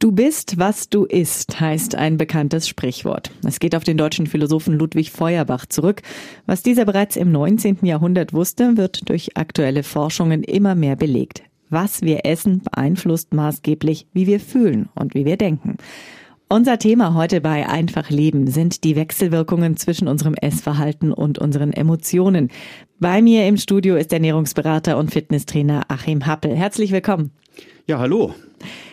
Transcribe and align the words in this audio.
Du 0.00 0.12
bist, 0.12 0.56
was 0.56 0.88
du 0.88 1.04
isst, 1.04 1.60
heißt 1.60 1.94
ein 1.94 2.16
bekanntes 2.16 2.66
Sprichwort. 2.66 3.30
Es 3.46 3.60
geht 3.60 3.76
auf 3.76 3.84
den 3.84 3.98
deutschen 3.98 4.26
Philosophen 4.26 4.78
Ludwig 4.78 5.10
Feuerbach 5.10 5.66
zurück. 5.66 6.00
Was 6.46 6.62
dieser 6.62 6.86
bereits 6.86 7.16
im 7.16 7.30
19. 7.30 7.80
Jahrhundert 7.82 8.32
wusste, 8.32 8.78
wird 8.78 9.10
durch 9.10 9.36
aktuelle 9.36 9.82
Forschungen 9.82 10.42
immer 10.42 10.74
mehr 10.74 10.96
belegt. 10.96 11.42
Was 11.68 12.00
wir 12.00 12.24
essen, 12.24 12.62
beeinflusst 12.62 13.34
maßgeblich, 13.34 14.06
wie 14.14 14.26
wir 14.26 14.40
fühlen 14.40 14.88
und 14.94 15.12
wie 15.12 15.26
wir 15.26 15.36
denken. 15.36 15.76
Unser 16.48 16.78
Thema 16.78 17.12
heute 17.12 17.42
bei 17.42 17.68
Einfach 17.68 18.08
Leben 18.08 18.46
sind 18.46 18.84
die 18.84 18.96
Wechselwirkungen 18.96 19.76
zwischen 19.76 20.08
unserem 20.08 20.32
Essverhalten 20.32 21.12
und 21.12 21.38
unseren 21.38 21.74
Emotionen. 21.74 22.48
Bei 23.00 23.20
mir 23.20 23.46
im 23.46 23.58
Studio 23.58 23.96
ist 23.96 24.14
Ernährungsberater 24.14 24.96
und 24.96 25.10
Fitnesstrainer 25.10 25.82
Achim 25.88 26.24
Happel. 26.24 26.56
Herzlich 26.56 26.90
willkommen. 26.90 27.32
Ja, 27.86 27.98
hallo. 27.98 28.34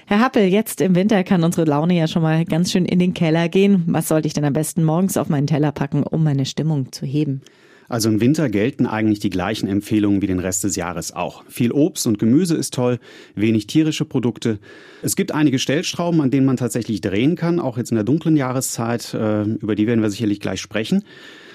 Herr 0.09 0.21
Happel, 0.21 0.43
jetzt 0.43 0.79
im 0.79 0.95
Winter 0.95 1.21
kann 1.25 1.43
unsere 1.43 1.69
Laune 1.69 1.93
ja 1.93 2.07
schon 2.07 2.21
mal 2.21 2.45
ganz 2.45 2.71
schön 2.71 2.85
in 2.85 2.98
den 2.98 3.13
Keller 3.13 3.49
gehen. 3.49 3.84
Was 3.88 4.07
sollte 4.07 4.25
ich 4.25 4.34
denn 4.34 4.45
am 4.45 4.53
besten 4.53 4.85
morgens 4.85 5.17
auf 5.17 5.27
meinen 5.27 5.48
Teller 5.48 5.73
packen, 5.73 6.03
um 6.03 6.23
meine 6.23 6.45
Stimmung 6.45 6.93
zu 6.93 7.05
heben? 7.05 7.41
Also 7.89 8.07
im 8.07 8.21
Winter 8.21 8.49
gelten 8.49 8.85
eigentlich 8.85 9.20
die 9.20 9.29
gleichen 9.29 9.67
Empfehlungen 9.67 10.21
wie 10.21 10.27
den 10.27 10.39
Rest 10.39 10.63
des 10.63 10.77
Jahres 10.77 11.13
auch. 11.13 11.43
Viel 11.49 11.73
Obst 11.73 12.07
und 12.07 12.20
Gemüse 12.20 12.55
ist 12.55 12.73
toll, 12.73 12.99
wenig 13.35 13.67
tierische 13.67 14.05
Produkte. 14.05 14.59
Es 15.01 15.17
gibt 15.17 15.34
einige 15.34 15.59
Stellschrauben, 15.59 16.21
an 16.21 16.31
denen 16.31 16.45
man 16.45 16.55
tatsächlich 16.55 17.01
drehen 17.01 17.35
kann, 17.35 17.59
auch 17.59 17.77
jetzt 17.77 17.91
in 17.91 17.95
der 17.95 18.05
dunklen 18.05 18.37
Jahreszeit. 18.37 19.13
Äh, 19.13 19.43
über 19.43 19.76
die 19.76 19.87
werden 19.87 20.01
wir 20.01 20.09
sicherlich 20.09 20.39
gleich 20.39 20.62
sprechen. 20.62 21.03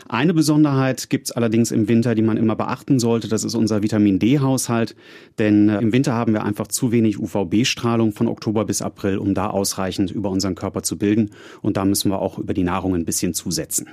Eine 0.09 0.35
Besonderheit 0.35 1.11
gibt 1.11 1.29
es 1.29 1.33
allerdings 1.33 1.71
im 1.71 1.89
Winter, 1.89 2.15
die 2.15 2.23
man 2.23 2.37
immer 2.37 2.57
beachten 2.57 2.99
sollte. 2.99 3.29
Das 3.29 3.45
ist 3.45 3.55
unser 3.55 3.83
Vitamin 3.83 4.19
D-Haushalt. 4.19 4.97
Denn 5.39 5.69
äh, 5.69 5.79
im 5.79 5.93
Winter 5.93 6.15
haben 6.15 6.33
wir 6.33 6.45
einfach 6.45 6.67
zu 6.69 6.93
wenig 6.93 7.19
UVB-Strahlung 7.19 8.13
von 8.13 8.29
Oktober 8.29 8.65
bis 8.65 8.83
April, 8.83 9.19
um 9.19 9.35
da 9.35 9.49
ausreichend 9.49 10.11
über 10.11 10.31
unseren 10.31 10.55
Körper 10.55 10.83
zu 10.83 10.99
bilden. 10.99 11.31
Und 11.61 11.77
da 11.77 11.85
müssen 11.85 12.11
wir 12.11 12.21
auch 12.21 12.39
über 12.39 12.55
die 12.55 12.65
Nahrung 12.65 12.95
ein 12.95 13.05
bisschen 13.05 13.35
zusetzen. 13.35 13.89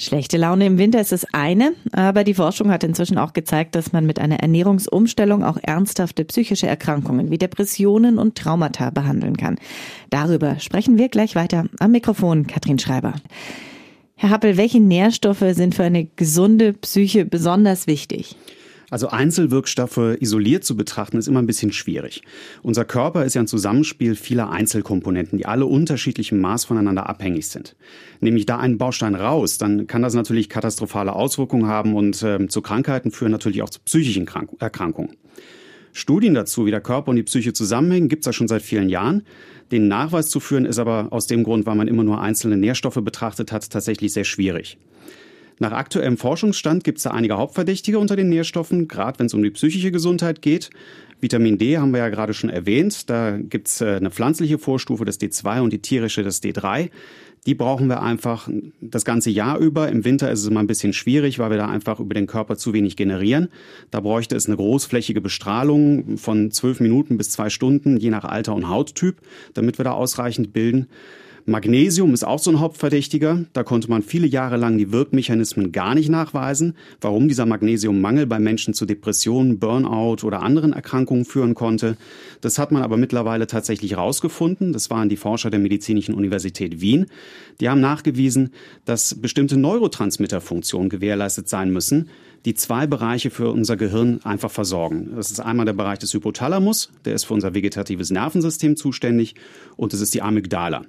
Schlechte 0.00 0.38
Laune 0.38 0.64
im 0.64 0.78
Winter 0.78 0.98
ist 0.98 1.12
das 1.12 1.26
eine, 1.34 1.74
aber 1.92 2.24
die 2.24 2.32
Forschung 2.32 2.70
hat 2.70 2.84
inzwischen 2.84 3.18
auch 3.18 3.34
gezeigt, 3.34 3.74
dass 3.74 3.92
man 3.92 4.06
mit 4.06 4.18
einer 4.18 4.40
Ernährungsumstellung 4.40 5.44
auch 5.44 5.58
ernsthafte 5.60 6.24
psychische 6.24 6.66
Erkrankungen 6.66 7.30
wie 7.30 7.36
Depressionen 7.36 8.18
und 8.18 8.34
Traumata 8.34 8.88
behandeln 8.88 9.36
kann. 9.36 9.58
Darüber 10.08 10.58
sprechen 10.58 10.96
wir 10.96 11.10
gleich 11.10 11.34
weiter. 11.34 11.66
Am 11.80 11.90
Mikrofon 11.90 12.46
Katrin 12.46 12.78
Schreiber. 12.78 13.12
Herr 14.22 14.28
Happel, 14.28 14.58
welche 14.58 14.80
Nährstoffe 14.80 15.42
sind 15.52 15.74
für 15.74 15.84
eine 15.84 16.04
gesunde 16.04 16.74
Psyche 16.74 17.24
besonders 17.24 17.86
wichtig? 17.86 18.36
Also 18.90 19.08
Einzelwirkstoffe 19.08 20.18
isoliert 20.20 20.62
zu 20.62 20.76
betrachten, 20.76 21.16
ist 21.16 21.26
immer 21.26 21.40
ein 21.40 21.46
bisschen 21.46 21.72
schwierig. 21.72 22.20
Unser 22.62 22.84
Körper 22.84 23.24
ist 23.24 23.32
ja 23.32 23.40
ein 23.40 23.46
Zusammenspiel 23.46 24.14
vieler 24.16 24.50
Einzelkomponenten, 24.50 25.38
die 25.38 25.46
alle 25.46 25.64
unterschiedlichem 25.64 26.38
Maß 26.38 26.66
voneinander 26.66 27.08
abhängig 27.08 27.48
sind. 27.48 27.76
Nehme 28.20 28.36
ich 28.36 28.44
da 28.44 28.58
einen 28.58 28.76
Baustein 28.76 29.14
raus, 29.14 29.56
dann 29.56 29.86
kann 29.86 30.02
das 30.02 30.12
natürlich 30.12 30.50
katastrophale 30.50 31.14
Auswirkungen 31.14 31.64
haben 31.64 31.94
und 31.94 32.22
äh, 32.22 32.46
zu 32.46 32.60
Krankheiten 32.60 33.12
führen, 33.12 33.32
natürlich 33.32 33.62
auch 33.62 33.70
zu 33.70 33.80
psychischen 33.86 34.28
Erkrankungen. 34.58 35.16
Studien 35.92 36.34
dazu, 36.34 36.66
wie 36.66 36.70
der 36.70 36.80
Körper 36.80 37.10
und 37.10 37.16
die 37.16 37.22
Psyche 37.22 37.52
zusammenhängen, 37.52 38.08
gibt 38.08 38.22
es 38.22 38.26
ja 38.26 38.32
schon 38.32 38.48
seit 38.48 38.62
vielen 38.62 38.88
Jahren. 38.88 39.22
Den 39.72 39.88
Nachweis 39.88 40.28
zu 40.28 40.40
führen 40.40 40.64
ist 40.64 40.78
aber 40.78 41.08
aus 41.10 41.26
dem 41.26 41.44
Grund, 41.44 41.66
weil 41.66 41.76
man 41.76 41.88
immer 41.88 42.04
nur 42.04 42.20
einzelne 42.20 42.56
Nährstoffe 42.56 43.00
betrachtet 43.02 43.52
hat, 43.52 43.70
tatsächlich 43.70 44.12
sehr 44.12 44.24
schwierig. 44.24 44.78
Nach 45.58 45.72
aktuellem 45.72 46.16
Forschungsstand 46.16 46.84
gibt 46.84 46.98
es 46.98 47.04
da 47.04 47.10
einige 47.10 47.36
Hauptverdächtige 47.36 47.98
unter 47.98 48.16
den 48.16 48.30
Nährstoffen, 48.30 48.88
gerade 48.88 49.18
wenn 49.18 49.26
es 49.26 49.34
um 49.34 49.42
die 49.42 49.50
psychische 49.50 49.92
Gesundheit 49.92 50.40
geht. 50.40 50.70
Vitamin 51.20 51.58
D 51.58 51.76
haben 51.76 51.90
wir 51.90 51.98
ja 51.98 52.08
gerade 52.08 52.32
schon 52.32 52.48
erwähnt. 52.48 53.10
Da 53.10 53.36
gibt 53.36 53.68
es 53.68 53.82
äh, 53.82 53.96
eine 53.96 54.10
pflanzliche 54.10 54.58
Vorstufe, 54.58 55.04
das 55.04 55.20
D2 55.20 55.60
und 55.60 55.72
die 55.72 55.80
tierische, 55.80 56.22
das 56.22 56.42
D3. 56.42 56.88
Die 57.46 57.54
brauchen 57.54 57.88
wir 57.88 58.02
einfach 58.02 58.48
das 58.80 59.04
ganze 59.04 59.30
Jahr 59.30 59.58
über. 59.58 59.88
Im 59.88 60.04
Winter 60.04 60.30
ist 60.30 60.40
es 60.40 60.46
immer 60.46 60.60
ein 60.60 60.66
bisschen 60.66 60.92
schwierig, 60.92 61.38
weil 61.38 61.50
wir 61.50 61.56
da 61.56 61.68
einfach 61.68 61.98
über 61.98 62.14
den 62.14 62.26
Körper 62.26 62.56
zu 62.56 62.74
wenig 62.74 62.96
generieren. 62.96 63.48
Da 63.90 64.00
bräuchte 64.00 64.36
es 64.36 64.46
eine 64.46 64.56
großflächige 64.56 65.20
Bestrahlung 65.20 66.18
von 66.18 66.50
zwölf 66.50 66.80
Minuten 66.80 67.16
bis 67.16 67.30
zwei 67.30 67.48
Stunden, 67.48 67.96
je 67.96 68.10
nach 68.10 68.24
Alter 68.24 68.54
und 68.54 68.68
Hauttyp, 68.68 69.22
damit 69.54 69.78
wir 69.78 69.84
da 69.84 69.92
ausreichend 69.92 70.52
bilden. 70.52 70.88
Magnesium 71.46 72.12
ist 72.14 72.24
auch 72.24 72.38
so 72.38 72.50
ein 72.50 72.60
Hauptverdächtiger. 72.60 73.44
Da 73.52 73.62
konnte 73.62 73.88
man 73.88 74.02
viele 74.02 74.26
Jahre 74.26 74.56
lang 74.56 74.78
die 74.78 74.92
Wirkmechanismen 74.92 75.72
gar 75.72 75.94
nicht 75.94 76.08
nachweisen, 76.08 76.74
warum 77.00 77.28
dieser 77.28 77.46
Magnesiummangel 77.46 78.26
bei 78.26 78.38
Menschen 78.38 78.74
zu 78.74 78.86
Depressionen, 78.86 79.58
Burnout 79.58 80.24
oder 80.24 80.42
anderen 80.42 80.72
Erkrankungen 80.72 81.24
führen 81.24 81.54
konnte. 81.54 81.96
Das 82.40 82.58
hat 82.58 82.72
man 82.72 82.82
aber 82.82 82.96
mittlerweile 82.96 83.46
tatsächlich 83.46 83.92
herausgefunden. 83.92 84.72
Das 84.72 84.90
waren 84.90 85.08
die 85.08 85.16
Forscher 85.16 85.50
der 85.50 85.60
Medizinischen 85.60 86.14
Universität 86.14 86.80
Wien. 86.80 87.06
Die 87.60 87.68
haben 87.68 87.80
nachgewiesen, 87.80 88.50
dass 88.84 89.14
bestimmte 89.14 89.56
Neurotransmitterfunktionen 89.56 90.88
gewährleistet 90.88 91.48
sein 91.48 91.70
müssen, 91.70 92.08
die 92.44 92.54
zwei 92.54 92.86
Bereiche 92.86 93.30
für 93.30 93.50
unser 93.50 93.76
Gehirn 93.76 94.20
einfach 94.24 94.50
versorgen. 94.50 95.10
Das 95.14 95.30
ist 95.30 95.40
einmal 95.40 95.66
der 95.66 95.74
Bereich 95.74 95.98
des 95.98 96.14
Hypothalamus, 96.14 96.90
der 97.04 97.14
ist 97.14 97.24
für 97.24 97.34
unser 97.34 97.54
vegetatives 97.54 98.10
Nervensystem 98.10 98.76
zuständig, 98.76 99.34
und 99.76 99.92
es 99.92 100.00
ist 100.00 100.14
die 100.14 100.22
Amygdala. 100.22 100.84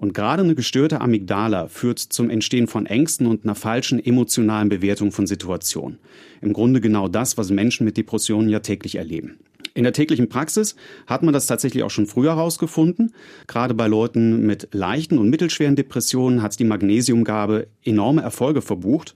Und 0.00 0.14
gerade 0.14 0.42
eine 0.42 0.54
gestörte 0.54 1.02
Amygdala 1.02 1.68
führt 1.68 1.98
zum 1.98 2.30
Entstehen 2.30 2.68
von 2.68 2.86
Ängsten 2.86 3.26
und 3.26 3.44
einer 3.44 3.54
falschen 3.54 4.02
emotionalen 4.02 4.70
Bewertung 4.70 5.12
von 5.12 5.26
Situationen. 5.26 5.98
Im 6.40 6.54
Grunde 6.54 6.80
genau 6.80 7.06
das, 7.06 7.36
was 7.36 7.50
Menschen 7.50 7.84
mit 7.84 7.98
Depressionen 7.98 8.48
ja 8.48 8.60
täglich 8.60 8.94
erleben. 8.94 9.40
In 9.74 9.84
der 9.84 9.92
täglichen 9.92 10.30
Praxis 10.30 10.74
hat 11.06 11.22
man 11.22 11.34
das 11.34 11.46
tatsächlich 11.46 11.82
auch 11.82 11.90
schon 11.90 12.06
früher 12.06 12.34
herausgefunden. 12.34 13.12
Gerade 13.46 13.74
bei 13.74 13.88
Leuten 13.88 14.46
mit 14.46 14.68
leichten 14.72 15.18
und 15.18 15.28
mittelschweren 15.28 15.76
Depressionen 15.76 16.40
hat 16.40 16.58
die 16.58 16.64
Magnesiumgabe 16.64 17.66
enorme 17.84 18.22
Erfolge 18.22 18.62
verbucht. 18.62 19.14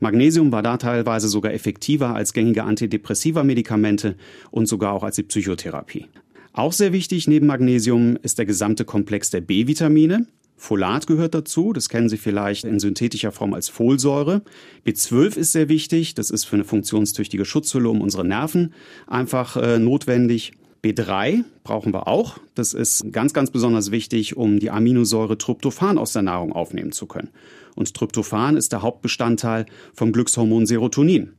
Magnesium 0.00 0.52
war 0.52 0.62
da 0.62 0.76
teilweise 0.76 1.28
sogar 1.28 1.54
effektiver 1.54 2.14
als 2.14 2.34
gängige 2.34 2.64
antidepressiva 2.64 3.42
Medikamente 3.42 4.16
und 4.50 4.66
sogar 4.66 4.92
auch 4.92 5.02
als 5.02 5.16
die 5.16 5.22
Psychotherapie. 5.22 6.08
Auch 6.56 6.72
sehr 6.72 6.94
wichtig 6.94 7.28
neben 7.28 7.46
Magnesium 7.46 8.16
ist 8.22 8.38
der 8.38 8.46
gesamte 8.46 8.86
Komplex 8.86 9.28
der 9.28 9.42
B-Vitamine. 9.42 10.26
Folat 10.56 11.06
gehört 11.06 11.34
dazu, 11.34 11.74
das 11.74 11.90
kennen 11.90 12.08
Sie 12.08 12.16
vielleicht 12.16 12.64
in 12.64 12.80
synthetischer 12.80 13.30
Form 13.30 13.52
als 13.52 13.68
Folsäure. 13.68 14.40
B12 14.86 15.36
ist 15.36 15.52
sehr 15.52 15.68
wichtig, 15.68 16.14
das 16.14 16.30
ist 16.30 16.44
für 16.44 16.56
eine 16.56 16.64
funktionstüchtige 16.64 17.44
Schutzhülle 17.44 17.90
um 17.90 18.00
unsere 18.00 18.24
Nerven 18.24 18.72
einfach 19.06 19.58
äh, 19.58 19.78
notwendig. 19.78 20.52
B3 20.82 21.44
brauchen 21.62 21.92
wir 21.92 22.08
auch. 22.08 22.38
Das 22.54 22.72
ist 22.72 23.12
ganz, 23.12 23.34
ganz 23.34 23.50
besonders 23.50 23.90
wichtig, 23.90 24.38
um 24.38 24.58
die 24.58 24.70
Aminosäure 24.70 25.36
Tryptophan 25.36 25.98
aus 25.98 26.14
der 26.14 26.22
Nahrung 26.22 26.54
aufnehmen 26.54 26.92
zu 26.92 27.04
können. 27.04 27.28
Und 27.74 27.92
Tryptophan 27.92 28.56
ist 28.56 28.72
der 28.72 28.80
Hauptbestandteil 28.80 29.66
vom 29.92 30.10
Glückshormon 30.10 30.64
Serotonin. 30.64 31.34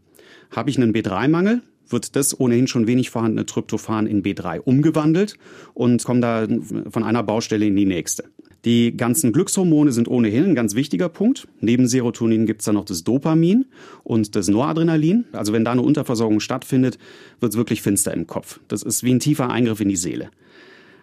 Habe 0.51 0.69
ich 0.69 0.77
einen 0.77 0.93
B3-Mangel, 0.93 1.63
wird 1.89 2.15
das 2.15 2.39
ohnehin 2.39 2.67
schon 2.67 2.87
wenig 2.87 3.09
vorhandene 3.09 3.45
Tryptophan 3.45 4.07
in 4.07 4.23
B3 4.23 4.59
umgewandelt 4.59 5.35
und 5.73 6.03
kommt 6.03 6.23
da 6.23 6.47
von 6.89 7.03
einer 7.03 7.23
Baustelle 7.23 7.65
in 7.65 7.75
die 7.75 7.85
nächste. 7.85 8.25
Die 8.65 8.97
ganzen 8.97 9.31
Glückshormone 9.31 9.91
sind 9.91 10.07
ohnehin 10.07 10.43
ein 10.43 10.55
ganz 10.55 10.75
wichtiger 10.75 11.09
Punkt. 11.09 11.47
Neben 11.61 11.87
Serotonin 11.87 12.45
gibt 12.45 12.61
es 12.61 12.65
da 12.65 12.73
noch 12.73 12.85
das 12.85 13.03
Dopamin 13.03 13.65
und 14.03 14.35
das 14.35 14.47
Noradrenalin. 14.47 15.25
Also 15.31 15.53
wenn 15.53 15.63
da 15.63 15.71
eine 15.71 15.83
Unterversorgung 15.83 16.39
stattfindet, 16.39 16.97
wird 17.39 17.53
es 17.53 17.57
wirklich 17.57 17.81
finster 17.81 18.13
im 18.13 18.27
Kopf. 18.27 18.59
Das 18.67 18.83
ist 18.83 19.03
wie 19.03 19.13
ein 19.13 19.19
tiefer 19.19 19.49
Eingriff 19.49 19.79
in 19.79 19.89
die 19.89 19.95
Seele. 19.95 20.31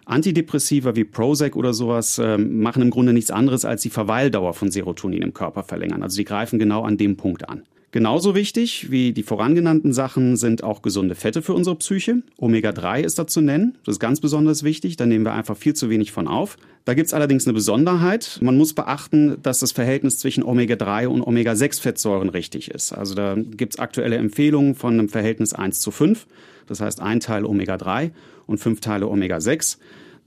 Antidepressiva 0.05 0.95
wie 0.95 1.05
Prozac 1.05 1.55
oder 1.55 1.73
sowas 1.73 2.19
äh, 2.19 2.37
machen 2.37 2.83
im 2.83 2.91
Grunde 2.91 3.13
nichts 3.13 3.31
anderes, 3.31 3.65
als 3.65 3.81
die 3.81 3.89
Verweildauer 3.89 4.53
von 4.53 4.69
Serotonin 4.69 5.23
im 5.23 5.33
Körper 5.33 5.63
verlängern. 5.63 6.03
Also 6.03 6.17
die 6.17 6.25
greifen 6.25 6.59
genau 6.59 6.83
an 6.83 6.97
dem 6.97 7.17
Punkt 7.17 7.49
an. 7.49 7.63
Genauso 7.95 8.35
wichtig 8.35 8.91
wie 8.91 9.13
die 9.13 9.23
vorangenannten 9.23 9.93
Sachen 9.93 10.35
sind 10.35 10.65
auch 10.65 10.81
gesunde 10.81 11.15
Fette 11.15 11.41
für 11.41 11.53
unsere 11.53 11.77
Psyche. 11.77 12.23
Omega-3 12.35 12.99
ist 12.99 13.17
da 13.17 13.25
zu 13.25 13.39
nennen. 13.39 13.77
Das 13.85 13.95
ist 13.95 13.99
ganz 14.01 14.19
besonders 14.19 14.63
wichtig. 14.63 14.97
Da 14.97 15.05
nehmen 15.05 15.23
wir 15.23 15.31
einfach 15.31 15.55
viel 15.55 15.75
zu 15.75 15.89
wenig 15.89 16.11
von 16.11 16.27
auf. 16.27 16.57
Da 16.83 16.93
gibt 16.93 17.07
es 17.07 17.13
allerdings 17.13 17.47
eine 17.47 17.53
Besonderheit. 17.53 18.39
Man 18.41 18.57
muss 18.57 18.73
beachten, 18.73 19.37
dass 19.43 19.59
das 19.59 19.71
Verhältnis 19.71 20.19
zwischen 20.19 20.43
Omega-3 20.43 21.07
und 21.07 21.21
Omega-6-Fettsäuren 21.21 22.27
richtig 22.27 22.69
ist. 22.69 22.91
Also 22.91 23.15
da 23.15 23.37
gibt 23.37 23.75
es 23.75 23.79
aktuelle 23.79 24.17
Empfehlungen 24.17 24.75
von 24.75 24.95
einem 24.95 25.07
Verhältnis 25.07 25.53
1 25.53 25.79
zu 25.79 25.89
5. 25.89 26.27
Das 26.67 26.81
heißt 26.81 26.99
ein 26.99 27.21
Teil 27.21 27.45
Omega-3 27.45 28.11
und 28.45 28.57
fünf 28.57 28.81
Teile 28.81 29.07
Omega-6. 29.07 29.77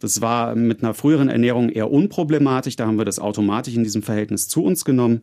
Das 0.00 0.22
war 0.22 0.54
mit 0.54 0.82
einer 0.82 0.94
früheren 0.94 1.28
Ernährung 1.28 1.69
eher 1.69 1.90
unproblematisch. 1.90 2.76
Da 2.76 2.87
haben 2.87 2.96
wir 2.96 3.04
das 3.04 3.19
automatisch 3.19 3.75
in 3.75 3.84
diesem 3.84 4.02
Verhältnis 4.02 4.48
zu 4.48 4.64
uns 4.64 4.87
genommen. 4.87 5.20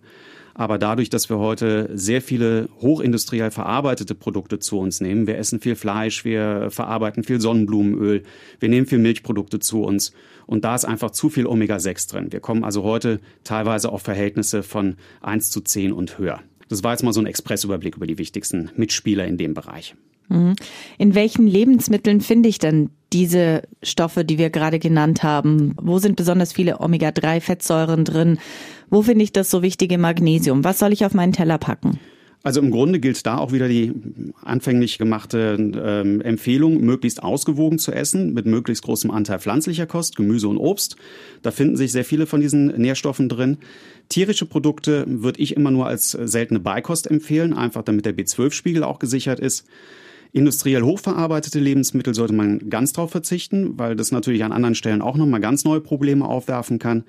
Aber 0.58 0.78
dadurch, 0.78 1.10
dass 1.10 1.30
wir 1.30 1.38
heute 1.38 1.90
sehr 1.94 2.22
viele 2.22 2.70
hochindustriell 2.80 3.52
verarbeitete 3.52 4.16
Produkte 4.16 4.58
zu 4.58 4.80
uns 4.80 5.02
nehmen, 5.02 5.28
wir 5.28 5.38
essen 5.38 5.60
viel 5.60 5.76
Fleisch, 5.76 6.24
wir 6.24 6.72
verarbeiten 6.72 7.24
viel 7.26 7.42
Sonnenblumenöl, 7.42 8.24
wir 8.60 8.70
nehmen 8.70 8.88
viel 8.88 9.00
Milchprodukte 9.00 9.60
zu 9.60 9.84
uns 9.84 10.14
und 10.48 10.64
da 10.64 10.74
ist 10.74 10.86
einfach 10.86 11.12
zu 11.12 11.30
viel 11.30 11.46
Omega-6 11.46 12.10
drin. 12.10 12.32
Wir 12.32 12.40
kommen 12.40 12.64
also 12.64 12.84
heute 12.84 13.20
teilweise 13.44 13.92
auf 13.92 14.02
Verhältnisse 14.02 14.64
von 14.64 14.96
1 15.22 15.52
zu 15.52 15.60
10 15.60 15.92
und 15.92 16.18
höher. 16.18 16.42
Das 16.70 16.84
war 16.84 16.94
jetzt 16.94 17.04
mal 17.04 17.14
so 17.14 17.20
ein 17.20 17.28
Expressüberblick 17.28 17.98
über 17.98 18.08
die 18.08 18.18
wichtigsten 18.18 18.72
Mitspieler 18.78 19.26
in 19.26 19.38
dem 19.38 19.54
Bereich. 19.54 19.94
Mhm. 20.30 20.56
In 20.98 21.16
welchen 21.16 21.48
Lebensmitteln 21.48 22.22
finde 22.22 22.50
ich 22.50 22.60
denn 22.60 22.90
diese 23.14 23.64
Stoffe, 23.84 24.26
die 24.26 24.38
wir 24.38 24.50
gerade 24.50 24.80
genannt 24.80 25.22
haben? 25.22 25.76
Wo 25.82 26.00
sind 26.00 26.16
besonders 26.16 26.54
viele 26.54 26.80
Omega-3-Fettsäuren 26.80 28.04
drin? 28.04 28.40
Wo 28.90 29.02
finde 29.02 29.24
ich 29.24 29.34
das 29.34 29.50
so 29.50 29.62
wichtige 29.62 29.98
Magnesium? 29.98 30.64
Was 30.64 30.80
soll 30.80 30.94
ich 30.94 31.06
auf 31.06 31.14
meinen 31.14 31.34
Teller 31.34 31.58
packen? 31.58 32.00
Also 32.46 32.62
im 32.62 32.70
Grunde 32.70 33.00
gilt 33.00 33.26
da 33.26 33.40
auch 33.40 33.54
wieder 33.54 33.68
die 33.68 33.92
anfänglich 34.44 35.00
gemachte 35.00 35.58
ähm, 35.58 36.22
Empfehlung, 36.22 36.80
möglichst 36.80 37.24
ausgewogen 37.24 37.80
zu 37.80 37.92
essen, 37.92 38.36
mit 38.36 38.46
möglichst 38.46 38.84
großem 38.84 39.10
Anteil 39.10 39.40
pflanzlicher 39.40 39.88
Kost, 39.88 40.16
Gemüse 40.16 40.48
und 40.48 40.60
Obst. 40.60 40.96
Da 41.42 41.50
finden 41.50 41.76
sich 41.76 41.92
sehr 41.92 42.06
viele 42.06 42.28
von 42.28 42.42
diesen 42.42 42.68
Nährstoffen 42.80 43.30
drin. 43.30 43.58
Tierische 44.10 44.46
Produkte 44.46 45.06
würde 45.08 45.42
ich 45.42 45.56
immer 45.56 45.72
nur 45.72 45.88
als 45.88 46.12
seltene 46.12 46.60
Beikost 46.60 47.10
empfehlen, 47.10 47.52
einfach 47.54 47.82
damit 47.82 48.06
der 48.06 48.16
B12-Spiegel 48.16 48.84
auch 48.84 49.00
gesichert 49.00 49.40
ist. 49.40 49.66
Industriell 50.32 50.84
hochverarbeitete 50.84 51.60
Lebensmittel 51.60 52.14
sollte 52.14 52.34
man 52.34 52.70
ganz 52.70 52.94
drauf 52.94 53.12
verzichten, 53.12 53.78
weil 53.78 53.96
das 53.96 54.12
natürlich 54.12 54.44
an 54.44 54.52
anderen 54.52 54.76
Stellen 54.76 55.02
auch 55.02 55.18
nochmal 55.18 55.40
ganz 55.40 55.64
neue 55.64 55.82
Probleme 55.82 56.26
aufwerfen 56.26 56.80
kann. 56.80 57.04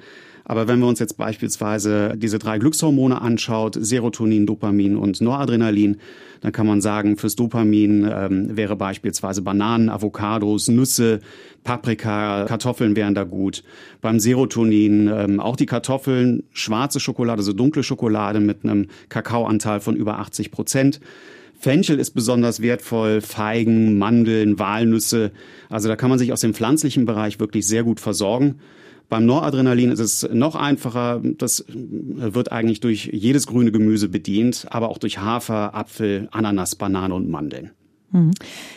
Aber 0.49 0.69
wenn 0.69 0.79
wir 0.79 0.87
uns 0.87 1.01
jetzt 1.01 1.17
beispielsweise 1.17 2.15
diese 2.17 2.39
drei 2.39 2.59
Glückshormone 2.59 3.21
anschaut, 3.21 3.77
Serotonin, 3.81 4.47
Dopamin 4.47 4.97
und 4.97 5.21
Noradrenalin, 5.21 5.97
dann 6.41 6.53
kann 6.53 6.69
man 6.69 6.81
sagen, 6.81 7.17
fürs 7.17 7.35
Dopamin 7.35 8.09
ähm, 8.09 8.57
wäre 8.57 8.77
beispielsweise 8.77 9.43
Bananen, 9.43 9.89
Avocados, 9.89 10.69
Nüsse, 10.69 11.19
Paprika, 11.65 12.45
Kartoffeln 12.45 12.95
wären 12.95 13.17
da 13.17 13.25
gut. 13.25 13.65
Beim 14.01 14.21
Serotonin 14.21 15.11
ähm, 15.13 15.41
auch 15.41 15.57
die 15.57 15.67
Kartoffeln, 15.67 16.45
schwarze 16.53 17.01
Schokolade, 17.01 17.41
also 17.41 17.53
dunkle 17.53 17.83
Schokolade 17.83 18.39
mit 18.39 18.63
einem 18.63 18.87
Kakaoanteil 19.09 19.81
von 19.81 19.97
über 19.97 20.21
80 20.21 20.53
Prozent. 20.53 21.01
Fenchel 21.59 21.99
ist 21.99 22.13
besonders 22.13 22.61
wertvoll, 22.61 23.21
Feigen, 23.21 23.99
Mandeln, 23.99 24.59
Walnüsse. 24.59 25.33
Also 25.69 25.89
da 25.89 25.97
kann 25.97 26.11
man 26.11 26.19
sich 26.19 26.33
aus 26.33 26.41
dem 26.41 26.55
pflanzlichen 26.55 27.07
Bereich 27.07 27.41
wirklich 27.41 27.67
sehr 27.67 27.83
gut 27.83 28.01
versorgen. 28.01 28.57
Beim 29.09 29.25
Noradrenalin 29.25 29.93
ist 29.93 30.01
es 30.01 30.29
noch 30.33 30.57
einfacher. 30.57 31.21
Das 31.23 31.65
wird 31.69 32.51
eigentlich 32.51 32.81
durch 32.81 33.09
jedes 33.13 33.47
grüne 33.47 33.71
Gemüse 33.71 34.09
bedient, 34.09 34.67
aber 34.71 34.89
auch 34.89 34.99
durch 34.99 35.19
Hafer, 35.19 35.75
Apfel, 35.75 36.29
Ananas, 36.33 36.75
Banane 36.75 37.15
und 37.15 37.29
Mandeln. 37.29 37.71
Hm. 38.13 38.33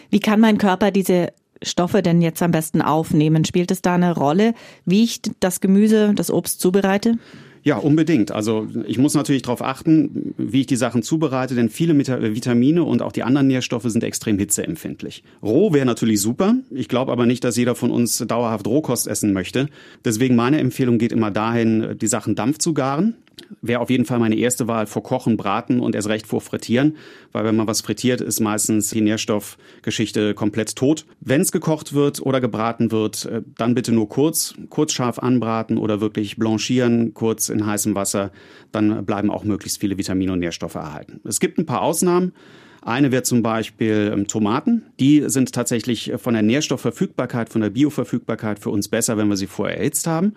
Wie 0.10 0.20
kann 0.20 0.40
mein 0.40 0.60
Körper 0.60 0.92
diese 0.92 1.30
Stoffe 1.64 2.02
denn 2.02 2.22
jetzt 2.22 2.42
am 2.44 2.52
besten 2.52 2.82
aufnehmen? 2.82 3.44
Spielt 3.44 3.72
es 3.72 3.82
da 3.82 3.96
eine 3.96 4.16
Rolle, 4.16 4.54
wie 4.86 5.04
ich 5.04 5.22
das 5.40 5.62
Gemüse, 5.62 6.14
das 6.16 6.32
Obst 6.32 6.62
zubereite? 6.62 7.18
Ja, 7.64 7.78
unbedingt. 7.78 8.32
Also 8.32 8.68
ich 8.88 8.98
muss 8.98 9.14
natürlich 9.14 9.42
darauf 9.42 9.62
achten, 9.62 10.34
wie 10.38 10.62
ich 10.62 10.68
die 10.68 10.76
Sachen 10.76 11.04
zubereite, 11.04 11.56
denn 11.56 11.70
viele 11.70 11.98
Vitamine 11.98 12.84
und 12.84 13.02
auch 13.02 13.12
die 13.12 13.24
anderen 13.24 13.48
Nährstoffe 13.48 13.84
sind 13.84 14.04
extrem 14.04 14.38
hitzeempfindlich. 14.40 15.24
Roh 15.44 15.74
wäre 15.74 15.86
natürlich 15.86 16.22
super. 16.22 16.56
Ich 16.72 16.88
glaube 16.88 17.12
aber 17.12 17.26
nicht, 17.26 17.44
dass 17.44 17.58
jeder 17.58 17.76
von 17.76 17.92
uns 17.92 18.18
dauerhaft 18.20 18.68
Rohkost 18.68 19.08
essen 19.08 19.34
möchte. 19.34 19.68
Deswegen 20.06 20.36
meine 20.36 20.60
Empfehlung 20.60 20.98
geht 20.98 21.12
immer 21.12 21.32
dahin, 21.32 21.98
die 22.00 22.08
Sachen 22.08 22.36
Dampf 22.36 22.60
zu 22.60 22.74
garen 22.74 23.16
wäre 23.62 23.80
auf 23.80 23.90
jeden 23.90 24.06
Fall 24.06 24.20
meine 24.20 24.36
erste 24.36 24.68
Wahl 24.68 24.88
vor 24.88 25.04
Kochen, 25.04 25.38
Braten 25.38 25.80
und 25.80 25.96
erst 25.96 26.10
recht 26.10 26.28
vor 26.28 26.42
Frittieren, 26.42 26.98
weil 27.32 27.46
wenn 27.46 27.56
man 27.56 27.68
was 27.68 27.82
frittiert, 27.82 28.22
ist 28.22 28.40
meistens 28.40 28.90
die 28.90 29.02
Nährstoffgeschichte 29.02 30.34
komplett 30.34 30.76
tot. 30.76 31.06
Wenn 31.20 31.42
es 31.42 31.52
gekocht 31.52 31.94
wird 31.94 32.22
oder 32.22 32.42
gebraten 32.42 32.92
wird, 32.92 33.26
äh, 33.26 33.42
dann 33.58 33.76
bitte 33.76 33.92
nur 33.92 34.10
kurz, 34.10 34.56
kurz 34.70 34.94
scharf 34.94 35.20
anbraten 35.20 35.78
oder 35.78 36.02
wirklich 36.02 36.38
blanchieren, 36.38 37.14
kurz 37.14 37.49
in 37.50 37.66
heißem 37.66 37.96
Wasser, 37.96 38.32
dann 38.72 39.06
bleiben 39.06 39.32
auch 39.32 39.44
möglichst 39.44 39.80
viele 39.80 39.98
Vitamine 39.98 40.34
und 40.34 40.40
Nährstoffe 40.40 40.76
erhalten. 40.76 41.20
Es 41.24 41.40
gibt 41.40 41.58
ein 41.58 41.66
paar 41.66 41.82
Ausnahmen. 41.82 42.34
Eine 42.82 43.12
wäre 43.12 43.24
zum 43.24 43.42
Beispiel 43.44 44.12
ähm, 44.14 44.28
Tomaten. 44.28 44.84
Die 45.00 45.24
sind 45.28 45.52
tatsächlich 45.52 46.14
von 46.18 46.34
der 46.34 46.44
Nährstoffverfügbarkeit, 46.44 47.50
von 47.50 47.62
der 47.62 47.70
Bioverfügbarkeit 47.70 48.60
für 48.60 48.70
uns 48.70 48.88
besser, 48.88 49.18
wenn 49.18 49.28
wir 49.28 49.38
sie 49.38 49.48
vorher 49.48 49.78
erhitzt 49.78 50.08
haben. 50.08 50.34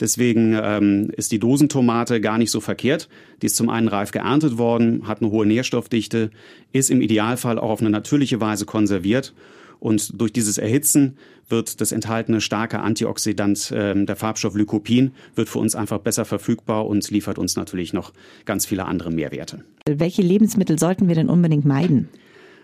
Deswegen 0.00 0.58
ähm, 0.60 1.10
ist 1.16 1.32
die 1.32 1.38
Dosentomate 1.38 2.20
gar 2.20 2.38
nicht 2.38 2.50
so 2.50 2.60
verkehrt. 2.60 3.08
Die 3.40 3.46
ist 3.46 3.56
zum 3.56 3.70
einen 3.70 3.88
reif 3.88 4.10
geerntet 4.10 4.58
worden, 4.58 5.06
hat 5.08 5.20
eine 5.20 5.30
hohe 5.30 5.46
Nährstoffdichte, 5.46 6.30
ist 6.72 6.90
im 6.90 7.00
Idealfall 7.00 7.58
auch 7.58 7.70
auf 7.70 7.80
eine 7.80 7.90
natürliche 7.90 8.40
Weise 8.40 8.66
konserviert. 8.66 9.32
Und 9.78 10.20
durch 10.20 10.32
dieses 10.32 10.58
Erhitzen 10.58 11.16
wird 11.48 11.80
das 11.80 11.92
enthaltene 11.92 12.40
starke 12.40 12.80
Antioxidant, 12.80 13.70
äh, 13.70 13.94
der 14.04 14.16
Farbstoff 14.16 14.54
Lycopin, 14.54 15.12
wird 15.34 15.48
für 15.48 15.58
uns 15.58 15.74
einfach 15.74 15.98
besser 15.98 16.24
verfügbar 16.24 16.86
und 16.86 17.08
liefert 17.10 17.38
uns 17.38 17.56
natürlich 17.56 17.92
noch 17.92 18.12
ganz 18.44 18.66
viele 18.66 18.86
andere 18.86 19.10
Mehrwerte. 19.10 19.64
Welche 19.88 20.22
Lebensmittel 20.22 20.78
sollten 20.78 21.08
wir 21.08 21.14
denn 21.14 21.28
unbedingt 21.28 21.64
meiden? 21.64 22.08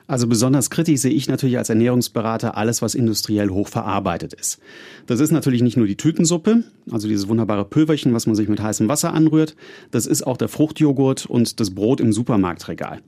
Also 0.06 0.26
besonders 0.26 0.70
kritisch 0.70 1.00
sehe 1.00 1.12
ich 1.12 1.28
natürlich 1.28 1.58
als 1.58 1.68
Ernährungsberater 1.68 2.56
alles, 2.56 2.82
was 2.82 2.94
industriell 2.94 3.50
hochverarbeitet 3.50 4.32
ist. 4.32 4.58
Das 5.06 5.20
ist 5.20 5.30
natürlich 5.30 5.62
nicht 5.62 5.76
nur 5.76 5.86
die 5.86 5.96
Tütensuppe, 5.96 6.64
also 6.90 7.08
dieses 7.08 7.28
wunderbare 7.28 7.64
Pülverchen, 7.64 8.12
was 8.14 8.26
man 8.26 8.34
sich 8.34 8.48
mit 8.48 8.60
heißem 8.60 8.88
Wasser 8.88 9.12
anrührt. 9.14 9.56
Das 9.90 10.06
ist 10.06 10.26
auch 10.26 10.36
der 10.36 10.48
Fruchtjoghurt 10.48 11.26
und 11.26 11.60
das 11.60 11.74
Brot 11.74 12.00
im 12.00 12.12
Supermarktregal. 12.12 13.00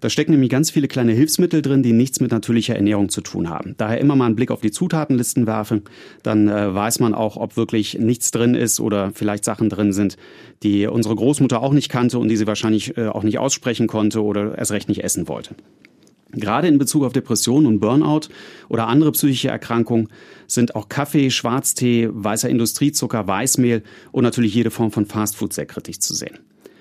Da 0.00 0.10
stecken 0.10 0.30
nämlich 0.32 0.50
ganz 0.50 0.70
viele 0.70 0.86
kleine 0.86 1.12
Hilfsmittel 1.12 1.60
drin, 1.60 1.82
die 1.82 1.92
nichts 1.92 2.20
mit 2.20 2.30
natürlicher 2.30 2.76
Ernährung 2.76 3.08
zu 3.08 3.20
tun 3.20 3.50
haben. 3.50 3.74
Daher 3.78 4.00
immer 4.00 4.14
mal 4.14 4.26
einen 4.26 4.36
Blick 4.36 4.50
auf 4.50 4.60
die 4.60 4.70
Zutatenlisten 4.70 5.46
werfen, 5.46 5.82
dann 6.22 6.48
äh, 6.48 6.72
weiß 6.72 7.00
man 7.00 7.14
auch, 7.14 7.36
ob 7.36 7.56
wirklich 7.56 7.98
nichts 7.98 8.30
drin 8.30 8.54
ist 8.54 8.78
oder 8.78 9.10
vielleicht 9.12 9.44
Sachen 9.44 9.68
drin 9.68 9.92
sind, 9.92 10.16
die 10.62 10.86
unsere 10.86 11.16
Großmutter 11.16 11.60
auch 11.60 11.72
nicht 11.72 11.88
kannte 11.88 12.18
und 12.18 12.28
die 12.28 12.36
sie 12.36 12.46
wahrscheinlich 12.46 12.96
äh, 12.96 13.08
auch 13.08 13.24
nicht 13.24 13.38
aussprechen 13.38 13.88
konnte 13.88 14.22
oder 14.22 14.56
erst 14.56 14.70
recht 14.70 14.88
nicht 14.88 15.02
essen 15.02 15.26
wollte. 15.26 15.54
Gerade 16.32 16.68
in 16.68 16.78
Bezug 16.78 17.04
auf 17.04 17.12
Depressionen 17.12 17.66
und 17.66 17.80
Burnout 17.80 18.28
oder 18.68 18.86
andere 18.86 19.12
psychische 19.12 19.48
Erkrankungen 19.48 20.08
sind 20.46 20.74
auch 20.74 20.88
Kaffee, 20.88 21.30
Schwarztee, 21.30 22.08
weißer 22.10 22.50
Industriezucker, 22.50 23.26
Weißmehl 23.26 23.82
und 24.12 24.24
natürlich 24.24 24.54
jede 24.54 24.70
Form 24.70 24.90
von 24.90 25.06
Fastfood 25.06 25.52
sehr 25.52 25.66
kritisch 25.66 26.00
zu 26.00 26.14
sehen. 26.14 26.38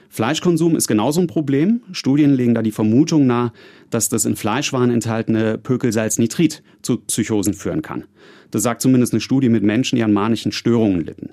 Fleischkonsum 0.10 0.76
ist 0.76 0.88
genauso 0.88 1.22
ein 1.22 1.28
Problem. 1.28 1.82
Studien 1.92 2.34
legen 2.34 2.56
da 2.56 2.62
die 2.62 2.72
Vermutung 2.72 3.28
nahe, 3.28 3.52
dass 3.90 4.10
das 4.10 4.26
in 4.26 4.36
Fleischwaren 4.36 4.90
enthaltene 4.90 5.58
Pökelsalznitrit 5.58 6.64
zu 6.82 6.98
Psychosen 6.98 7.54
führen 7.54 7.82
kann. 7.82 8.06
Das 8.52 8.64
sagt 8.64 8.82
zumindest 8.82 9.14
eine 9.14 9.22
Studie 9.22 9.50
mit 9.50 9.64
Menschen, 9.64 9.98
die 9.98 10.04
an 10.04 10.14
manischen 10.14 10.52
Störungen 10.52 11.02
litten. 11.02 11.32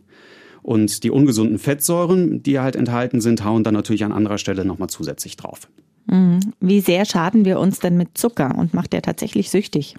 Und 0.62 1.04
die 1.04 1.10
ungesunden 1.10 1.58
Fettsäuren, 1.58 2.42
die 2.42 2.58
halt 2.58 2.74
enthalten 2.74 3.20
sind, 3.20 3.44
hauen 3.44 3.64
dann 3.64 3.74
natürlich 3.74 4.04
an 4.04 4.12
anderer 4.12 4.38
Stelle 4.38 4.64
nochmal 4.64 4.88
zusätzlich 4.88 5.36
drauf. 5.36 5.68
Mhm. 6.06 6.40
Wie 6.60 6.80
sehr 6.80 7.04
schaden 7.04 7.44
wir 7.44 7.58
uns 7.58 7.78
denn 7.78 7.96
mit 7.96 8.16
Zucker 8.16 8.56
und 8.56 8.74
macht 8.74 8.92
der 8.92 9.02
tatsächlich 9.02 9.50
süchtig? 9.50 9.94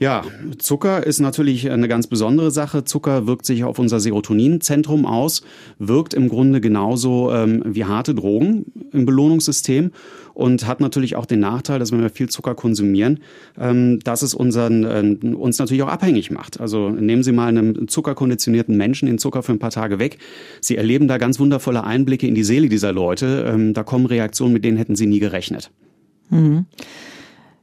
Ja, 0.00 0.22
Zucker 0.58 1.06
ist 1.06 1.20
natürlich 1.20 1.70
eine 1.70 1.86
ganz 1.86 2.08
besondere 2.08 2.50
Sache. 2.50 2.84
Zucker 2.84 3.26
wirkt 3.26 3.46
sich 3.46 3.62
auf 3.62 3.78
unser 3.78 4.00
Serotoninzentrum 4.00 5.06
aus, 5.06 5.42
wirkt 5.78 6.14
im 6.14 6.28
Grunde 6.28 6.60
genauso 6.60 7.32
ähm, 7.32 7.62
wie 7.64 7.84
harte 7.84 8.14
Drogen 8.14 8.66
im 8.92 9.06
Belohnungssystem 9.06 9.92
und 10.34 10.66
hat 10.66 10.80
natürlich 10.80 11.16
auch 11.16 11.26
den 11.26 11.40
Nachteil, 11.40 11.78
dass 11.78 11.92
wenn 11.92 12.02
wir 12.02 12.10
viel 12.10 12.28
Zucker 12.28 12.54
konsumieren, 12.54 13.20
ähm, 13.58 14.00
dass 14.00 14.22
es 14.22 14.34
unseren, 14.34 14.84
äh, 14.84 15.34
uns 15.34 15.58
natürlich 15.58 15.82
auch 15.82 15.88
abhängig 15.88 16.30
macht. 16.30 16.60
Also 16.60 16.90
nehmen 16.90 17.22
Sie 17.22 17.32
mal 17.32 17.48
einem 17.48 17.88
zuckerkonditionierten 17.88 18.76
Menschen 18.76 19.06
den 19.06 19.18
Zucker 19.18 19.42
für 19.42 19.52
ein 19.52 19.58
paar 19.58 19.70
Tage 19.70 19.98
weg. 19.98 20.18
Sie 20.60 20.76
erleben 20.76 21.08
da 21.08 21.18
ganz 21.18 21.38
wundervolle 21.38 21.84
Einblicke 21.84 22.26
in 22.26 22.34
die 22.34 22.44
Seele 22.44 22.68
dieser 22.68 22.92
Leute. 22.92 23.48
Ähm, 23.48 23.72
da 23.72 23.84
kommen 23.84 24.06
Reaktionen, 24.06 24.52
mit 24.52 24.64
denen 24.64 24.76
hätten 24.76 24.96
Sie 24.96 25.06
nie 25.06 25.20
gerechnet. 25.20 25.70
Mhm. 26.30 26.66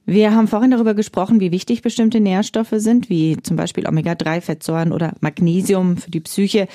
Wir 0.06 0.34
haben 0.34 0.48
vorhin 0.48 0.72
darüber 0.72 0.94
gesprochen, 0.94 1.40
wie 1.40 1.51
wichtig 1.51 1.84
bestimmte 1.84 2.20
Nährstoffe 2.20 2.74
sind, 2.78 3.10
wie 3.10 3.38
zum 3.44 3.56
Beispiel 3.56 3.88
Omega-3-Fettsäuren 3.88 4.92
oder 4.92 5.13
Magnesium 5.22 5.98
für 5.98 6.10
die 6.10 6.20
Psyche. 6.22 6.68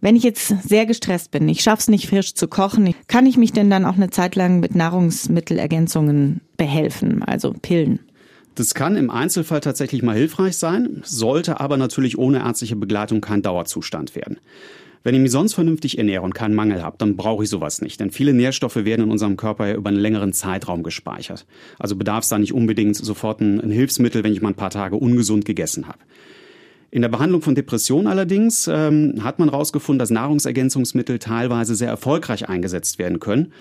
Wenn 0.00 0.16
ich 0.16 0.22
jetzt 0.22 0.48
sehr 0.66 0.86
gestresst 0.86 1.30
bin, 1.30 1.48
ich 1.48 1.60
schaffe 1.60 1.80
es 1.80 1.88
nicht 1.88 2.08
frisch 2.08 2.34
zu 2.34 2.48
kochen, 2.48 2.94
kann 3.06 3.26
ich 3.26 3.36
mich 3.36 3.52
denn 3.52 3.68
dann 3.68 3.84
auch 3.84 3.96
eine 3.96 4.10
Zeit 4.10 4.34
lang 4.34 4.60
mit 4.60 4.74
Nahrungsmittelergänzungen 4.74 6.40
behelfen, 6.56 7.22
also 7.22 7.52
Pillen? 7.60 8.00
Das 8.54 8.74
kann 8.74 8.96
im 8.96 9.10
Einzelfall 9.10 9.60
tatsächlich 9.60 10.02
mal 10.02 10.16
hilfreich 10.16 10.56
sein, 10.56 11.02
sollte 11.04 11.60
aber 11.60 11.76
natürlich 11.76 12.18
ohne 12.18 12.38
ärztliche 12.38 12.76
Begleitung 12.76 13.20
kein 13.20 13.42
Dauerzustand 13.42 14.16
werden. 14.16 14.38
Wenn 15.02 15.14
ich 15.14 15.20
mich 15.20 15.30
sonst 15.30 15.54
vernünftig 15.54 15.96
ernähre 15.96 16.22
und 16.22 16.34
keinen 16.34 16.54
Mangel 16.54 16.82
habe, 16.82 16.96
dann 16.98 17.16
brauche 17.16 17.44
ich 17.44 17.48
sowas 17.48 17.80
nicht. 17.80 18.00
Denn 18.00 18.10
viele 18.10 18.34
Nährstoffe 18.34 18.76
werden 18.76 19.04
in 19.04 19.10
unserem 19.10 19.38
Körper 19.38 19.68
ja 19.68 19.74
über 19.74 19.88
einen 19.88 19.98
längeren 19.98 20.34
Zeitraum 20.34 20.82
gespeichert. 20.82 21.46
Also 21.78 21.96
bedarf 21.96 22.24
es 22.24 22.28
da 22.28 22.38
nicht 22.38 22.52
unbedingt 22.52 22.96
sofort 22.96 23.40
ein, 23.40 23.60
ein 23.60 23.70
Hilfsmittel, 23.70 24.24
wenn 24.24 24.32
ich 24.32 24.42
mal 24.42 24.50
ein 24.50 24.56
paar 24.56 24.70
Tage 24.70 24.96
ungesund 24.96 25.46
gegessen 25.46 25.88
habe. 25.88 26.00
In 26.92 27.02
der 27.02 27.08
Behandlung 27.08 27.40
von 27.40 27.54
Depressionen 27.54 28.08
allerdings 28.08 28.66
ähm, 28.66 29.22
hat 29.22 29.38
man 29.38 29.50
herausgefunden, 29.50 30.00
dass 30.00 30.10
Nahrungsergänzungsmittel 30.10 31.20
teilweise 31.20 31.74
sehr 31.76 31.88
erfolgreich 31.88 32.48
eingesetzt 32.48 32.98
werden 32.98 33.20
können. 33.20 33.52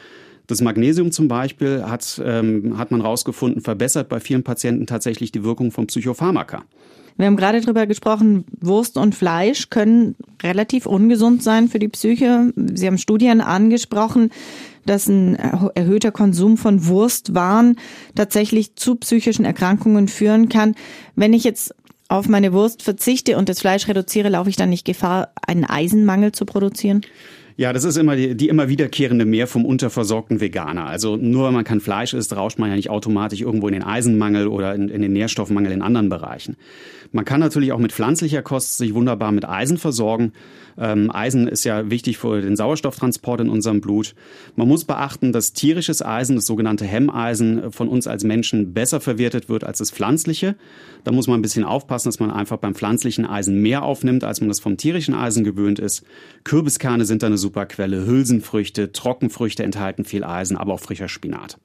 Das 0.48 0.62
Magnesium 0.62 1.12
zum 1.12 1.28
Beispiel 1.28 1.84
hat, 1.86 2.20
ähm, 2.26 2.80
hat 2.80 2.90
man 2.90 3.02
herausgefunden, 3.02 3.62
verbessert 3.62 4.10
bei 4.10 4.20
vielen 4.20 4.44
Patienten 4.44 4.88
tatsächlich 4.88 5.32
die 5.32 5.44
Wirkung 5.44 5.72
von 5.72 5.86
Psychopharmaka. 5.86 6.64
Wir 7.18 7.28
haben 7.28 7.36
gerade 7.36 7.60
darüber 7.60 7.86
gesprochen, 7.86 8.46
Wurst 8.62 8.98
und 8.98 9.14
Fleisch 9.14 9.70
können 9.70 10.16
relativ 10.42 10.86
ungesund 10.86 11.44
sein 11.44 11.68
für 11.68 11.78
die 11.78 11.90
Psyche. 11.90 12.54
Sie 12.56 12.88
haben 12.88 12.98
Studien 12.98 13.42
angesprochen, 13.42 14.32
dass 14.86 15.08
ein 15.08 15.36
erhöhter 15.36 16.12
Konsum 16.12 16.56
von 16.56 16.88
Wurstwaren 16.88 17.76
tatsächlich 18.16 18.76
zu 18.76 18.96
psychischen 18.96 19.44
Erkrankungen 19.44 20.08
führen 20.08 20.50
kann. 20.50 20.76
Wenn 21.16 21.34
ich 21.34 21.44
jetzt 21.44 21.76
auf 22.10 22.28
meine 22.28 22.52
Wurst 22.54 22.84
verzichte 22.84 23.38
und 23.38 23.48
das 23.48 23.60
Fleisch 23.62 23.88
reduziere, 23.88 24.30
laufe 24.30 24.50
ich 24.50 24.56
dann 24.56 24.70
nicht 24.70 24.84
Gefahr, 24.84 25.32
einen 25.46 25.64
Eisenmangel 25.64 26.32
zu 26.32 26.46
produzieren? 26.46 27.02
Ja, 27.60 27.74
das 27.74 27.84
ist 27.84 27.98
immer 27.98 28.16
die, 28.16 28.36
die 28.36 28.48
immer 28.48 28.70
wiederkehrende 28.70 29.26
Mehr 29.26 29.46
vom 29.46 29.66
unterversorgten 29.66 30.40
Veganer. 30.40 30.86
Also 30.86 31.18
nur 31.18 31.44
weil 31.44 31.52
man 31.52 31.66
kein 31.66 31.82
Fleisch 31.82 32.14
isst, 32.14 32.34
rauscht 32.34 32.58
man 32.58 32.70
ja 32.70 32.78
nicht 32.78 32.90
automatisch 32.90 33.42
irgendwo 33.42 33.68
in 33.68 33.74
den 33.74 33.84
Eisenmangel 33.84 34.48
oder 34.48 34.74
in, 34.74 34.88
in 34.88 35.02
den 35.02 35.12
Nährstoffmangel 35.12 35.74
in 35.74 35.82
anderen 35.82 36.08
Bereichen. 36.08 36.56
Man 37.12 37.26
kann 37.26 37.42
natürlich 37.42 37.74
auch 37.74 37.80
mit 37.80 37.92
pflanzlicher 37.92 38.44
Kost 38.44 38.78
sich 38.78 38.94
wunderbar 38.94 39.34
mit 39.34 39.44
Eisen 39.44 39.78
versorgen. 39.78 40.32
Ähm, 40.78 41.12
Eisen 41.12 41.48
ist 41.48 41.66
ja 41.66 41.90
wichtig 41.90 42.18
für 42.18 42.40
den 42.40 42.56
Sauerstofftransport 42.56 43.42
in 43.42 43.50
unserem 43.50 43.82
Blut. 43.82 44.16
Man 44.56 44.68
muss 44.68 44.86
beachten, 44.86 45.34
dass 45.34 45.52
tierisches 45.52 46.06
Eisen, 46.06 46.38
das 46.38 46.46
sogenannte 46.46 46.86
Hemmeisen, 46.86 47.72
von 47.72 47.90
uns 47.90 48.08
als 48.08 48.24
Menschen 48.24 48.74
besser 48.74 49.02
verwertet 49.02 49.50
wird 49.50 49.66
als 49.66 49.80
das 49.80 49.92
pflanzliche. 49.92 50.56
Da 51.04 51.12
muss 51.12 51.28
man 51.28 51.40
ein 51.40 51.42
bisschen 51.42 51.66
aufpassen, 51.66 52.08
dass 52.08 52.20
man 52.20 52.32
einfach 52.32 52.58
beim 52.58 52.76
pflanzlichen 52.76 53.26
Eisen 53.26 53.62
mehr 53.62 53.84
aufnimmt, 53.84 54.24
als 54.24 54.40
man 54.40 54.48
das 54.48 54.60
vom 54.60 54.78
tierischen 54.78 55.14
Eisen 55.14 55.44
gewöhnt 55.44 55.80
ist. 55.80 56.06
Kürbiskerne 56.44 57.06
sind 57.06 57.24
da 57.24 57.28
eine 57.28 57.38
super 57.50 57.66
Quelle, 57.66 58.06
Hülsenfrüchte, 58.06 58.92
Trockenfrüchte 58.92 59.64
enthalten 59.64 60.06
viel 60.06 60.24
Eisen, 60.24 60.56
aber 60.56 60.74
auch 60.74 60.80
frischer 60.80 61.08
Spinat. 61.08 61.58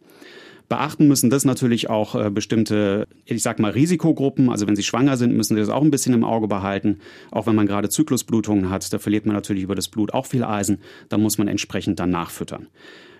Beachten 0.67 1.09
müssen 1.09 1.29
das 1.29 1.45
natürlich 1.45 1.91
auch 1.91 2.15
äh, 2.15 2.31
bestimmte, 2.31 3.07
ich 3.27 3.43
sag 3.43 3.59
mal, 3.59 3.73
Risikogruppen. 3.73 4.49
Also 4.49 4.67
wenn 4.67 4.77
sie 4.77 4.83
schwanger 4.83 5.19
sind, 5.19 5.37
müssen 5.37 5.57
sie 5.57 5.61
das 5.61 5.69
auch 5.69 5.83
ein 5.83 5.91
bisschen 5.91 6.15
im 6.15 6.25
Auge 6.25 6.49
behalten. 6.49 7.01
Auch 7.31 7.47
wenn 7.47 7.55
man 7.55 7.67
gerade 7.67 7.91
Zyklusblutungen 7.91 8.71
hat, 8.71 8.91
da 8.91 8.99
verliert 8.99 9.27
man 9.27 9.35
natürlich 9.37 9.63
über 9.63 9.75
das 9.75 9.89
Blut 9.89 10.15
auch 10.15 10.25
viel 10.25 10.43
Eisen. 10.43 10.79
Da 11.11 11.19
muss 11.19 11.37
man 11.37 11.49
entsprechend 11.49 12.01
dann 12.01 12.09
nachfüttern. 12.09 12.69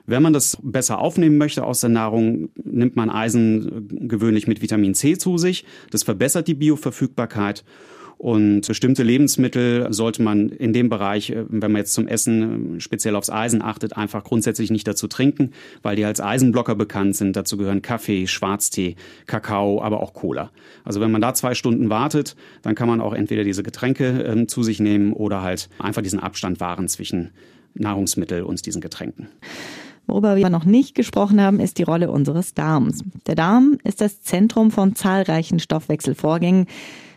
Wenn 0.07 0.23
man 0.23 0.33
das 0.33 0.57
besser 0.63 1.01
aufnehmen 1.01 1.37
möchte 1.37 1.65
aus 1.65 1.83
der 1.83 1.91
Nahrung, 1.91 2.49
nimmt 2.63 2.97
man 2.97 3.11
Eisen 3.11 4.09
gewöhnlich 4.09 4.47
mit 4.47 4.63
Vitamin 4.63 4.95
C 4.95 5.19
zu 5.19 5.37
sich. 5.37 5.67
Das 5.91 6.03
verbessert 6.03 6.49
die 6.49 6.55
Bioverfügbarkeit. 6.55 7.63
Und 8.19 8.67
bestimmte 8.67 9.03
Lebensmittel 9.03 9.93
sollte 9.93 10.23
man 10.23 10.49
in 10.49 10.73
dem 10.73 10.89
Bereich, 10.89 11.31
äh, 11.31 11.45
wenn 11.49 11.73
man 11.73 11.81
jetzt 11.81 11.95
zum 11.95 12.07
Essen 12.07 12.77
äh, 12.77 12.81
speziell 12.81 13.17
aufs 13.17 13.31
Eisen 13.31 13.63
achtet, 13.63 13.97
einfach 13.97 14.25
grundsätzlich 14.25 14.71
nicht 14.71 14.87
dazu 14.87 15.09
trinken, 15.09 15.53
weil 15.83 15.97
die 15.97 16.05
als 16.05 16.21
Eisenblocker 16.21 16.75
bekannt 16.75 17.17
sind. 17.17 17.37
Dazu 17.37 17.57
gehören 17.57 17.83
Kaffee, 17.83 18.27
Schwarztee, 18.27 18.97
Kakao, 19.27 19.83
aber 19.83 20.01
auch 20.01 20.15
Cola. 20.15 20.51
Also 20.85 21.01
wenn 21.01 21.11
man 21.11 21.21
da 21.21 21.35
zwei 21.35 21.55
Stunden 21.55 21.91
wartet, 21.91 22.37
dann 22.63 22.75
kann 22.75 22.89
man 22.89 23.01
auch 23.01 23.15
entweder 23.15 23.45
diese 23.45 23.63
Getränke 23.63 24.25
äh, 24.25 24.47
zu 24.47 24.63
sich 24.63 24.81
nehmen 24.81 25.13
oder 25.13 25.43
halt 25.43 25.69
einfach 25.79 26.03
diesen 26.03 26.21
Abstand 26.21 26.61
wahren 26.61 26.89
zwischen 26.89 27.31
Nahrungsmittel 27.75 28.43
und 28.43 28.65
diesen 28.67 28.81
Getränken. 28.81 29.29
Worüber 30.07 30.37
wir 30.37 30.51
noch 30.51 30.65
nicht 30.65 30.95
gesprochen 30.95 31.41
haben, 31.41 31.61
ist 31.61 31.79
die 31.79 31.83
Rolle 31.83 32.11
unseres 32.11 32.53
Darms. 32.55 33.03
Der 33.27 33.35
Darm 33.35 33.79
ist 33.85 34.01
das 34.01 34.23
Zentrum 34.23 34.71
von 34.71 34.95
zahlreichen 34.95 35.59
Stoffwechselvorgängen 35.59 36.67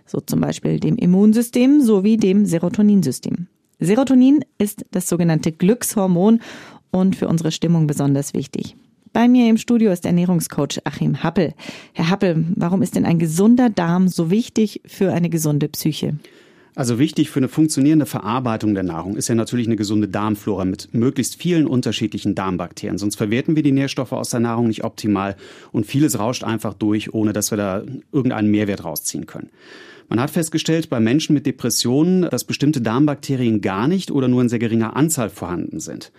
so 0.07 0.19
zum 0.19 0.41
Beispiel 0.41 0.79
dem 0.79 0.95
Immunsystem 0.95 1.81
sowie 1.81 2.17
dem 2.17 2.45
Serotoninsystem. 2.45 3.47
Serotonin 3.79 4.43
ist 4.57 4.85
das 4.91 5.07
sogenannte 5.07 5.51
Glückshormon 5.51 6.39
und 6.91 7.15
für 7.15 7.27
unsere 7.27 7.51
Stimmung 7.51 7.85
besonders 7.85 8.33
wichtig. 8.33 8.75
Bei 9.13 9.27
mir 9.27 9.49
im 9.49 9.57
Studio 9.57 9.91
ist 9.91 10.05
Ernährungscoach 10.05 10.79
Achim 10.83 11.23
Happel. 11.23 11.53
Herr 11.93 12.09
Happel, 12.09 12.45
warum 12.55 12.81
ist 12.81 12.95
denn 12.95 13.05
ein 13.05 13.19
gesunder 13.19 13.69
Darm 13.69 14.07
so 14.07 14.29
wichtig 14.31 14.81
für 14.85 15.13
eine 15.13 15.29
gesunde 15.29 15.67
Psyche? 15.69 16.17
Also 16.77 16.99
wichtig 16.99 17.31
für 17.31 17.39
eine 17.39 17.47
funktionierende 17.47 18.05
Verarbeitung 18.05 18.75
der 18.75 18.83
Nahrung 18.83 19.15
ist 19.15 19.29
ja 19.29 19.33
natürlich 19.33 19.65
eine 19.65 19.77
gesunde 19.77 20.07
Darmflora 20.07 20.63
mit 20.63 20.93
möglichst 20.93 21.41
vielen 21.41 21.65
unterschiedlichen 21.65 22.35
Darmbakterien. 22.35 22.99
Sonst 22.99 23.15
verwerten 23.15 23.55
wir 23.55 23.63
die 23.63 23.71
Nährstoffe 23.71 24.11
aus 24.11 24.29
der 24.29 24.41
Nahrung 24.41 24.67
nicht 24.67 24.83
optimal 24.83 25.35
und 25.71 25.87
vieles 25.87 26.19
rauscht 26.19 26.43
einfach 26.43 26.75
durch, 26.75 27.15
ohne 27.15 27.33
dass 27.33 27.49
wir 27.51 27.57
da 27.57 27.81
irgendeinen 28.11 28.51
Mehrwert 28.51 28.85
rausziehen 28.85 29.25
können. 29.25 29.49
Man 30.09 30.21
hat 30.21 30.29
festgestellt 30.29 30.89
bei 30.89 30.99
Menschen 30.99 31.33
mit 31.33 31.45
Depressionen, 31.45 32.23
dass 32.23 32.45
bestimmte 32.45 32.81
Darmbakterien 32.81 33.61
gar 33.61 33.87
nicht 33.87 34.09
oder 34.11 34.27
nur 34.27 34.41
in 34.41 34.49
sehr 34.49 34.59
geringer 34.59 34.95
Anzahl 34.95 35.29
vorhanden 35.29 35.79
sind. 35.79 36.11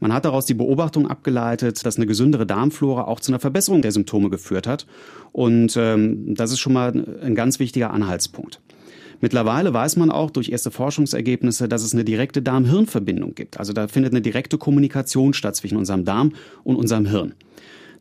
Man 0.00 0.12
hat 0.12 0.24
daraus 0.24 0.46
die 0.46 0.54
Beobachtung 0.54 1.06
abgeleitet, 1.06 1.84
dass 1.84 1.96
eine 1.96 2.06
gesündere 2.06 2.46
Darmflora 2.46 3.04
auch 3.04 3.20
zu 3.20 3.30
einer 3.30 3.38
Verbesserung 3.38 3.82
der 3.82 3.92
Symptome 3.92 4.30
geführt 4.30 4.66
hat. 4.66 4.86
Und 5.32 5.76
ähm, 5.76 6.34
das 6.34 6.52
ist 6.52 6.60
schon 6.60 6.74
mal 6.74 6.92
ein 7.22 7.34
ganz 7.34 7.58
wichtiger 7.58 7.92
Anhaltspunkt. 7.92 8.60
Mittlerweile 9.20 9.72
weiß 9.72 9.96
man 9.96 10.10
auch 10.10 10.30
durch 10.30 10.50
erste 10.50 10.70
Forschungsergebnisse, 10.70 11.68
dass 11.68 11.82
es 11.82 11.94
eine 11.94 12.04
direkte 12.04 12.42
Darm-Hirn-Verbindung 12.42 13.34
gibt. 13.34 13.58
Also 13.58 13.72
da 13.72 13.88
findet 13.88 14.12
eine 14.12 14.20
direkte 14.20 14.58
Kommunikation 14.58 15.32
statt 15.32 15.56
zwischen 15.56 15.78
unserem 15.78 16.04
Darm 16.04 16.32
und 16.64 16.76
unserem 16.76 17.06
Hirn. 17.06 17.34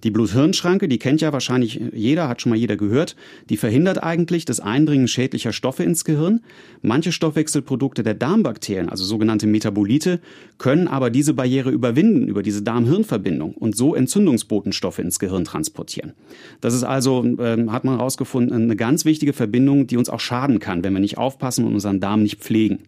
Die 0.03 0.11
Blut-Hirn-Schranke, 0.11 0.87
die 0.87 0.99
kennt 0.99 1.21
ja 1.21 1.33
wahrscheinlich 1.33 1.79
jeder, 1.93 2.27
hat 2.27 2.41
schon 2.41 2.51
mal 2.51 2.57
jeder 2.57 2.77
gehört, 2.77 3.15
die 3.49 3.57
verhindert 3.57 4.03
eigentlich 4.03 4.45
das 4.45 4.59
Eindringen 4.59 5.07
schädlicher 5.07 5.53
Stoffe 5.53 5.83
ins 5.83 6.05
Gehirn. 6.05 6.41
Manche 6.81 7.11
Stoffwechselprodukte 7.11 8.03
der 8.03 8.13
Darmbakterien, 8.13 8.89
also 8.89 9.03
sogenannte 9.03 9.47
Metabolite, 9.47 10.19
können 10.57 10.87
aber 10.87 11.09
diese 11.09 11.33
Barriere 11.33 11.71
überwinden 11.71 12.27
über 12.27 12.43
diese 12.43 12.61
Darm-Hirn-Verbindung 12.61 13.53
und 13.53 13.75
so 13.75 13.95
Entzündungsbotenstoffe 13.95 14.99
ins 14.99 15.19
Gehirn 15.19 15.45
transportieren. 15.45 16.13
Das 16.61 16.73
ist 16.73 16.83
also, 16.83 17.25
äh, 17.37 17.67
hat 17.67 17.83
man 17.83 17.97
herausgefunden, 17.97 18.53
eine 18.63 18.75
ganz 18.75 19.05
wichtige 19.05 19.33
Verbindung, 19.33 19.87
die 19.87 19.97
uns 19.97 20.09
auch 20.09 20.19
schaden 20.19 20.59
kann, 20.59 20.83
wenn 20.83 20.93
wir 20.93 20.99
nicht 20.99 21.17
aufpassen 21.17 21.65
und 21.65 21.73
unseren 21.73 21.99
Darm 21.99 22.23
nicht 22.23 22.39
pflegen. 22.39 22.79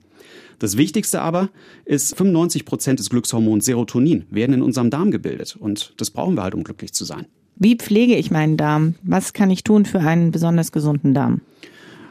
Das 0.59 0.77
Wichtigste 0.77 1.21
aber 1.21 1.49
ist, 1.85 2.15
95 2.15 2.65
Prozent 2.65 2.99
des 2.99 3.09
Glückshormons 3.09 3.65
Serotonin 3.65 4.25
werden 4.31 4.53
in 4.53 4.61
unserem 4.61 4.89
Darm 4.89 5.11
gebildet. 5.11 5.55
Und 5.59 5.93
das 5.97 6.09
brauchen 6.09 6.35
wir 6.35 6.43
halt, 6.43 6.55
um 6.55 6.63
glücklich 6.63 6.93
zu 6.93 7.05
sein. 7.05 7.27
Wie 7.55 7.75
pflege 7.75 8.15
ich 8.15 8.31
meinen 8.31 8.57
Darm? 8.57 8.95
Was 9.03 9.33
kann 9.33 9.49
ich 9.49 9.63
tun 9.63 9.85
für 9.85 9.99
einen 9.99 10.31
besonders 10.31 10.71
gesunden 10.71 11.13
Darm? 11.13 11.41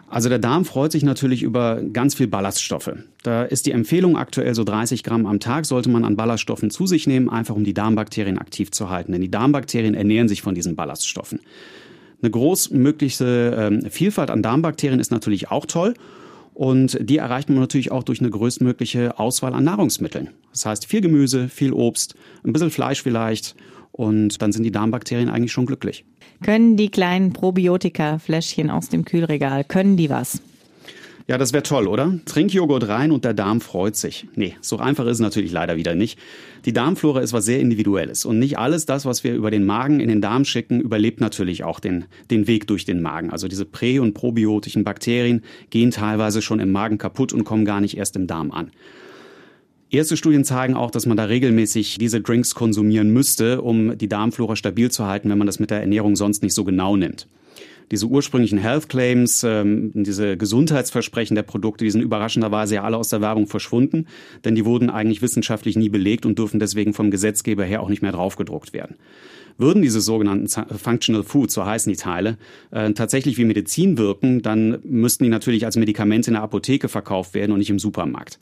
Also 0.08 0.28
der 0.28 0.38
Darm 0.38 0.64
freut 0.64 0.92
sich 0.92 1.02
natürlich 1.02 1.42
über 1.42 1.82
ganz 1.82 2.14
viel 2.14 2.28
Ballaststoffe. 2.28 2.92
Da 3.24 3.42
ist 3.42 3.66
die 3.66 3.72
Empfehlung 3.72 4.16
aktuell 4.16 4.54
so 4.54 4.62
30 4.62 5.02
Gramm 5.02 5.26
am 5.26 5.40
Tag 5.40 5.66
sollte 5.66 5.88
man 5.88 6.04
an 6.04 6.16
Ballaststoffen 6.16 6.70
zu 6.70 6.86
sich 6.86 7.08
nehmen, 7.08 7.28
einfach 7.28 7.56
um 7.56 7.64
die 7.64 7.74
Darmbakterien 7.74 8.38
aktiv 8.38 8.70
zu 8.70 8.88
halten. 8.88 9.12
Denn 9.12 9.20
die 9.20 9.30
Darmbakterien 9.30 9.94
ernähren 9.94 10.28
sich 10.28 10.42
von 10.42 10.54
diesen 10.54 10.76
Ballaststoffen. 10.76 11.40
Eine 12.22 12.30
großmögliche 12.30 13.56
ähm, 13.58 13.90
Vielfalt 13.90 14.30
an 14.30 14.42
Darmbakterien 14.42 15.00
ist 15.00 15.10
natürlich 15.10 15.50
auch 15.50 15.66
toll. 15.66 15.94
Und 16.56 16.96
die 17.02 17.18
erreicht 17.18 17.50
man 17.50 17.58
natürlich 17.58 17.92
auch 17.92 18.02
durch 18.02 18.20
eine 18.20 18.30
größtmögliche 18.30 19.18
Auswahl 19.18 19.52
an 19.52 19.64
Nahrungsmitteln. 19.64 20.30
Das 20.52 20.64
heißt 20.64 20.86
viel 20.86 21.02
Gemüse, 21.02 21.50
viel 21.50 21.74
Obst, 21.74 22.14
ein 22.44 22.54
bisschen 22.54 22.70
Fleisch 22.70 23.02
vielleicht 23.02 23.54
und 23.92 24.40
dann 24.40 24.52
sind 24.52 24.62
die 24.62 24.70
Darmbakterien 24.70 25.28
eigentlich 25.28 25.52
schon 25.52 25.66
glücklich. 25.66 26.06
Können 26.42 26.78
die 26.78 26.88
kleinen 26.88 27.34
Probiotika-Fläschchen 27.34 28.70
aus 28.70 28.88
dem 28.88 29.04
Kühlregal, 29.04 29.64
können 29.64 29.98
die 29.98 30.08
was? 30.08 30.40
Ja, 31.28 31.38
das 31.38 31.52
wäre 31.52 31.64
toll, 31.64 31.88
oder? 31.88 32.20
Trinkjoghurt 32.24 32.86
rein 32.86 33.10
und 33.10 33.24
der 33.24 33.34
Darm 33.34 33.60
freut 33.60 33.96
sich. 33.96 34.28
Nee, 34.36 34.54
so 34.60 34.78
einfach 34.78 35.06
ist 35.06 35.14
es 35.14 35.20
natürlich 35.20 35.50
leider 35.50 35.76
wieder 35.76 35.96
nicht. 35.96 36.20
Die 36.66 36.72
Darmflora 36.72 37.20
ist 37.20 37.32
was 37.32 37.44
sehr 37.44 37.58
Individuelles 37.58 38.24
und 38.24 38.38
nicht 38.38 38.58
alles 38.58 38.86
das, 38.86 39.04
was 39.06 39.24
wir 39.24 39.34
über 39.34 39.50
den 39.50 39.66
Magen 39.66 39.98
in 39.98 40.08
den 40.08 40.20
Darm 40.20 40.44
schicken, 40.44 40.80
überlebt 40.80 41.20
natürlich 41.20 41.64
auch 41.64 41.80
den, 41.80 42.04
den 42.30 42.46
Weg 42.46 42.68
durch 42.68 42.84
den 42.84 43.02
Magen. 43.02 43.30
Also 43.30 43.48
diese 43.48 43.64
prä- 43.64 43.98
und 43.98 44.14
probiotischen 44.14 44.84
Bakterien 44.84 45.42
gehen 45.70 45.90
teilweise 45.90 46.42
schon 46.42 46.60
im 46.60 46.70
Magen 46.70 46.96
kaputt 46.96 47.32
und 47.32 47.42
kommen 47.42 47.64
gar 47.64 47.80
nicht 47.80 47.96
erst 47.96 48.14
im 48.14 48.28
Darm 48.28 48.52
an. 48.52 48.70
Erste 49.90 50.16
Studien 50.16 50.44
zeigen 50.44 50.74
auch, 50.74 50.92
dass 50.92 51.06
man 51.06 51.16
da 51.16 51.24
regelmäßig 51.24 51.98
diese 51.98 52.20
Drinks 52.20 52.54
konsumieren 52.54 53.10
müsste, 53.10 53.62
um 53.62 53.98
die 53.98 54.08
Darmflora 54.08 54.54
stabil 54.54 54.92
zu 54.92 55.06
halten, 55.06 55.28
wenn 55.28 55.38
man 55.38 55.46
das 55.48 55.58
mit 55.58 55.70
der 55.70 55.80
Ernährung 55.80 56.14
sonst 56.14 56.44
nicht 56.44 56.54
so 56.54 56.62
genau 56.62 56.96
nimmt 56.96 57.26
diese 57.90 58.06
ursprünglichen 58.06 58.58
Health 58.58 58.88
Claims, 58.88 59.44
ähm, 59.44 59.92
diese 59.94 60.36
Gesundheitsversprechen 60.36 61.34
der 61.34 61.42
Produkte, 61.42 61.84
die 61.84 61.90
sind 61.90 62.02
überraschenderweise 62.02 62.76
ja 62.76 62.82
alle 62.82 62.96
aus 62.96 63.10
der 63.10 63.20
Werbung 63.20 63.46
verschwunden, 63.46 64.06
denn 64.44 64.54
die 64.54 64.64
wurden 64.64 64.90
eigentlich 64.90 65.22
wissenschaftlich 65.22 65.76
nie 65.76 65.88
belegt 65.88 66.26
und 66.26 66.38
dürfen 66.38 66.60
deswegen 66.60 66.92
vom 66.92 67.10
Gesetzgeber 67.10 67.64
her 67.64 67.82
auch 67.82 67.88
nicht 67.88 68.02
mehr 68.02 68.12
draufgedruckt 68.12 68.72
werden. 68.72 68.96
Würden 69.58 69.82
diese 69.82 70.00
sogenannten 70.00 70.48
Functional 70.48 71.22
Foods, 71.22 71.54
so 71.54 71.64
heißen 71.64 71.90
die 71.90 71.98
Teile, 71.98 72.36
äh, 72.72 72.92
tatsächlich 72.92 73.38
wie 73.38 73.44
Medizin 73.44 73.96
wirken, 73.96 74.42
dann 74.42 74.78
müssten 74.84 75.24
die 75.24 75.30
natürlich 75.30 75.64
als 75.64 75.76
Medikamente 75.76 76.30
in 76.30 76.34
der 76.34 76.42
Apotheke 76.42 76.88
verkauft 76.88 77.34
werden 77.34 77.52
und 77.52 77.58
nicht 77.58 77.70
im 77.70 77.78
Supermarkt. 77.78 78.38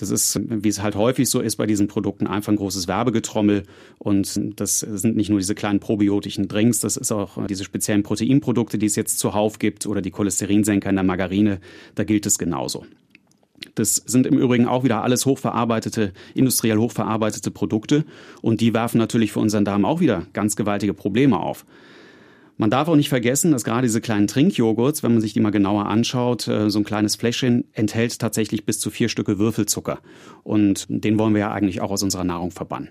Das 0.00 0.08
ist, 0.08 0.40
wie 0.48 0.68
es 0.68 0.80
halt 0.80 0.94
häufig 0.94 1.28
so 1.28 1.40
ist 1.40 1.56
bei 1.56 1.66
diesen 1.66 1.86
Produkten, 1.86 2.26
einfach 2.26 2.50
ein 2.50 2.56
großes 2.56 2.88
Werbegetrommel. 2.88 3.64
Und 3.98 4.58
das 4.58 4.80
sind 4.80 5.14
nicht 5.14 5.28
nur 5.28 5.38
diese 5.38 5.54
kleinen 5.54 5.78
probiotischen 5.78 6.48
Drinks, 6.48 6.80
das 6.80 6.96
ist 6.96 7.12
auch 7.12 7.46
diese 7.46 7.64
speziellen 7.64 8.02
Proteinprodukte, 8.02 8.78
die 8.78 8.86
es 8.86 8.96
jetzt 8.96 9.18
zuhauf 9.18 9.58
gibt 9.58 9.86
oder 9.86 10.00
die 10.00 10.10
Cholesterinsenker 10.10 10.88
in 10.88 10.96
der 10.96 11.04
Margarine. 11.04 11.60
Da 11.96 12.04
gilt 12.04 12.24
es 12.24 12.38
genauso. 12.38 12.86
Das 13.74 13.96
sind 13.96 14.26
im 14.26 14.38
Übrigen 14.38 14.66
auch 14.66 14.84
wieder 14.84 15.02
alles 15.02 15.26
hochverarbeitete, 15.26 16.14
industriell 16.34 16.78
hochverarbeitete 16.78 17.50
Produkte. 17.50 18.06
Und 18.40 18.62
die 18.62 18.72
werfen 18.72 18.96
natürlich 18.96 19.32
für 19.32 19.40
unseren 19.40 19.66
Darm 19.66 19.84
auch 19.84 20.00
wieder 20.00 20.26
ganz 20.32 20.56
gewaltige 20.56 20.94
Probleme 20.94 21.38
auf. 21.38 21.66
Man 22.60 22.68
darf 22.68 22.88
auch 22.88 22.96
nicht 22.96 23.08
vergessen, 23.08 23.52
dass 23.52 23.64
gerade 23.64 23.86
diese 23.86 24.02
kleinen 24.02 24.26
Trinkjoghurts, 24.26 25.02
wenn 25.02 25.12
man 25.12 25.22
sich 25.22 25.32
die 25.32 25.40
mal 25.40 25.48
genauer 25.48 25.86
anschaut, 25.86 26.46
äh, 26.46 26.68
so 26.68 26.78
ein 26.78 26.84
kleines 26.84 27.16
Fläschchen 27.16 27.64
enthält 27.72 28.18
tatsächlich 28.18 28.66
bis 28.66 28.78
zu 28.78 28.90
vier 28.90 29.08
Stücke 29.08 29.38
Würfelzucker. 29.38 30.00
Und 30.42 30.84
den 30.90 31.18
wollen 31.18 31.32
wir 31.32 31.40
ja 31.40 31.52
eigentlich 31.52 31.80
auch 31.80 31.90
aus 31.90 32.02
unserer 32.02 32.24
Nahrung 32.24 32.50
verbannen. 32.50 32.90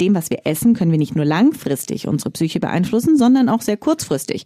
Dem, 0.00 0.14
was 0.14 0.30
wir 0.30 0.42
essen, 0.44 0.74
können 0.74 0.92
wir 0.92 0.98
nicht 0.98 1.16
nur 1.16 1.24
langfristig 1.24 2.06
unsere 2.06 2.30
Psyche 2.30 2.60
beeinflussen, 2.60 3.18
sondern 3.18 3.48
auch 3.48 3.62
sehr 3.62 3.76
kurzfristig. 3.76 4.44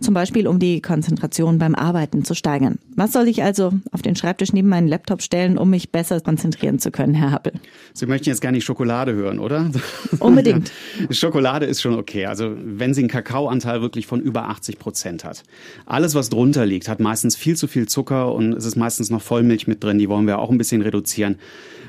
Zum 0.00 0.14
Beispiel 0.14 0.46
um 0.46 0.58
die 0.58 0.80
Konzentration 0.80 1.58
beim 1.58 1.74
Arbeiten 1.74 2.24
zu 2.24 2.34
steigern. 2.34 2.78
Was 2.94 3.12
soll 3.12 3.28
ich 3.28 3.42
also 3.42 3.72
auf 3.90 4.02
den 4.02 4.16
Schreibtisch 4.16 4.52
neben 4.52 4.68
meinen 4.68 4.88
Laptop 4.88 5.22
stellen, 5.22 5.58
um 5.58 5.70
mich 5.70 5.90
besser 5.90 6.20
konzentrieren 6.20 6.78
zu 6.78 6.90
können, 6.90 7.14
Herr 7.14 7.32
Happel? 7.32 7.52
Sie 7.94 8.06
möchten 8.06 8.28
jetzt 8.28 8.40
gar 8.40 8.52
nicht 8.52 8.64
Schokolade 8.64 9.12
hören, 9.14 9.38
oder? 9.38 9.70
Unbedingt. 10.20 10.70
Schokolade 11.10 11.66
ist 11.66 11.82
schon 11.82 11.94
okay. 11.94 12.26
Also 12.26 12.54
wenn 12.56 12.94
sie 12.94 13.00
einen 13.02 13.10
Kakaoanteil 13.10 13.80
wirklich 13.82 14.06
von 14.06 14.20
über 14.20 14.48
80 14.48 14.78
Prozent 14.78 15.24
hat. 15.24 15.42
Alles, 15.86 16.14
was 16.14 16.28
drunter 16.28 16.64
liegt, 16.64 16.88
hat 16.88 17.00
meistens 17.00 17.36
viel 17.36 17.56
zu 17.56 17.66
viel 17.66 17.88
Zucker 17.88 18.32
und 18.32 18.52
es 18.52 18.64
ist 18.64 18.76
meistens 18.76 19.10
noch 19.10 19.22
Vollmilch 19.22 19.66
mit 19.66 19.82
drin. 19.82 19.98
Die 19.98 20.08
wollen 20.08 20.26
wir 20.26 20.38
auch 20.38 20.50
ein 20.50 20.58
bisschen 20.58 20.82
reduzieren. 20.82 21.36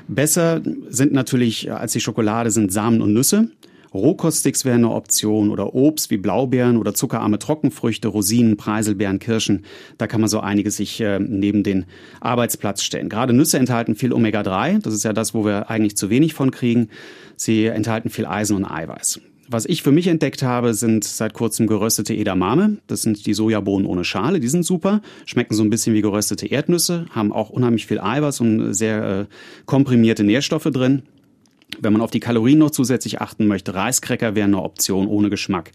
Besser 0.08 0.60
sind 0.88 1.12
natürlich 1.12 1.70
als 1.72 1.92
die 1.92 2.00
Schokolade 2.00 2.50
sind 2.50 2.72
Samen 2.72 3.00
und 3.00 3.12
Nüsse. 3.12 3.50
Rohkoststicks 3.92 4.64
wären 4.64 4.84
eine 4.84 4.94
Option 4.94 5.50
oder 5.50 5.74
Obst 5.74 6.10
wie 6.10 6.16
Blaubeeren 6.16 6.76
oder 6.76 6.94
zuckerarme 6.94 7.38
Trockenfrüchte, 7.38 8.08
Rosinen, 8.08 8.56
Preiselbeeren, 8.56 9.18
Kirschen. 9.18 9.64
Da 9.98 10.06
kann 10.06 10.20
man 10.20 10.28
so 10.28 10.40
einiges 10.40 10.76
sich 10.76 11.00
äh, 11.00 11.18
neben 11.18 11.62
den 11.62 11.86
Arbeitsplatz 12.20 12.82
stellen. 12.82 13.08
Gerade 13.08 13.32
Nüsse 13.32 13.58
enthalten 13.58 13.94
viel 13.94 14.12
Omega-3. 14.12 14.80
Das 14.80 14.94
ist 14.94 15.04
ja 15.04 15.12
das, 15.12 15.34
wo 15.34 15.44
wir 15.44 15.70
eigentlich 15.70 15.96
zu 15.96 16.10
wenig 16.10 16.34
von 16.34 16.50
kriegen. 16.50 16.88
Sie 17.36 17.66
enthalten 17.66 18.10
viel 18.10 18.26
Eisen 18.26 18.56
und 18.56 18.64
Eiweiß. 18.64 19.20
Was 19.52 19.66
ich 19.66 19.82
für 19.82 19.90
mich 19.90 20.06
entdeckt 20.06 20.44
habe, 20.44 20.74
sind 20.74 21.02
seit 21.02 21.34
kurzem 21.34 21.66
geröstete 21.66 22.14
Edamame. 22.14 22.76
Das 22.86 23.02
sind 23.02 23.26
die 23.26 23.34
Sojabohnen 23.34 23.84
ohne 23.84 24.04
Schale. 24.04 24.38
Die 24.38 24.46
sind 24.46 24.64
super, 24.64 25.02
schmecken 25.26 25.54
so 25.54 25.64
ein 25.64 25.70
bisschen 25.70 25.92
wie 25.92 26.02
geröstete 26.02 26.46
Erdnüsse, 26.46 27.06
haben 27.10 27.32
auch 27.32 27.50
unheimlich 27.50 27.86
viel 27.86 27.98
Eiweiß 27.98 28.40
und 28.40 28.72
sehr 28.74 29.02
äh, 29.02 29.26
komprimierte 29.66 30.22
Nährstoffe 30.22 30.70
drin. 30.70 31.02
Wenn 31.80 31.92
man 31.92 32.02
auf 32.02 32.10
die 32.10 32.20
Kalorien 32.20 32.58
noch 32.58 32.70
zusätzlich 32.70 33.20
achten 33.20 33.46
möchte, 33.46 33.74
Reiskräcker 33.74 34.34
wären 34.34 34.54
eine 34.54 34.62
Option 34.62 35.06
ohne 35.06 35.30
Geschmack. 35.30 35.72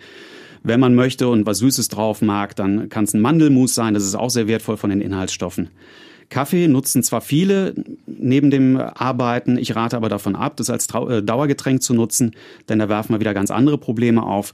Wenn 0.63 0.79
man 0.79 0.95
möchte 0.95 1.27
und 1.27 1.45
was 1.45 1.59
Süßes 1.59 1.89
drauf 1.89 2.21
mag, 2.21 2.55
dann 2.55 2.89
kann 2.89 3.03
es 3.03 3.13
ein 3.13 3.21
Mandelmus 3.21 3.75
sein. 3.75 3.93
Das 3.93 4.03
ist 4.03 4.15
auch 4.15 4.31
sehr 4.31 4.47
wertvoll 4.47 4.77
von 4.77 4.89
den 4.89 4.99
Inhaltsstoffen. 5.01 5.69
Kaffee 6.29 6.67
nutzen 6.67 7.03
zwar 7.03 7.21
viele 7.21 7.75
neben 8.07 8.49
dem 8.49 8.77
Arbeiten, 8.77 9.57
ich 9.57 9.75
rate 9.75 9.95
aber 9.95 10.09
davon 10.09 10.35
ab, 10.35 10.57
das 10.57 10.69
als 10.69 10.87
äh, 10.93 11.21
Dauergetränk 11.21 11.83
zu 11.83 11.93
nutzen, 11.93 12.31
denn 12.67 12.79
da 12.79 12.89
werfen 12.89 13.13
wir 13.13 13.19
wieder 13.19 13.33
ganz 13.33 13.51
andere 13.51 13.77
Probleme 13.77 14.23
auf. 14.23 14.53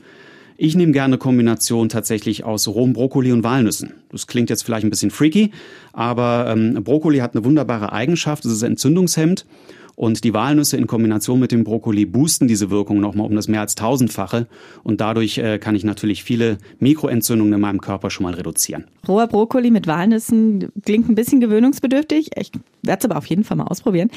Ich 0.58 0.76
nehme 0.76 0.92
gerne 0.92 1.14
eine 1.14 1.18
Kombination 1.18 1.90
tatsächlich 1.90 2.44
aus 2.44 2.68
rohem 2.68 2.94
Brokkoli 2.94 3.32
und 3.32 3.44
Walnüssen. 3.44 3.94
Das 4.12 4.28
klingt 4.28 4.50
jetzt 4.50 4.64
vielleicht 4.64 4.84
ein 4.84 4.90
bisschen 4.90 5.12
freaky, 5.12 5.52
aber 5.94 6.46
ähm, 6.50 6.84
Brokkoli 6.84 7.20
hat 7.20 7.36
eine 7.36 7.46
wunderbare 7.46 7.92
Eigenschaft, 7.92 8.46
es 8.46 8.52
ist 8.52 8.64
entzündungshemmend 8.64 9.46
und 9.96 10.24
die 10.24 10.34
Walnüsse 10.34 10.78
in 10.78 10.88
Kombination 10.88 11.40
mit 11.40 11.52
dem 11.52 11.64
Brokkoli 11.64 12.06
boosten 12.06 12.48
diese 12.48 12.70
Wirkung 12.70 13.00
nochmal 13.00 13.28
um 13.28 13.36
das 13.36 13.48
mehr 13.48 13.62
als 13.62 13.76
tausendfache. 13.76 14.48
Und 14.84 15.02
dadurch 15.02 15.38
äh, 15.38 15.60
kann 15.60 15.76
ich 15.76 15.84
natürlich 15.84 16.24
viele 16.24 16.58
Mikroentzündungen 16.80 17.54
in 17.54 17.60
meinem 17.60 17.82
Körper 17.82 18.10
schon 18.10 18.24
mal 18.24 18.34
reduzieren. 18.34 18.86
Roher 19.08 19.28
Brokkoli 19.28 19.72
mit 19.72 19.88
Walnüssen 19.88 20.70
klingt 20.84 21.10
ein 21.10 21.16
bisschen 21.16 21.40
gewöhnungsbedürftig. 21.40 22.32
Ich 22.38 22.52
werde 22.84 23.00
es 23.00 23.06
aber 23.06 23.18
auf 23.18 23.26
jeden 23.26 23.44
Fall 23.44 23.58
mal 23.58 23.68
ausprobieren. 23.68 24.10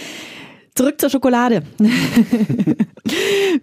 Zurück 0.74 1.00
zur 1.00 1.08
Schokolade. 1.08 1.62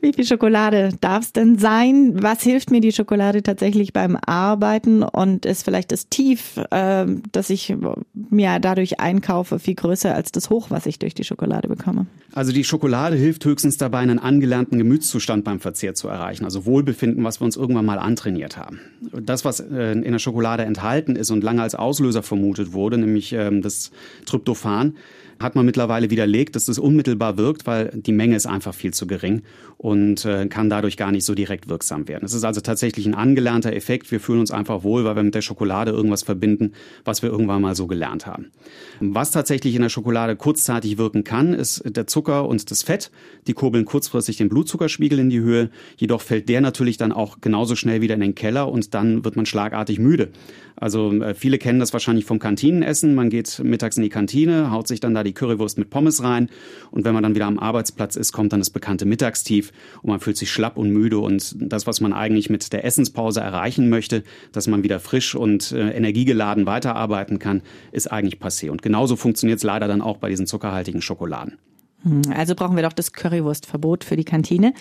Wie 0.02 0.14
viel 0.14 0.26
Schokolade 0.26 0.92
darf 1.02 1.24
es 1.26 1.34
denn 1.34 1.58
sein? 1.58 2.24
Was 2.24 2.42
hilft 2.42 2.72
mir 2.72 2.80
die 2.80 2.94
Schokolade 2.94 3.44
tatsächlich 3.44 3.92
beim 3.92 4.18
Arbeiten? 4.26 5.04
Und 5.04 5.46
ist 5.46 5.64
vielleicht 5.64 5.92
das 5.92 6.08
Tief, 6.08 6.56
äh, 6.72 7.06
das 7.34 7.50
ich 7.50 7.76
mir 8.14 8.60
dadurch 8.60 9.02
einkaufe, 9.02 9.60
viel 9.60 9.76
größer 9.76 10.16
als 10.16 10.32
das 10.32 10.50
Hoch, 10.50 10.68
was 10.70 10.86
ich 10.86 11.00
durch 11.00 11.14
die 11.14 11.26
Schokolade 11.26 11.68
bekomme? 11.68 12.06
Also 12.32 12.54
die 12.54 12.64
Schokolade 12.64 13.18
hilft 13.18 13.44
höchstens 13.44 13.76
dabei, 13.78 14.00
einen 14.00 14.20
angelernten 14.20 14.78
Gemütszustand 14.78 15.44
beim 15.44 15.60
Verzehr 15.60 15.94
zu 15.94 16.08
erreichen. 16.08 16.46
Also 16.46 16.66
Wohlbefinden, 16.66 17.26
was 17.26 17.42
wir 17.42 17.46
uns 17.46 17.58
irgendwann 17.58 17.86
mal 17.86 18.00
antrainiert 18.00 18.56
haben. 18.56 18.80
Das, 19.12 19.44
was 19.44 19.60
äh, 19.60 19.92
in 19.92 20.14
der 20.14 20.20
Schokolade 20.20 20.64
enthalten 20.64 21.18
ist 21.18 21.30
und 21.30 21.44
lange 21.44 21.62
als 21.62 21.76
Auslöser 21.76 22.24
vermutet 22.24 22.72
wurde, 22.72 22.98
nämlich 22.98 23.34
ähm, 23.34 23.62
das 23.62 23.92
Tryptophan, 24.26 24.94
hat 25.42 25.56
man 25.56 25.66
mittlerweile 25.66 26.10
widerlegt, 26.10 26.56
dass 26.56 26.66
das 26.66 26.80
unmittelbar 26.80 27.38
wirkt, 27.38 27.66
weil 27.68 27.92
die 27.94 28.12
Menge 28.12 28.36
ist 28.36 28.46
einfach 28.46 28.74
viel 28.74 28.94
zu 28.94 29.08
gering 29.08 29.44
und 29.78 30.26
äh, 30.26 30.48
kann 30.48 30.70
dadurch 30.70 30.96
gar 30.96 31.12
nicht 31.12 31.26
so 31.26 31.34
direkt 31.34 31.68
wirksam 31.68 32.08
werden. 32.08 32.24
Es 32.24 32.34
ist 32.34 32.44
also 32.44 32.62
tatsächlich 32.62 33.08
ein 33.08 33.16
angelernter 33.16 33.74
Effekt. 33.74 34.12
Wir 34.12 34.20
fühlen 34.20 34.40
uns 34.40 34.52
einfach 34.52 34.84
wohl, 34.84 35.06
weil 35.06 35.16
wir 35.16 35.24
mit 35.24 35.34
der 35.34 35.42
Schokolade 35.42 35.92
irgendwas 35.92 36.24
verbinden, 36.24 36.74
was 37.04 37.24
wir 37.24 37.30
irgendwann 37.30 37.62
mal 37.62 37.76
so 37.76 37.88
gelernt 37.88 38.28
haben. 38.28 38.52
Was 39.00 39.32
tatsächlich 39.32 39.76
in 39.76 39.82
der 39.82 39.90
Schokolade 39.90 40.36
kurzzeitig 40.36 40.98
wirken 40.98 41.24
kann, 41.24 41.54
ist 41.54 41.84
der 41.86 42.06
Zucker 42.06 42.48
und 42.48 42.70
das 42.70 42.84
Fett. 42.84 43.10
Die 43.48 43.54
kurbeln 43.54 43.86
kurzfristig 43.86 44.38
den 44.38 44.50
Blutzuckerspiegel 44.50 45.18
in 45.18 45.30
die 45.30 45.40
Höhe. 45.40 45.72
Jedoch 45.98 46.22
fällt 46.22 46.48
der 46.48 46.62
natürlich 46.62 46.98
dann 46.98 47.12
auch 47.12 47.42
genauso 47.42 47.76
schnell 47.76 48.02
wieder 48.02 48.16
in 48.16 48.22
den 48.22 48.36
Keller 48.36 48.72
und 48.72 48.94
dann 48.94 49.26
wird 49.26 49.36
man 49.36 49.48
schlagartig 49.48 49.98
müde. 49.98 50.30
Also 50.76 51.12
äh, 51.22 51.34
viele 51.34 51.58
kennen 51.58 51.80
das 51.80 51.94
wahrscheinlich 51.94 52.26
vom 52.26 52.40
Kantinenessen. 52.40 53.16
Man 53.16 53.30
geht 53.30 53.62
mittags 53.64 53.98
in 53.98 54.04
die 54.04 54.10
Kantine, 54.10 54.72
haut 54.72 54.88
sich 54.88 55.00
dann 55.00 55.14
da 55.14 55.24
die 55.24 55.31
Currywurst 55.34 55.78
mit 55.78 55.90
Pommes 55.90 56.24
rein 56.24 56.50
und 56.92 57.06
wenn 57.06 57.14
man 57.14 57.24
dann 57.24 57.36
wieder 57.36 57.48
am 57.48 57.60
Arbeitsplatz 57.60 58.16
ist, 58.16 58.32
kommt 58.32 58.54
dann 58.54 58.60
das 58.60 58.70
bekannte 58.70 59.06
Mittagstief 59.06 59.72
und 60.02 60.10
man 60.10 60.20
fühlt 60.20 60.38
sich 60.38 60.52
schlapp 60.52 60.78
und 60.78 60.92
müde 60.92 61.20
und 61.20 61.56
das, 61.60 61.88
was 61.88 62.02
man 62.02 62.14
eigentlich 62.14 62.50
mit 62.50 62.74
der 62.74 62.86
Essenspause 62.86 63.42
erreichen 63.42 63.90
möchte, 63.90 64.24
dass 64.52 64.68
man 64.68 64.84
wieder 64.84 65.00
frisch 65.00 65.36
und 65.36 65.72
äh, 65.72 65.92
energiegeladen 65.92 66.66
weiterarbeiten 66.66 67.40
kann, 67.40 67.62
ist 67.92 68.12
eigentlich 68.12 68.42
passé. 68.42 68.70
Und 68.70 68.82
genauso 68.82 69.16
funktioniert 69.16 69.58
es 69.58 69.64
leider 69.64 69.88
dann 69.88 70.02
auch 70.02 70.18
bei 70.18 70.30
diesen 70.30 70.48
zuckerhaltigen 70.48 71.02
Schokoladen. 71.02 71.58
Hm, 72.04 72.22
also 72.36 72.56
brauchen 72.56 72.76
wir 72.76 72.84
doch 72.84 72.94
das 72.94 73.14
Currywurstverbot 73.14 74.04
für 74.04 74.16
die 74.16 74.24
Kantine. 74.24 74.74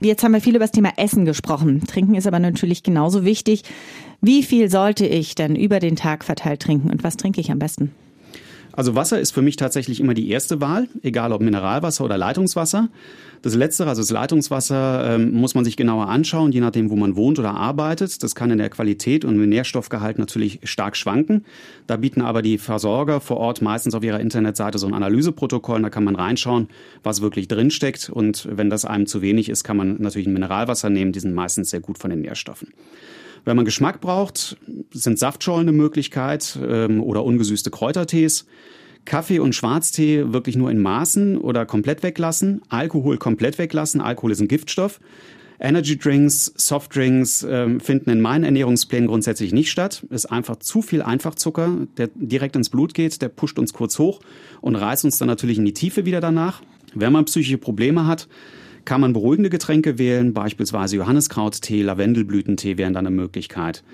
Jetzt 0.00 0.22
haben 0.22 0.32
wir 0.32 0.40
viel 0.40 0.54
über 0.54 0.64
das 0.64 0.72
Thema 0.72 0.92
Essen 0.96 1.24
gesprochen. 1.24 1.82
Trinken 1.86 2.14
ist 2.14 2.26
aber 2.26 2.38
natürlich 2.38 2.82
genauso 2.82 3.24
wichtig. 3.24 3.62
Wie 4.20 4.42
viel 4.42 4.70
sollte 4.70 5.06
ich 5.06 5.34
denn 5.34 5.56
über 5.56 5.80
den 5.80 5.96
Tag 5.96 6.24
verteilt 6.24 6.60
trinken 6.60 6.90
und 6.90 7.02
was 7.02 7.16
trinke 7.16 7.40
ich 7.40 7.50
am 7.50 7.58
besten? 7.58 7.94
Also 8.76 8.94
Wasser 8.94 9.18
ist 9.18 9.32
für 9.32 9.40
mich 9.42 9.56
tatsächlich 9.56 10.00
immer 10.00 10.12
die 10.12 10.28
erste 10.28 10.60
Wahl, 10.60 10.88
egal 11.02 11.32
ob 11.32 11.40
Mineralwasser 11.40 12.04
oder 12.04 12.18
Leitungswasser. 12.18 12.90
Das 13.40 13.54
Letztere, 13.54 13.88
also 13.88 14.02
das 14.02 14.10
Leitungswasser, 14.10 15.14
ähm, 15.14 15.32
muss 15.32 15.54
man 15.54 15.64
sich 15.64 15.76
genauer 15.76 16.08
anschauen, 16.08 16.52
je 16.52 16.60
nachdem, 16.60 16.90
wo 16.90 16.96
man 16.96 17.16
wohnt 17.16 17.38
oder 17.38 17.54
arbeitet. 17.54 18.22
Das 18.22 18.34
kann 18.34 18.50
in 18.50 18.58
der 18.58 18.68
Qualität 18.68 19.24
und 19.24 19.36
im 19.36 19.48
Nährstoffgehalt 19.48 20.18
natürlich 20.18 20.60
stark 20.64 20.96
schwanken. 20.96 21.44
Da 21.86 21.96
bieten 21.96 22.20
aber 22.20 22.42
die 22.42 22.58
Versorger 22.58 23.20
vor 23.20 23.38
Ort 23.38 23.62
meistens 23.62 23.94
auf 23.94 24.04
ihrer 24.04 24.20
Internetseite 24.20 24.78
so 24.78 24.86
ein 24.86 24.94
Analyseprotokoll. 24.94 25.80
Da 25.80 25.90
kann 25.90 26.04
man 26.04 26.16
reinschauen, 26.16 26.68
was 27.02 27.22
wirklich 27.22 27.48
drinsteckt. 27.48 28.10
Und 28.10 28.46
wenn 28.50 28.68
das 28.68 28.84
einem 28.84 29.06
zu 29.06 29.22
wenig 29.22 29.48
ist, 29.48 29.64
kann 29.64 29.78
man 29.78 29.96
natürlich 30.00 30.26
ein 30.26 30.34
Mineralwasser 30.34 30.90
nehmen. 30.90 31.12
Die 31.12 31.20
sind 31.20 31.34
meistens 31.34 31.70
sehr 31.70 31.80
gut 31.80 31.98
von 31.98 32.10
den 32.10 32.20
Nährstoffen. 32.20 32.68
Wenn 33.46 33.54
man 33.54 33.64
Geschmack 33.64 34.00
braucht, 34.00 34.56
sind 34.90 35.20
Saftschollen 35.20 35.68
eine 35.68 35.76
Möglichkeit 35.76 36.58
ähm, 36.60 37.00
oder 37.00 37.24
ungesüßte 37.24 37.70
Kräutertees. 37.70 38.44
Kaffee 39.04 39.38
und 39.38 39.54
Schwarztee 39.54 40.32
wirklich 40.32 40.56
nur 40.56 40.68
in 40.68 40.82
Maßen 40.82 41.38
oder 41.38 41.64
komplett 41.64 42.02
weglassen. 42.02 42.60
Alkohol 42.68 43.18
komplett 43.18 43.58
weglassen. 43.58 44.00
Alkohol 44.00 44.32
ist 44.32 44.40
ein 44.40 44.48
Giftstoff. 44.48 44.98
Energy 45.60 45.96
Drinks, 45.96 46.52
Softdrinks 46.56 47.44
äh, 47.44 47.78
finden 47.78 48.10
in 48.10 48.20
meinen 48.20 48.42
Ernährungsplänen 48.42 49.06
grundsätzlich 49.06 49.52
nicht 49.52 49.70
statt. 49.70 50.04
Ist 50.10 50.26
einfach 50.26 50.56
zu 50.56 50.82
viel 50.82 51.00
Einfachzucker, 51.00 51.86
der 51.96 52.10
direkt 52.16 52.56
ins 52.56 52.68
Blut 52.68 52.94
geht, 52.94 53.22
der 53.22 53.28
pusht 53.28 53.60
uns 53.60 53.72
kurz 53.72 54.00
hoch 54.00 54.18
und 54.60 54.74
reißt 54.74 55.04
uns 55.04 55.18
dann 55.18 55.28
natürlich 55.28 55.58
in 55.58 55.64
die 55.64 55.72
Tiefe 55.72 56.04
wieder 56.04 56.20
danach. 56.20 56.62
Wenn 56.94 57.12
man 57.12 57.26
psychische 57.26 57.58
Probleme 57.58 58.08
hat, 58.08 58.26
kann 58.86 59.02
man 59.02 59.12
beruhigende 59.12 59.50
Getränke 59.50 59.98
wählen, 59.98 60.32
beispielsweise 60.32 60.96
Johanniskrauttee, 60.96 61.82
Lavendelblütentee 61.82 62.78
wären 62.78 62.94
dann 62.94 63.06
eine 63.06 63.14
Möglichkeit. 63.14 63.84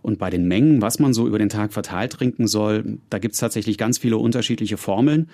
Und 0.00 0.18
bei 0.18 0.30
den 0.30 0.48
Mengen, 0.48 0.80
was 0.80 0.98
man 0.98 1.12
so 1.12 1.26
über 1.26 1.38
den 1.38 1.48
Tag 1.50 1.72
verteilt 1.72 2.12
trinken 2.12 2.46
soll, 2.46 2.98
da 3.10 3.18
gibt 3.18 3.34
es 3.34 3.40
tatsächlich 3.40 3.76
ganz 3.76 3.98
viele 3.98 4.16
unterschiedliche 4.16 4.76
Formeln. 4.76 5.28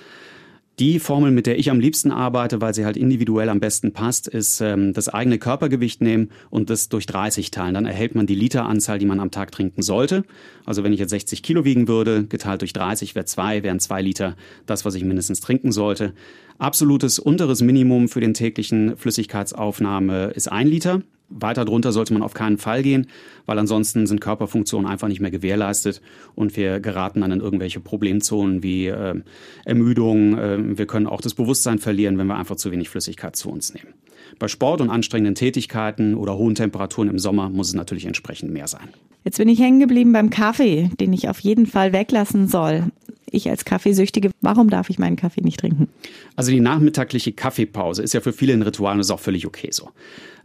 Die 0.80 0.98
Formel, 0.98 1.30
mit 1.30 1.46
der 1.46 1.56
ich 1.56 1.70
am 1.70 1.78
liebsten 1.78 2.10
arbeite, 2.10 2.60
weil 2.60 2.74
sie 2.74 2.84
halt 2.84 2.96
individuell 2.96 3.48
am 3.48 3.60
besten 3.60 3.92
passt, 3.92 4.26
ist 4.26 4.60
ähm, 4.60 4.92
das 4.92 5.08
eigene 5.08 5.38
Körpergewicht 5.38 6.00
nehmen 6.00 6.30
und 6.50 6.68
das 6.68 6.88
durch 6.88 7.06
30 7.06 7.52
teilen. 7.52 7.74
Dann 7.74 7.86
erhält 7.86 8.16
man 8.16 8.26
die 8.26 8.34
Literanzahl, 8.34 8.98
die 8.98 9.06
man 9.06 9.20
am 9.20 9.30
Tag 9.30 9.52
trinken 9.52 9.82
sollte. 9.82 10.24
Also 10.64 10.82
wenn 10.82 10.92
ich 10.92 10.98
jetzt 10.98 11.10
60 11.10 11.44
Kilo 11.44 11.64
wiegen 11.64 11.86
würde, 11.86 12.24
geteilt 12.24 12.62
durch 12.62 12.72
30 12.72 13.14
wäre 13.14 13.24
zwei, 13.24 13.62
wären 13.62 13.78
zwei 13.78 14.02
Liter 14.02 14.34
das, 14.66 14.84
was 14.84 14.96
ich 14.96 15.04
mindestens 15.04 15.38
trinken 15.38 15.70
sollte. 15.70 16.12
Absolutes 16.58 17.20
unteres 17.20 17.62
Minimum 17.62 18.08
für 18.08 18.20
den 18.20 18.34
täglichen 18.34 18.96
Flüssigkeitsaufnahme 18.96 20.32
ist 20.34 20.50
ein 20.50 20.66
Liter. 20.66 21.02
Weiter 21.28 21.64
drunter 21.64 21.92
sollte 21.92 22.12
man 22.12 22.22
auf 22.22 22.34
keinen 22.34 22.58
Fall 22.58 22.82
gehen, 22.82 23.06
weil 23.46 23.58
ansonsten 23.58 24.06
sind 24.06 24.20
Körperfunktionen 24.20 24.88
einfach 24.88 25.08
nicht 25.08 25.20
mehr 25.20 25.30
gewährleistet 25.30 26.00
und 26.34 26.56
wir 26.56 26.80
geraten 26.80 27.22
dann 27.22 27.32
in 27.32 27.40
irgendwelche 27.40 27.80
Problemzonen 27.80 28.62
wie 28.62 28.86
äh, 28.86 29.20
Ermüdung. 29.64 30.38
Äh, 30.38 30.78
wir 30.78 30.86
können 30.86 31.06
auch 31.06 31.20
das 31.20 31.34
Bewusstsein 31.34 31.78
verlieren, 31.78 32.18
wenn 32.18 32.26
wir 32.26 32.36
einfach 32.36 32.56
zu 32.56 32.70
wenig 32.70 32.88
Flüssigkeit 32.88 33.36
zu 33.36 33.50
uns 33.50 33.74
nehmen. 33.74 33.94
Bei 34.38 34.48
Sport 34.48 34.80
und 34.80 34.90
anstrengenden 34.90 35.34
Tätigkeiten 35.34 36.14
oder 36.14 36.36
hohen 36.36 36.54
Temperaturen 36.54 37.08
im 37.08 37.18
Sommer 37.18 37.48
muss 37.48 37.68
es 37.68 37.74
natürlich 37.74 38.06
entsprechend 38.06 38.52
mehr 38.52 38.68
sein. 38.68 38.88
Jetzt 39.24 39.38
bin 39.38 39.48
ich 39.48 39.58
hängen 39.58 39.80
geblieben 39.80 40.12
beim 40.12 40.30
Kaffee, 40.30 40.90
den 41.00 41.12
ich 41.12 41.28
auf 41.28 41.40
jeden 41.40 41.66
Fall 41.66 41.92
weglassen 41.92 42.46
soll. 42.46 42.84
ich 43.30 43.50
als 43.50 43.64
Kaffeesüchtige, 43.64 44.30
warum 44.42 44.70
darf 44.70 44.90
ich 44.90 44.98
meinen 44.98 45.16
Kaffee 45.16 45.40
nicht 45.40 45.58
trinken? 45.58 45.88
Also 46.36 46.52
die 46.52 46.60
nachmittagliche 46.60 47.32
Kaffeepause 47.32 48.02
ist 48.02 48.14
ja 48.14 48.20
für 48.20 48.32
viele 48.32 48.52
ein 48.52 48.62
Ritual 48.62 48.94
und 48.94 49.00
ist 49.00 49.10
auch 49.10 49.18
völlig 49.18 49.46
okay 49.46 49.70
so. 49.72 49.90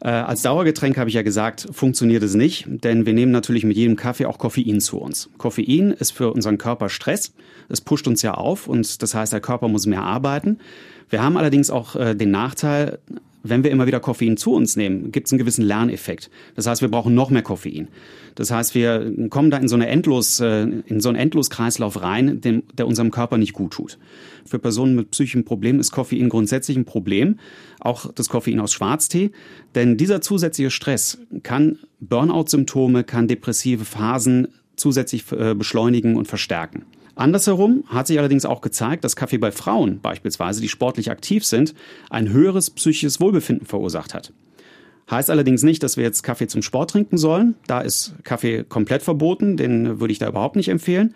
Äh, 0.01 0.09
als 0.09 0.41
Dauergetränk 0.41 0.97
habe 0.97 1.09
ich 1.09 1.15
ja 1.15 1.21
gesagt, 1.21 1.67
funktioniert 1.71 2.23
es 2.23 2.33
nicht, 2.33 2.65
denn 2.67 3.05
wir 3.05 3.13
nehmen 3.13 3.31
natürlich 3.31 3.63
mit 3.63 3.77
jedem 3.77 3.95
Kaffee 3.95 4.25
auch 4.25 4.37
Koffein 4.37 4.79
zu 4.79 4.97
uns. 4.97 5.29
Koffein 5.37 5.91
ist 5.91 6.11
für 6.11 6.31
unseren 6.31 6.57
Körper 6.57 6.89
Stress, 6.89 7.33
es 7.67 7.81
pusht 7.81 8.07
uns 8.07 8.21
ja 8.21 8.33
auf 8.33 8.67
und 8.67 9.03
das 9.03 9.13
heißt, 9.13 9.33
der 9.33 9.41
Körper 9.41 9.67
muss 9.67 9.85
mehr 9.85 10.01
arbeiten. 10.01 10.57
Wir 11.09 11.23
haben 11.23 11.37
allerdings 11.37 11.69
auch 11.69 11.95
äh, 11.95 12.15
den 12.15 12.31
Nachteil, 12.31 12.99
wenn 13.43 13.63
wir 13.63 13.71
immer 13.71 13.87
wieder 13.87 13.99
Koffein 13.99 14.37
zu 14.37 14.53
uns 14.53 14.75
nehmen, 14.75 15.11
gibt 15.11 15.27
es 15.27 15.33
einen 15.33 15.39
gewissen 15.39 15.63
Lerneffekt. 15.63 16.29
Das 16.55 16.67
heißt, 16.67 16.81
wir 16.81 16.89
brauchen 16.89 17.15
noch 17.15 17.29
mehr 17.29 17.41
Koffein. 17.41 17.87
Das 18.35 18.51
heißt, 18.51 18.75
wir 18.75 19.13
kommen 19.29 19.49
da 19.49 19.57
in 19.57 19.67
so 19.67 19.75
eine 19.75 19.87
Endlos, 19.87 20.39
äh, 20.39 20.63
in 20.63 20.99
so 20.99 21.09
einen 21.09 21.17
Endloskreislauf 21.17 22.01
rein, 22.01 22.41
den, 22.41 22.63
der 22.77 22.87
unserem 22.87 23.11
Körper 23.11 23.37
nicht 23.37 23.53
gut 23.53 23.71
tut. 23.71 23.97
Für 24.45 24.59
Personen 24.59 24.95
mit 24.95 25.11
psychischen 25.11 25.45
Problemen 25.45 25.79
ist 25.79 25.91
Koffein 25.91 26.29
grundsätzlich 26.29 26.77
ein 26.77 26.85
Problem, 26.85 27.39
auch 27.79 28.11
das 28.13 28.29
Koffein 28.29 28.59
aus 28.59 28.73
Schwarztee, 28.73 29.31
denn 29.75 29.97
dieser 29.97 30.21
zusätzliche 30.21 30.71
Stress 30.71 31.19
kann 31.43 31.79
Burnout-Symptome, 31.99 33.03
kann 33.03 33.27
depressive 33.27 33.85
Phasen 33.85 34.49
zusätzlich 34.75 35.31
äh, 35.31 35.53
beschleunigen 35.53 36.15
und 36.15 36.27
verstärken. 36.27 36.83
Andersherum 37.19 37.83
hat 37.87 38.07
sich 38.07 38.17
allerdings 38.17 38.45
auch 38.45 38.61
gezeigt, 38.61 39.03
dass 39.03 39.17
Kaffee 39.17 39.37
bei 39.37 39.51
Frauen 39.51 39.99
beispielsweise, 39.99 40.61
die 40.61 40.69
sportlich 40.69 41.11
aktiv 41.11 41.43
sind, 41.43 41.75
ein 42.09 42.29
höheres 42.29 42.69
psychisches 42.69 43.19
Wohlbefinden 43.19 43.67
verursacht 43.67 44.13
hat. 44.13 44.31
Heißt 45.11 45.29
allerdings 45.29 45.63
nicht, 45.63 45.83
dass 45.83 45.97
wir 45.97 46.03
jetzt 46.05 46.23
Kaffee 46.23 46.47
zum 46.47 46.61
Sport 46.61 46.91
trinken 46.91 47.17
sollen. 47.17 47.55
Da 47.67 47.81
ist 47.81 48.13
Kaffee 48.23 48.63
komplett 48.63 49.01
verboten, 49.01 49.57
den 49.57 49.99
würde 49.99 50.13
ich 50.13 50.19
da 50.19 50.29
überhaupt 50.29 50.55
nicht 50.55 50.69
empfehlen. 50.69 51.13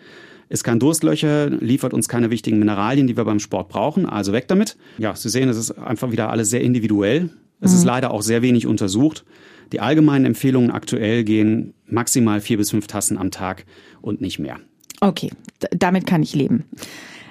Ist 0.50 0.62
kein 0.62 0.78
Durstlöcher, 0.78 1.48
liefert 1.48 1.94
uns 1.94 2.06
keine 2.06 2.30
wichtigen 2.30 2.58
Mineralien, 2.58 3.06
die 3.06 3.16
wir 3.16 3.24
beim 3.24 3.40
Sport 3.40 3.70
brauchen, 3.70 4.04
also 4.04 4.34
weg 4.34 4.46
damit. 4.48 4.76
Ja, 4.98 5.16
Sie 5.16 5.30
sehen, 5.30 5.48
es 5.48 5.56
ist 5.56 5.70
einfach 5.70 6.12
wieder 6.12 6.28
alles 6.28 6.50
sehr 6.50 6.60
individuell. 6.60 7.30
Es 7.62 7.70
mhm. 7.70 7.78
ist 7.78 7.84
leider 7.84 8.10
auch 8.10 8.20
sehr 8.20 8.42
wenig 8.42 8.66
untersucht. 8.66 9.24
Die 9.72 9.80
allgemeinen 9.80 10.26
Empfehlungen 10.26 10.70
aktuell 10.70 11.24
gehen 11.24 11.72
maximal 11.86 12.42
vier 12.42 12.58
bis 12.58 12.70
fünf 12.70 12.88
Tassen 12.88 13.16
am 13.16 13.30
Tag 13.30 13.64
und 14.02 14.20
nicht 14.20 14.38
mehr. 14.38 14.60
Okay, 15.04 15.30
damit 15.70 16.06
kann 16.06 16.22
ich 16.22 16.34
leben. 16.34 16.64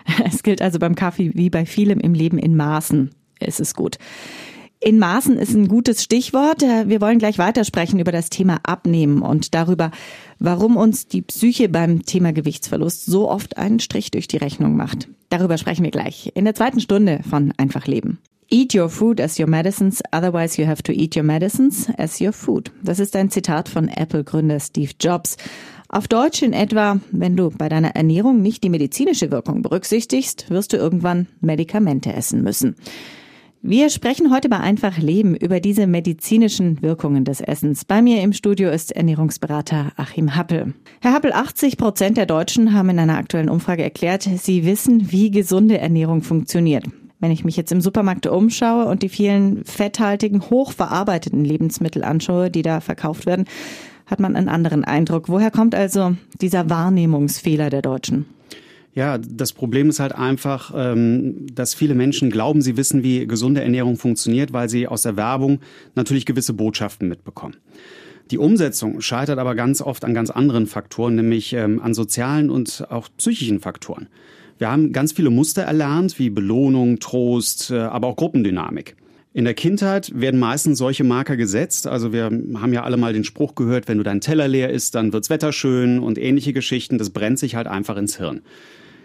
Es 0.26 0.44
gilt 0.44 0.62
also 0.62 0.80
beim 0.80 0.96
Kaffee 0.96 1.32
wie 1.34 1.50
bei 1.50 1.66
vielem 1.66 2.00
im 2.00 2.14
Leben 2.14 2.38
in 2.38 2.58
Maßen. 2.58 3.12
Es 3.40 3.62
ist 3.62 3.74
gut. 3.74 3.98
In 4.82 5.00
Maßen 5.00 5.38
ist 5.38 5.54
ein 5.54 5.70
gutes 5.70 6.04
Stichwort. 6.04 6.62
Äh, 6.62 6.90
wir 6.90 7.00
wollen 7.00 7.18
gleich 7.18 7.38
weitersprechen 7.38 8.00
über 8.00 8.12
das 8.12 8.30
Thema 8.30 8.60
Abnehmen 8.64 9.22
und 9.22 9.56
darüber, 9.56 9.92
warum 10.40 10.76
uns 10.76 11.08
die 11.08 11.22
Psyche 11.22 11.70
beim 11.70 12.06
Thema 12.06 12.34
Gewichtsverlust 12.34 13.06
so 13.06 13.30
oft 13.30 13.58
einen 13.58 13.80
Strich 13.80 14.12
durch 14.12 14.28
die 14.28 14.38
Rechnung 14.38 14.76
macht. 14.76 15.08
Darüber 15.30 15.58
sprechen 15.58 15.84
wir 15.84 15.92
gleich 15.92 16.32
in 16.36 16.44
der 16.44 16.54
zweiten 16.54 16.82
Stunde 16.82 17.22
von 17.28 17.54
Einfach 17.58 17.88
Leben. 17.88 18.20
Eat 18.52 18.76
your 18.76 18.90
food 18.90 19.22
as 19.22 19.40
your 19.40 19.48
medicines, 19.48 20.04
otherwise 20.12 20.62
you 20.62 20.68
have 20.68 20.84
to 20.84 20.92
eat 20.92 21.16
your 21.16 21.24
medicines 21.24 21.90
as 21.98 22.20
your 22.20 22.34
food. 22.34 22.72
Das 22.84 23.00
ist 23.00 23.16
ein 23.16 23.32
Zitat 23.32 23.70
von 23.70 23.88
Apple-Gründer 23.88 24.60
Steve 24.60 24.92
Jobs. 25.00 25.38
Auf 25.94 26.08
Deutsch 26.08 26.42
in 26.42 26.54
etwa, 26.54 27.00
wenn 27.12 27.38
du 27.38 27.52
bei 27.52 27.70
deiner 27.70 27.96
Ernährung 27.96 28.42
nicht 28.42 28.64
die 28.64 28.72
medizinische 28.72 29.30
Wirkung 29.30 29.62
berücksichtigst, 29.62 30.50
wirst 30.50 30.74
du 30.74 30.78
irgendwann 30.78 31.28
Medikamente 31.40 32.12
essen 32.14 32.42
müssen. 32.42 32.76
Wir 33.62 33.92
sprechen 33.92 34.34
heute 34.34 34.50
bei 34.50 34.58
Einfach 34.58 34.98
Leben 34.98 35.36
über 35.36 35.60
diese 35.60 35.86
medizinischen 35.86 36.82
Wirkungen 36.82 37.26
des 37.26 37.42
Essens. 37.42 37.86
Bei 37.86 38.02
mir 38.02 38.24
im 38.24 38.34
Studio 38.34 38.72
ist 38.72 38.92
Ernährungsberater 38.92 39.92
Achim 39.96 40.36
Happel. 40.36 40.74
Herr 41.00 41.14
Happel, 41.14 41.32
80 41.32 41.78
Prozent 41.78 42.18
der 42.18 42.26
Deutschen 42.26 42.74
haben 42.74 42.90
in 42.90 42.98
einer 42.98 43.20
aktuellen 43.20 43.50
Umfrage 43.50 43.84
erklärt, 43.84 44.24
sie 44.24 44.66
wissen, 44.66 45.12
wie 45.12 45.30
gesunde 45.30 45.78
Ernährung 45.78 46.24
funktioniert. 46.24 46.86
Wenn 47.20 47.30
ich 47.30 47.46
mich 47.46 47.56
jetzt 47.56 47.72
im 47.72 47.82
Supermarkt 47.82 48.26
umschaue 48.26 48.86
und 48.86 49.04
die 49.04 49.10
vielen 49.10 49.64
fetthaltigen, 49.64 50.42
hochverarbeiteten 50.42 51.46
Lebensmittel 51.46 52.04
anschaue, 52.04 52.50
die 52.50 52.64
da 52.64 52.82
verkauft 52.82 53.28
werden, 53.28 53.46
hat 54.06 54.20
man 54.20 54.36
einen 54.36 54.50
anderen 54.50 54.84
Eindruck. 54.84 55.30
Woher 55.30 55.52
kommt 55.52 55.76
also 55.76 56.16
dieser 56.42 56.70
Wahrnehmungsfehler 56.70 57.70
der 57.70 57.82
Deutschen? 57.82 58.26
Ja, 58.96 59.18
das 59.18 59.54
Problem 59.54 59.90
ist 59.90 60.00
halt 60.00 60.14
einfach, 60.14 60.72
ähm, 60.76 61.48
dass 61.54 61.74
viele 61.74 61.96
Menschen 61.96 62.30
glauben, 62.30 62.62
sie 62.62 62.78
wissen, 62.78 63.02
wie 63.02 63.26
gesunde 63.26 63.64
Ernährung 63.64 63.98
funktioniert, 63.98 64.54
weil 64.54 64.70
sie 64.70 64.88
aus 64.88 65.02
der 65.02 65.18
Werbung 65.18 65.62
natürlich 65.96 66.28
gewisse 66.28 66.54
Botschaften 66.54 67.08
mitbekommen. 67.10 67.56
Die 68.30 68.38
Umsetzung 68.38 69.02
scheitert 69.02 69.40
aber 69.40 69.56
ganz 69.56 69.82
oft 69.82 70.06
an 70.06 70.14
ganz 70.14 70.30
anderen 70.30 70.68
Faktoren, 70.68 71.16
nämlich 71.16 71.54
ähm, 71.54 71.82
an 71.82 71.94
sozialen 71.94 72.50
und 72.50 72.86
auch 72.90 73.10
psychischen 73.18 73.60
Faktoren. 73.60 74.08
Wir 74.60 74.72
haben 74.72 74.94
ganz 74.94 75.12
viele 75.12 75.32
Muster 75.32 75.64
erlernt, 75.64 76.20
wie 76.20 76.30
Belohnung, 76.30 77.00
Trost, 77.00 77.72
äh, 77.72 77.80
aber 77.80 78.08
auch 78.08 78.16
Gruppendynamik. 78.16 78.96
In 79.36 79.46
der 79.46 79.56
Kindheit 79.56 80.12
werden 80.14 80.40
meistens 80.40 80.78
solche 80.78 81.04
Marker 81.04 81.36
gesetzt. 81.36 81.88
Also 81.88 82.14
wir 82.14 82.26
haben 82.26 82.74
ja 82.74 82.84
alle 82.84 82.98
mal 82.98 83.14
den 83.14 83.24
Spruch 83.24 83.56
gehört, 83.56 83.88
wenn 83.88 83.98
du 83.98 84.04
dein 84.04 84.22
Teller 84.22 84.48
leer 84.48 84.70
isst, 84.70 84.94
dann 84.94 85.12
wird's 85.12 85.32
Wetter 85.32 85.52
schön 85.52 85.98
und 86.00 86.20
ähnliche 86.20 86.54
Geschichten. 86.54 87.00
Das 87.00 87.10
brennt 87.10 87.40
sich 87.40 87.56
halt 87.56 87.66
einfach 87.66 87.98
ins 87.98 88.18
Hirn. 88.18 88.44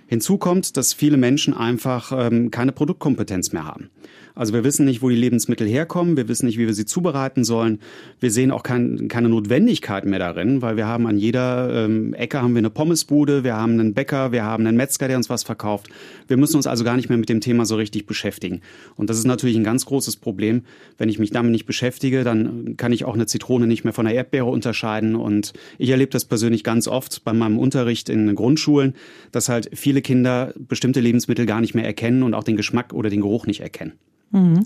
Hinzu 0.07 0.37
kommt, 0.37 0.77
dass 0.77 0.93
viele 0.93 1.17
Menschen 1.17 1.55
einfach 1.55 2.13
ähm, 2.15 2.51
keine 2.51 2.73
Produktkompetenz 2.73 3.53
mehr 3.53 3.65
haben. 3.65 3.91
Also 4.39 4.55
wir 4.55 4.63
wissen 4.63 4.87
nicht, 4.87 5.03
wo 5.03 5.09
die 5.09 5.17
Lebensmittel 5.17 5.67
herkommen, 5.67 6.17
wir 6.17 6.29
wissen 6.29 6.47
nicht, 6.47 6.59
wie 6.59 6.67
wir 6.67 6.73
sie 6.73 6.87
zubereiten 6.87 7.43
sollen. 7.43 7.81
Wir 8.21 8.31
sehen 8.31 8.53
auch 8.53 8.63
kein, 8.63 9.09
keine 9.09 9.29
Notwendigkeit 9.29 10.07
mehr 10.07 10.21
darin, 10.21 10.63
weil 10.63 10.77
wir 10.77 10.87
haben 10.87 11.09
an 11.09 11.19
jeder 11.19 11.87
ähm, 11.87 12.15
Ecke 12.15 12.41
haben 12.41 12.55
wir 12.55 12.61
eine 12.61 12.71
Pommesbude, 12.71 13.43
wir 13.43 13.57
haben 13.57 13.73
einen 13.73 13.95
Bäcker, 13.95 14.31
wir 14.31 14.45
haben 14.45 14.65
einen 14.65 14.77
Metzger, 14.77 15.09
der 15.09 15.17
uns 15.17 15.29
was 15.29 15.43
verkauft. 15.43 15.89
Wir 16.29 16.37
müssen 16.37 16.55
uns 16.55 16.69
also 16.69 16.85
gar 16.85 16.95
nicht 16.95 17.09
mehr 17.09 17.19
mit 17.19 17.29
dem 17.29 17.41
Thema 17.41 17.67
so 17.67 17.75
richtig 17.75 18.07
beschäftigen. 18.07 18.61
Und 18.95 19.11
das 19.11 19.19
ist 19.19 19.27
natürlich 19.27 19.57
ein 19.57 19.65
ganz 19.65 19.87
großes 19.87 20.15
Problem. 20.19 20.63
Wenn 20.99 21.09
ich 21.09 21.19
mich 21.19 21.33
damit 21.33 21.51
nicht 21.51 21.67
beschäftige, 21.67 22.23
dann 22.23 22.77
kann 22.77 22.93
ich 22.93 23.05
auch 23.05 23.15
eine 23.15 23.27
Zitrone 23.27 23.67
nicht 23.67 23.83
mehr 23.83 23.93
von 23.93 24.07
einer 24.07 24.15
Erdbeere 24.15 24.47
unterscheiden. 24.47 25.17
Und 25.17 25.53
ich 25.79 25.91
erlebe 25.91 26.13
das 26.13 26.25
persönlich 26.25 26.63
ganz 26.63 26.87
oft 26.87 27.25
bei 27.25 27.33
meinem 27.33 27.59
Unterricht 27.59 28.09
in 28.09 28.33
Grundschulen, 28.37 28.95
dass 29.33 29.49
halt 29.49 29.69
viele 29.75 30.01
Kinder 30.01 30.55
bestimmte 30.57 31.01
Lebensmittel 31.01 31.45
gar 31.45 31.61
nicht 31.61 31.75
mehr 31.75 31.85
erkennen 31.85 32.23
und 32.23 32.35
auch 32.35 32.45
den 32.45 32.57
Geschmack 32.57 32.93
oder 32.93 33.11
den 33.11 33.21
Geruch 33.21 33.47
nicht 33.47 33.63
erkennen. 33.63 33.95
Mhm. 34.31 34.65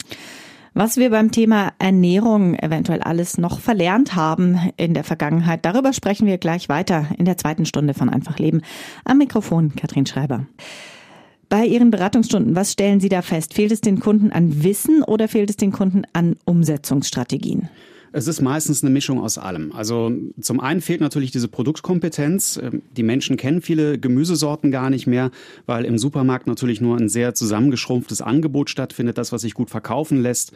Was 0.74 0.96
wir 0.96 1.10
beim 1.10 1.30
Thema 1.30 1.72
Ernährung 1.78 2.54
eventuell 2.54 3.02
alles 3.02 3.36
noch 3.36 3.60
verlernt 3.60 4.16
haben 4.16 4.58
in 4.78 4.94
der 4.94 5.04
Vergangenheit, 5.04 5.66
darüber 5.66 5.92
sprechen 5.92 6.26
wir 6.26 6.38
gleich 6.38 6.70
weiter 6.70 7.08
in 7.18 7.26
der 7.26 7.36
zweiten 7.36 7.66
Stunde 7.66 7.92
von 7.92 8.08
Einfach 8.08 8.38
Leben. 8.38 8.62
Am 9.04 9.18
Mikrofon 9.18 9.74
Katrin 9.76 10.06
Schreiber. 10.06 10.46
Bei 11.50 11.66
Ihren 11.66 11.90
Beratungsstunden, 11.90 12.56
was 12.56 12.72
stellen 12.72 13.00
Sie 13.00 13.10
da 13.10 13.20
fest? 13.20 13.52
Fehlt 13.52 13.72
es 13.72 13.82
den 13.82 14.00
Kunden 14.00 14.32
an 14.32 14.64
Wissen 14.64 15.02
oder 15.02 15.28
fehlt 15.28 15.50
es 15.50 15.58
den 15.58 15.72
Kunden 15.72 16.04
an 16.14 16.36
Umsetzungsstrategien? 16.46 17.68
Es 18.14 18.26
ist 18.28 18.42
meistens 18.42 18.82
eine 18.82 18.92
Mischung 18.92 19.20
aus 19.20 19.38
allem. 19.38 19.72
Also 19.72 20.12
zum 20.40 20.60
einen 20.60 20.82
fehlt 20.82 21.00
natürlich 21.00 21.30
diese 21.30 21.48
Produktkompetenz. 21.48 22.60
Ähm, 22.62 22.82
die 22.94 23.02
Menschen 23.02 23.36
kennen 23.36 23.62
viele 23.62 23.98
Gemüsesorten 23.98 24.70
gar 24.70 24.90
nicht 24.90 25.06
mehr, 25.06 25.30
weil 25.66 25.84
im 25.84 25.98
Supermarkt 25.98 26.46
natürlich 26.46 26.80
nur 26.80 26.98
ein 26.98 27.08
sehr 27.08 27.34
zusammengeschrumpftes 27.34 28.20
Angebot 28.20 28.68
stattfindet, 28.68 29.16
das, 29.16 29.32
was 29.32 29.42
sich 29.42 29.54
gut 29.54 29.70
verkaufen 29.70 30.20
lässt. 30.20 30.52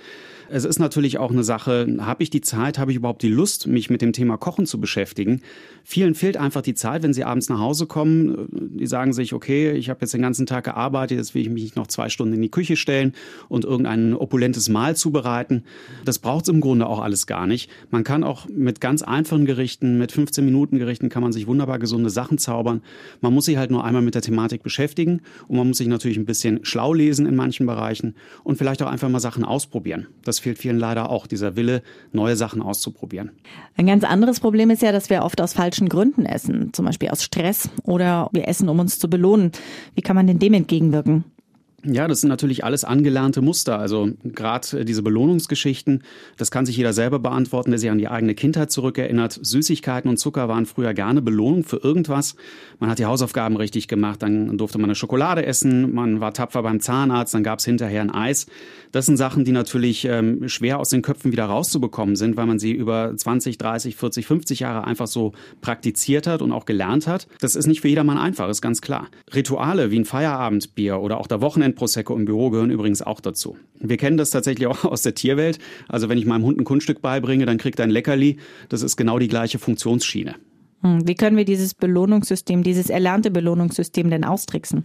Es 0.49 0.65
ist 0.65 0.79
natürlich 0.79 1.19
auch 1.19 1.31
eine 1.31 1.45
Sache, 1.45 1.97
habe 2.01 2.23
ich 2.23 2.31
die 2.31 2.41
Zeit, 2.41 2.79
habe 2.79 2.91
ich 2.91 2.97
überhaupt 2.97 3.23
die 3.23 3.29
Lust, 3.29 3.67
mich 3.67 3.91
mit 3.91 4.03
dem 4.03 4.13
Thema 4.13 4.37
Kochen 4.37 4.67
zu 4.67 4.81
beschäftigen? 4.81 5.43
Vielen 5.83 6.15
fehlt 6.15 6.37
einfach 6.37 6.63
die 6.63 6.75
Zeit, 6.75 7.03
wenn 7.03 7.13
sie 7.13 7.25
abends 7.25 7.49
nach 7.49 7.59
Hause 7.59 7.87
kommen. 7.87 8.49
Die 8.51 8.87
sagen 8.87 9.13
sich, 9.13 9.33
okay, 9.33 9.73
ich 9.73 9.89
habe 9.89 10.01
jetzt 10.03 10.15
den 10.15 10.23
ganzen 10.23 10.47
Tag 10.47 10.65
gearbeitet, 10.65 11.19
jetzt 11.19 11.35
will 11.35 11.43
ich 11.43 11.49
mich 11.49 11.75
noch 11.75 11.87
zwei 11.87 12.09
Stunden 12.09 12.35
in 12.35 12.43
die 12.43 12.51
Küche 12.51 12.77
stellen 12.77 13.13
und 13.49 13.65
irgendein 13.65 14.15
opulentes 14.15 14.69
Mahl 14.69 14.97
zubereiten. 14.97 15.65
Das 16.05 16.19
braucht 16.19 16.45
es 16.45 16.49
im 16.49 16.61
Grunde 16.61 16.87
auch 16.87 17.01
alles 17.01 17.27
gar 17.27 17.47
nicht. 17.47 17.71
Man 17.91 18.05
kann 18.05 18.25
auch 18.25 18.49
mit 18.49 18.81
ganz 18.81 19.03
einfachen 19.03 19.47
Gerichten, 19.47 19.99
mit 19.99 20.13
15 20.13 20.45
Minuten 20.45 20.79
Gerichten 20.79 21.09
kann 21.09 21.23
man 21.23 21.33
sich 21.33 21.47
wunderbar 21.47 21.79
gesunde 21.79 22.11
Sachen 22.11 22.39
zaubern. 22.39 22.83
Man 23.21 23.35
muss 23.35 23.47
sich 23.47 23.57
halt 23.57 23.71
nur 23.71 23.85
einmal 23.85 24.03
mit 24.03 24.15
der 24.15 24.23
Thematik 24.23 24.63
beschäftigen 24.63 25.23
und 25.49 25.57
man 25.57 25.69
muss 25.69 25.79
sich 25.79 25.89
natürlich 25.89 26.17
ein 26.17 26.27
bisschen 26.27 26.65
schlau 26.65 26.95
lesen 26.95 27.27
in 27.27 27.37
manchen 27.37 27.67
Bereichen 27.67 28.15
und 28.45 28.59
vielleicht 28.59 28.83
auch 28.83 28.91
einfach 28.91 29.09
mal 29.09 29.21
Sachen 29.21 29.45
ausprobieren. 29.45 30.07
Das 30.25 30.36
das 30.37 30.43
fehlt 30.43 30.59
vielen 30.59 30.79
leider 30.79 31.09
auch, 31.09 31.27
dieser 31.27 31.57
Wille, 31.57 31.83
neue 32.13 32.37
Sachen 32.37 32.61
auszuprobieren. 32.61 33.31
Ein 33.77 33.87
ganz 33.87 34.05
anderes 34.05 34.39
Problem 34.39 34.69
ist 34.69 34.83
ja, 34.83 34.93
dass 34.93 35.09
wir 35.09 35.23
oft 35.23 35.41
aus 35.41 35.55
falschen 35.55 35.89
Gründen 35.89 36.27
essen, 36.27 36.75
zum 36.75 36.85
Beispiel 36.85 37.09
aus 37.09 37.23
Stress 37.23 37.71
oder 37.85 38.29
wir 38.33 38.47
essen, 38.47 38.69
um 38.69 38.79
uns 38.79 38.99
zu 38.99 39.09
belohnen. 39.09 39.53
Wie 39.95 40.03
kann 40.03 40.15
man 40.15 40.27
denn 40.27 40.39
dem 40.39 40.53
entgegenwirken? 40.53 41.25
Ja, 41.89 42.09
das 42.09 42.21
sind 42.21 42.31
natürlich 42.31 42.65
alles 42.65 42.85
angelernte 42.85 43.43
Muster. 43.43 43.79
Also 43.79 44.11
gerade 44.25 44.85
diese 44.85 45.03
Belohnungsgeschichten, 45.03 46.03
das 46.37 46.51
kann 46.51 46.67
sich 46.67 46.77
jeder 46.77 46.93
selber 46.93 47.21
beantworten, 47.21 47.71
der 47.71 47.79
sich 47.79 47.91
an 47.91 47.99
die 47.99 48.09
eigene 48.09 48.35
Kindheit 48.35 48.73
zurückerinnert. 48.73 49.39
Süßigkeiten 49.41 50.11
und 50.11 50.17
Zucker 50.17 50.49
waren 50.49 50.67
früher 50.67 50.95
gerne 50.95 51.23
Belohnung 51.23 51.63
für 51.63 51.77
irgendwas. 51.77 52.35
Man 52.81 52.91
hat 52.91 52.99
die 52.99 53.07
Hausaufgaben 53.07 53.57
richtig 53.57 53.87
gemacht, 53.87 54.23
dann 54.23 54.59
durfte 54.59 54.79
man 54.79 54.87
eine 54.87 54.97
Schokolade 54.97 55.47
essen, 55.47 55.95
man 55.95 56.21
war 56.21 56.33
tapfer 56.33 56.63
beim 56.63 56.81
Zahnarzt, 56.81 57.35
dann 57.35 57.45
gab 57.45 57.61
es 57.61 57.65
hinterher 57.65 58.01
ein 58.01 58.11
Eis. 58.11 58.47
Das 58.91 59.07
sind 59.07 59.17
Sachen, 59.17 59.45
die 59.45 59.53
natürlich 59.53 60.07
ähm, 60.07 60.49
schwer 60.49 60.81
aus 60.81 60.89
den 60.89 61.03
Köpfen 61.03 61.31
wieder 61.31 61.45
rauszubekommen 61.45 62.17
sind, 62.17 62.37
weil 62.37 62.47
man 62.47 62.59
sie 62.59 62.73
über 62.73 63.15
20, 63.17 63.59
30, 63.59 63.95
40, 63.95 64.27
50 64.27 64.61
Jahre 64.61 64.85
einfach 64.85 65.07
so 65.07 65.33
praktiziert 65.61 66.27
hat 66.27 66.43
und 66.43 66.51
auch 66.51 66.65
gelernt 66.65 67.07
hat. 67.07 67.29
Das 67.41 67.55
ist 67.55 67.67
nicht 67.67 67.81
für 67.81 67.89
jedermann 67.89 68.19
einfach, 68.19 68.49
ist 68.49 68.63
ganz 68.63 68.81
klar. 68.81 69.09
Rituale 69.35 69.91
wie 69.91 69.99
ein 70.01 70.05
Feierabendbier 70.05 70.99
oder 70.99 71.21
auch 71.21 71.27
der 71.27 71.41
Wochenend 71.41 71.76
Prosecco 71.77 72.17
im 72.17 72.25
Büro 72.25 72.51
gehören 72.51 72.71
übrigens 72.71 73.03
auch 73.03 73.21
dazu. 73.21 73.57
Wir 73.79 73.97
kennen 73.97 74.17
das 74.17 74.31
tatsächlich 74.31 74.67
auch 74.67 74.85
aus 74.85 75.03
der 75.03 75.15
Tierwelt. 75.15 75.61
Also 75.89 76.09
wenn 76.09 76.19
ich 76.19 76.27
meinem 76.27 76.45
Hund 76.45 76.61
ein 76.61 76.65
Kunststück 76.65 77.01
beibringe, 77.01 77.47
dann 77.47 77.59
kriegt 77.59 77.79
er 77.79 77.85
ein 77.85 77.91
Leckerli. 77.91 78.39
Das 78.69 78.83
ist 78.83 78.97
genau 78.97 79.21
die 79.21 79.29
gleiche 79.29 79.61
Funktionsschiene. 79.61 80.35
Hm, 80.83 81.07
wie 81.07 81.15
können 81.15 81.37
wir 81.37 81.45
dieses 81.45 81.75
Belohnungssystem, 81.75 82.63
dieses 82.63 82.91
erlernte 82.91 83.31
Belohnungssystem 83.31 84.11
denn 84.11 84.25
austricksen? 84.25 84.85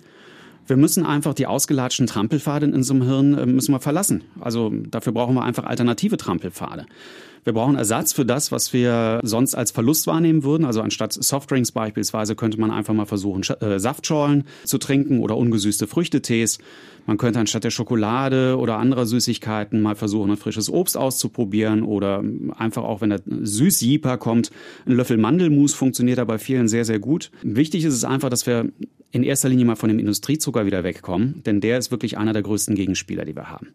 Wir 0.68 0.78
müssen 0.78 1.06
einfach 1.06 1.34
die 1.34 1.48
ausgelatschten 1.48 2.08
Trampelpfade 2.08 2.66
in 2.66 2.74
unserem 2.74 3.02
Hirn 3.02 3.38
äh, 3.38 3.46
müssen 3.46 3.74
wir 3.74 3.80
verlassen. 3.80 4.24
Also 4.40 4.72
dafür 4.90 5.14
brauchen 5.14 5.36
wir 5.36 5.44
einfach 5.44 5.66
alternative 5.66 6.18
Trampelpfade. 6.18 6.86
Wir 7.44 7.54
brauchen 7.54 7.76
Ersatz 7.76 8.14
für 8.14 8.24
das, 8.24 8.52
was 8.52 8.72
wir 8.72 9.20
sonst 9.24 9.56
als 9.56 9.72
Verlust 9.72 10.06
wahrnehmen 10.06 10.44
würden. 10.44 10.64
Also 10.64 10.82
anstatt 10.82 11.14
Softdrinks 11.14 11.72
beispielsweise 11.72 12.36
könnte 12.36 12.60
man 12.60 12.70
einfach 12.70 12.94
mal 12.94 13.06
versuchen, 13.06 13.42
äh, 13.62 13.80
Saftschorlen 13.80 14.44
zu 14.64 14.78
trinken 14.78 15.22
oder 15.22 15.38
ungesüßte 15.38 15.88
Früchtetees. 15.88 16.60
Man 17.08 17.18
könnte 17.18 17.40
anstatt 17.40 17.64
der 17.64 17.72
Schokolade 17.72 18.58
oder 18.58 18.78
anderer 18.78 19.08
Süßigkeiten 19.08 19.82
mal 19.82 19.96
versuchen, 19.96 20.30
ein 20.30 20.38
frisches 20.38 20.70
Obst 20.70 20.96
auszuprobieren 20.96 21.82
oder 21.82 22.24
einfach 22.58 22.84
auch, 22.84 23.02
wenn 23.02 23.10
der 23.10 23.22
Süßjeeper 23.26 24.18
kommt, 24.18 24.52
ein 24.86 24.94
Löffel 24.94 25.18
Mandelmus 25.18 25.74
funktioniert 25.74 26.20
da 26.20 26.26
bei 26.26 26.38
vielen 26.38 26.68
sehr, 26.68 26.86
sehr 26.86 27.00
gut. 27.00 27.32
Wichtig 27.42 27.86
ist 27.86 27.96
es 27.96 28.04
einfach, 28.04 28.30
dass 28.30 28.46
wir 28.46 28.72
in 29.12 29.24
erster 29.24 29.50
Linie 29.50 29.66
mal 29.66 29.76
von 29.76 29.90
dem 29.90 30.00
Industriezucker 30.00 30.66
wieder 30.66 30.84
wegkommen, 30.84 31.44
denn 31.46 31.62
der 31.62 31.78
ist 31.78 31.92
wirklich 31.92 32.18
einer 32.18 32.34
der 32.34 32.42
größten 32.42 32.76
Gegenspieler, 32.76 33.26
die 33.26 33.36
wir 33.36 33.50
haben. 33.50 33.70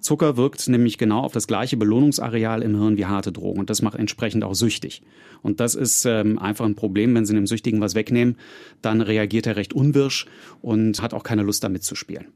Zucker 0.00 0.36
wirkt 0.36 0.68
nämlich 0.68 0.98
genau 0.98 1.20
auf 1.20 1.32
das 1.32 1.46
gleiche 1.46 1.76
Belohnungsareal 1.76 2.62
im 2.62 2.78
Hirn 2.78 2.96
wie 2.96 3.06
harte 3.06 3.32
Drogen 3.32 3.60
und 3.60 3.70
das 3.70 3.82
macht 3.82 3.98
entsprechend 3.98 4.44
auch 4.44 4.54
süchtig. 4.54 5.02
Und 5.42 5.60
das 5.60 5.74
ist 5.74 6.04
ähm, 6.04 6.38
einfach 6.38 6.64
ein 6.64 6.74
Problem, 6.74 7.14
wenn 7.14 7.26
Sie 7.26 7.34
dem 7.34 7.46
Süchtigen 7.46 7.80
was 7.80 7.94
wegnehmen, 7.94 8.36
dann 8.82 9.00
reagiert 9.00 9.46
er 9.46 9.56
recht 9.56 9.72
unwirsch 9.72 10.26
und 10.62 11.02
hat 11.02 11.14
auch 11.14 11.22
keine 11.22 11.42
Lust 11.42 11.64
damit 11.64 11.82
zu 11.82 11.94
spielen. 11.94 12.26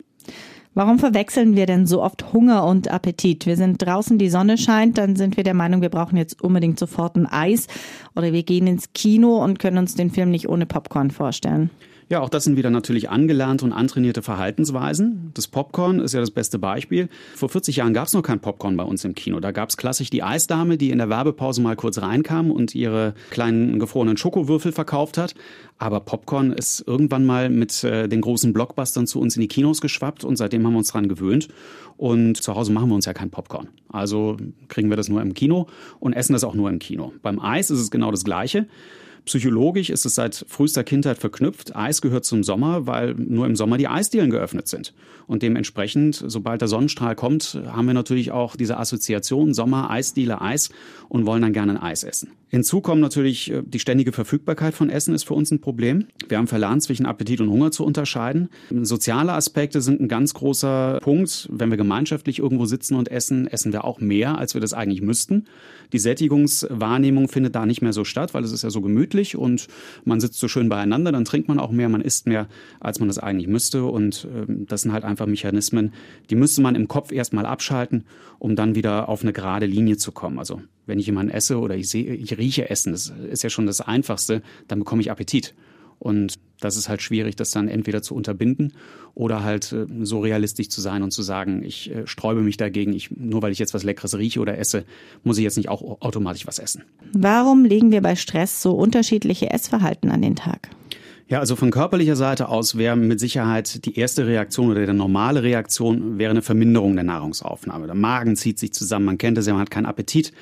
Warum 0.75 1.01
verwechseln 1.01 1.57
wir 1.57 1.67
denn 1.67 1.87
so 1.87 2.01
oft 2.01 2.33
Hunger 2.33 2.65
und 2.65 2.89
Appetit? 2.89 3.45
Wir 3.45 3.57
sind 3.57 3.85
draußen, 3.85 4.19
die 4.19 4.31
Sonne 4.31 4.57
scheint, 4.57 4.99
dann 4.99 5.17
sind 5.17 5.37
wir 5.37 5.43
der 5.43 5.55
Meinung, 5.55 5.83
wir 5.83 5.89
brauchen 5.89 6.17
jetzt 6.17 6.41
unbedingt 6.43 6.79
sofort 6.79 7.17
ein 7.17 7.27
Eis 7.27 7.67
oder 8.15 8.33
wir 8.33 8.45
gehen 8.45 8.69
ins 8.69 8.93
Kino 8.93 9.43
und 9.43 9.59
können 9.59 9.79
uns 9.79 9.97
den 9.97 10.11
Film 10.11 10.31
nicht 10.31 10.49
ohne 10.49 10.67
Popcorn 10.67 11.11
vorstellen. 11.11 11.71
Ja, 12.11 12.23
auch 12.23 12.29
das 12.29 12.43
sind 12.43 12.57
wieder 12.57 12.71
natürlich 12.71 13.09
angelernte 13.09 13.65
und 13.65 13.73
antrainierte 13.73 14.21
Verhaltensweisen. 14.21 15.31
Das 15.35 15.47
Popcorn 15.47 16.01
ist 16.01 16.13
ja 16.13 16.19
das 16.19 16.33
beste 16.33 16.59
Beispiel. 16.59 17.09
Vor 17.37 17.49
40 17.49 17.77
Jahren 17.77 17.95
gab 17.95 18.09
es 18.09 18.15
noch 18.15 18.23
kein 18.23 18.41
Popcorn 18.41 18.77
bei 18.77 18.83
uns 18.83 19.05
im 19.05 19.15
Kino. 19.15 19.39
Da 19.39 19.53
gab 19.53 19.69
es 19.69 19.77
klassisch 19.77 20.11
die 20.11 20.25
Eisdame, 20.25 20.77
die 20.77 20.91
in 20.91 20.99
der 20.99 21.09
Werbepause 21.09 21.63
mal 21.63 21.77
kurz 21.77 22.03
reinkam 22.03 22.51
und 22.51 22.75
ihre 22.75 23.15
kleinen 23.31 23.79
gefrorenen 23.79 24.17
Schokowürfel 24.17 24.73
verkauft 24.73 25.19
hat. 25.19 25.37
Aber 25.79 26.01
Popcorn 26.01 26.53
ist 26.53 26.83
irgendwann 26.85 27.25
mal 27.25 27.49
mit 27.49 27.85
äh, 27.85 28.09
den 28.09 28.23
großen 28.23 28.53
Blockbustern 28.53 29.07
zu 29.07 29.21
uns 29.21 29.37
in 29.37 29.43
die 29.43 29.49
Kinos 29.49 29.81
geschwappt 29.81 30.25
und 30.25 30.35
seitdem 30.35 30.67
haben 30.67 30.73
wir 30.73 30.79
uns 30.79 30.91
dran 30.91 31.09
gewöhnt. 31.09 31.47
Und 31.97 32.43
zu 32.43 32.57
Hause 32.57 32.73
machen 32.73 32.89
wir 32.89 32.97
uns 32.97 33.07
ja 33.07 33.13
kein 33.13 33.31
Popcorn. 33.31 33.69
Also 33.89 34.37
kriegen 34.67 34.91
wir 34.91 34.97
das 34.97 35.09
nur 35.09 35.23
im 35.23 35.33
Kino 35.35 35.69
und 36.01 36.15
essen 36.15 36.33
das 36.33 36.43
auch 36.43 36.55
nur 36.55 36.71
im 36.71 36.81
Kino. 36.81 37.13
Beim 37.23 37.39
Eis 37.39 37.71
ist 37.71 37.79
es 37.79 37.93
genau 37.93 38.11
das 38.11 38.25
Gleiche. 38.25 38.67
Psychologisch 39.25 39.91
ist 39.91 40.07
es 40.07 40.15
seit 40.15 40.45
frühester 40.49 40.85
Kindheit 40.85 41.19
verknüpft. 41.19 41.77
Eis 41.77 42.01
gehört 42.01 42.25
zum 42.25 42.43
Sommer, 42.43 42.87
weil 42.87 43.15
nur 43.15 43.47
im 43.47 43.57
Sommer 43.57 43.79
die 43.79 43.89
Eisdielen 43.89 44.31
geöffnet 44.31 44.69
sind. 44.69 44.95
Und 45.27 45.43
dementsprechend, 45.43 46.23
sobald 46.27 46.61
der 46.61 46.69
Sonnenstrahl 46.69 47.15
kommt, 47.15 47.61
haben 47.67 47.87
wir 47.87 47.95
natürlich 47.95 48.33
auch 48.33 48.57
diese 48.57 48.79
Assoziation 48.79 49.55
Sommer, 49.55 49.91
Eisdiele, 49.91 50.41
Eis 50.41 50.71
und 51.09 51.27
wollen 51.27 51.43
dann 51.43 51.53
gerne 51.53 51.73
ein 51.73 51.83
Eis 51.83 52.05
essen. 52.05 52.33
Hinzu 52.51 52.81
kommt 52.81 53.01
natürlich 53.01 53.53
äh, 53.53 53.63
die 53.65 53.79
ständige 53.79 54.11
Verfügbarkeit 54.13 54.75
von 54.75 54.91
Essen 54.91 55.15
ist 55.15 55.23
für 55.25 55.35
uns 55.35 55.53
ein 55.53 55.61
Problem. 55.61 56.07
Wir 56.29 56.39
haben 56.39 56.49
verlernt, 56.49 56.83
zwischen 56.83 57.07
Appetit 57.07 57.41
und 57.41 57.49
Hunger 57.49 57.71
zu 57.71 57.85
unterscheiden. 57.85 58.49
Soziale 58.83 59.33
Aspekte 59.33 59.81
sind 59.81 60.01
ein 60.01 60.09
ganz 60.09 60.35
großer 60.35 60.99
Punkt. 61.01 61.49
Wenn 61.53 61.71
wir 61.71 61.77
gemeinschaftlich 61.77 62.41
irgendwo 62.41 62.67
sitzen 62.67 62.97
und 62.97 63.09
essen, 63.09 63.47
essen 63.47 63.73
wir 63.73 63.85
auch 63.85 64.01
mehr, 64.01 64.37
als 64.37 64.55
wir 64.55 64.61
das 64.61 64.73
eigentlich 64.73 65.01
müssten. 65.01 65.45
Die 65.93 65.99
Sättigungswahrnehmung 65.99 67.29
findet 67.29 67.55
da 67.55 67.67
nicht 67.67 67.83
mehr 67.83 67.93
so 67.93 68.05
statt, 68.05 68.35
weil 68.35 68.43
es 68.43 68.53
ist 68.53 68.63
ja 68.63 68.71
so 68.71 68.81
gemütlich 68.81 69.37
und 69.37 69.69
man 70.05 70.21
sitzt 70.21 70.41
so 70.41 70.49
schön 70.49 70.69
beieinander, 70.69 71.13
dann 71.13 71.25
trinkt 71.25 71.49
man 71.49 71.61
auch 71.61 71.71
mehr, 71.71 71.89
man 71.89 72.01
isst 72.01 72.27
mehr, 72.27 72.49
als 72.81 72.99
man 72.99 73.09
das 73.09 73.19
eigentlich 73.19 73.47
müsste. 73.47 73.85
Und 73.85 74.25
äh, 74.25 74.47
das 74.49 74.83
sind 74.83 74.93
halt 74.93 75.05
einfach 75.05 75.27
Mechanismen, 75.27 75.93
die 76.31 76.37
müsste 76.37 76.63
man 76.63 76.75
im 76.75 76.89
Kopf 76.89 77.13
erstmal 77.13 77.47
abschalten, 77.47 78.05
um 78.41 78.57
dann 78.57 78.75
wieder 78.75 79.09
auf 79.09 79.23
eine 79.23 79.33
gerade 79.33 79.67
Linie 79.67 79.97
zu 79.99 80.11
kommen. 80.11 80.39
Also 80.39 80.63
wenn 80.91 80.99
ich 80.99 81.07
jemanden 81.07 81.33
esse 81.33 81.59
oder 81.59 81.77
ich 81.77 81.89
sehe, 81.89 82.13
ich 82.15 82.37
rieche 82.37 82.69
Essen, 82.69 82.93
das 82.93 83.11
ist 83.31 83.43
ja 83.43 83.49
schon 83.49 83.65
das 83.65 83.81
Einfachste, 83.81 84.43
dann 84.69 84.81
bekomme 84.81 85.01
ich 85.01 85.11
Appetit. 85.11 85.55
Und 85.99 86.39
das 86.61 86.77
ist 86.77 86.89
halt 86.89 87.03
schwierig, 87.03 87.37
das 87.37 87.51
dann 87.51 87.69
entweder 87.69 88.03
zu 88.03 88.15
unterbinden 88.15 88.73
oder 89.15 89.45
halt 89.45 89.73
äh, 89.73 89.87
so 90.03 90.21
realistisch 90.21 90.71
zu 90.71 90.81
sein 90.81 91.03
und 91.03 91.11
zu 91.11 91.23
sagen, 91.23 91.63
ich 91.63 91.91
äh, 91.91 92.07
sträube 92.07 92.41
mich 92.41 92.57
dagegen, 92.57 92.95
ich, 92.95 93.11
nur 93.11 93.43
weil 93.43 93.53
ich 93.53 93.59
jetzt 93.59 93.75
was 93.75 93.83
Leckeres 93.83 94.17
rieche 94.17 94.41
oder 94.41 94.59
esse, 94.59 94.85
muss 95.25 95.37
ich 95.37 95.45
jetzt 95.45 95.59
nicht 95.59 95.69
auch 95.69 96.01
automatisch 96.01 96.47
was 96.47 96.59
essen. 96.59 96.85
Warum 97.13 97.65
legen 97.67 97.91
wir 97.91 98.01
bei 98.01 98.17
Stress 98.17 98.63
so 98.63 98.73
unterschiedliche 98.73 99.51
Essverhalten 99.51 100.11
an 100.11 100.23
den 100.23 100.37
Tag? 100.37 100.71
Ja, 101.29 101.39
also 101.39 101.55
von 101.55 101.71
körperlicher 101.71 102.17
Seite 102.17 102.49
aus 102.49 102.77
wäre 102.77 102.97
mit 102.97 103.21
Sicherheit 103.21 103.85
die 103.85 103.97
erste 103.97 104.27
Reaktion 104.27 104.71
oder 104.71 104.85
der 104.85 104.95
normale 104.95 105.45
Reaktion 105.45 106.19
wäre 106.19 106.31
eine 106.31 106.43
Verminderung 106.43 106.97
der 106.97 107.05
Nahrungsaufnahme. 107.05 107.87
Der 107.87 107.95
Magen 107.95 108.35
zieht 108.35 108.59
sich 108.59 108.73
zusammen, 108.73 109.05
man 109.05 109.19
kennt 109.19 109.39
es 109.39 109.47
ja, 109.47 109.53
man 109.53 109.63
hat 109.63 109.71
keinen 109.71 109.87
Appetit. 109.87 110.33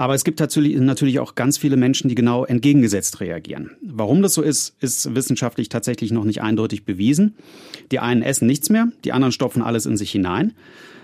Aber 0.00 0.14
es 0.14 0.22
gibt 0.22 0.38
natürlich 0.38 1.18
auch 1.18 1.34
ganz 1.34 1.58
viele 1.58 1.76
Menschen, 1.76 2.08
die 2.08 2.14
genau 2.14 2.44
entgegengesetzt 2.44 3.18
reagieren. 3.18 3.72
Warum 3.82 4.22
das 4.22 4.32
so 4.32 4.42
ist, 4.42 4.76
ist 4.80 5.12
wissenschaftlich 5.16 5.70
tatsächlich 5.70 6.12
noch 6.12 6.22
nicht 6.22 6.40
eindeutig 6.40 6.84
bewiesen. 6.84 7.34
Die 7.90 7.98
einen 7.98 8.22
essen 8.22 8.46
nichts 8.46 8.70
mehr, 8.70 8.92
die 9.04 9.10
anderen 9.10 9.32
stopfen 9.32 9.60
alles 9.60 9.86
in 9.86 9.96
sich 9.96 10.12
hinein. 10.12 10.52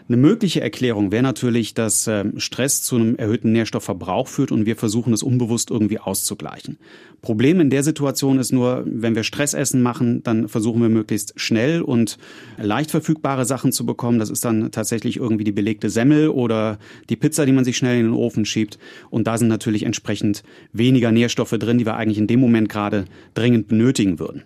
Eine 0.06 0.18
mögliche 0.18 0.60
Erklärung 0.60 1.12
wäre 1.12 1.22
natürlich, 1.22 1.72
dass 1.72 2.06
ähm, 2.08 2.38
Stress 2.38 2.82
zu 2.82 2.96
einem 2.96 3.16
erhöhten 3.16 3.52
Nährstoffverbrauch 3.52 4.28
führt 4.28 4.52
und 4.52 4.66
wir 4.66 4.76
versuchen 4.76 5.14
es 5.14 5.22
unbewusst 5.22 5.70
irgendwie 5.70 5.98
auszugleichen. 5.98 6.76
Problem 7.22 7.58
in 7.58 7.70
der 7.70 7.82
Situation 7.82 8.38
ist 8.38 8.52
nur, 8.52 8.82
wenn 8.84 9.14
wir 9.14 9.22
Stressessen 9.22 9.80
machen, 9.80 10.22
dann 10.22 10.48
versuchen 10.48 10.82
wir 10.82 10.90
möglichst 10.90 11.32
schnell 11.40 11.80
und 11.80 12.18
leicht 12.58 12.90
verfügbare 12.90 13.46
Sachen 13.46 13.72
zu 13.72 13.86
bekommen. 13.86 14.18
Das 14.18 14.28
ist 14.28 14.44
dann 14.44 14.70
tatsächlich 14.72 15.16
irgendwie 15.16 15.44
die 15.44 15.52
belegte 15.52 15.88
Semmel 15.88 16.28
oder 16.28 16.78
die 17.08 17.16
Pizza, 17.16 17.46
die 17.46 17.52
man 17.52 17.64
sich 17.64 17.78
schnell 17.78 17.98
in 17.98 18.04
den 18.04 18.12
Ofen 18.14 18.44
schiebt. 18.44 18.78
Und 19.08 19.26
da 19.26 19.38
sind 19.38 19.48
natürlich 19.48 19.84
entsprechend 19.84 20.42
weniger 20.74 21.12
Nährstoffe 21.12 21.56
drin, 21.58 21.78
die 21.78 21.86
wir 21.86 21.96
eigentlich 21.96 22.18
in 22.18 22.26
dem 22.26 22.40
Moment 22.40 22.68
gerade 22.68 23.06
dringend 23.32 23.68
benötigen 23.68 24.18
würden. 24.18 24.42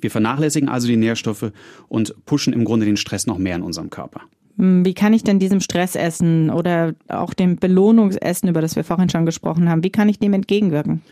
Wir 0.00 0.10
vernachlässigen 0.10 0.68
also 0.68 0.88
die 0.88 0.96
Nährstoffe 0.96 1.52
und 1.86 2.16
pushen 2.26 2.52
im 2.52 2.64
Grunde 2.64 2.84
den 2.84 2.96
Stress 2.96 3.28
noch 3.28 3.38
mehr 3.38 3.54
in 3.54 3.62
unserem 3.62 3.88
Körper. 3.88 4.22
Hm, 4.58 4.84
wie 4.84 4.94
kann 4.94 5.12
ich 5.12 5.24
denn 5.24 5.38
diesem 5.38 5.60
Stressessen 5.60 6.50
oder 6.50 6.94
auch 7.08 7.34
dem 7.34 7.56
Belohnungsessen, 7.56 8.48
über 8.48 8.60
das 8.60 8.76
wir 8.76 8.84
vorhin 8.84 9.08
schon 9.08 9.26
gesprochen 9.26 9.68
haben, 9.68 9.84
wie 9.84 9.90
kann 9.90 10.08
ich 10.08 10.18
dem 10.18 10.32
entgegenwirken? 10.32 11.02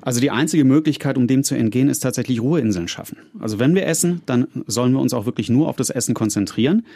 Also 0.00 0.20
die 0.20 0.30
einzige 0.30 0.64
Möglichkeit, 0.64 1.18
um 1.18 1.26
dem 1.26 1.42
zu 1.42 1.54
entgehen, 1.54 1.88
ist 1.88 2.00
tatsächlich 2.00 2.40
Ruheinseln 2.40 2.88
schaffen. 2.88 3.18
Also 3.40 3.58
wenn 3.58 3.74
wir 3.74 3.86
essen, 3.86 4.22
dann 4.26 4.46
sollen 4.66 4.92
wir 4.92 5.00
uns 5.00 5.12
auch 5.12 5.26
wirklich 5.26 5.50
nur 5.50 5.68
auf 5.68 5.76
das 5.76 5.90
Essen 5.90 6.14
konzentrieren. 6.14 6.86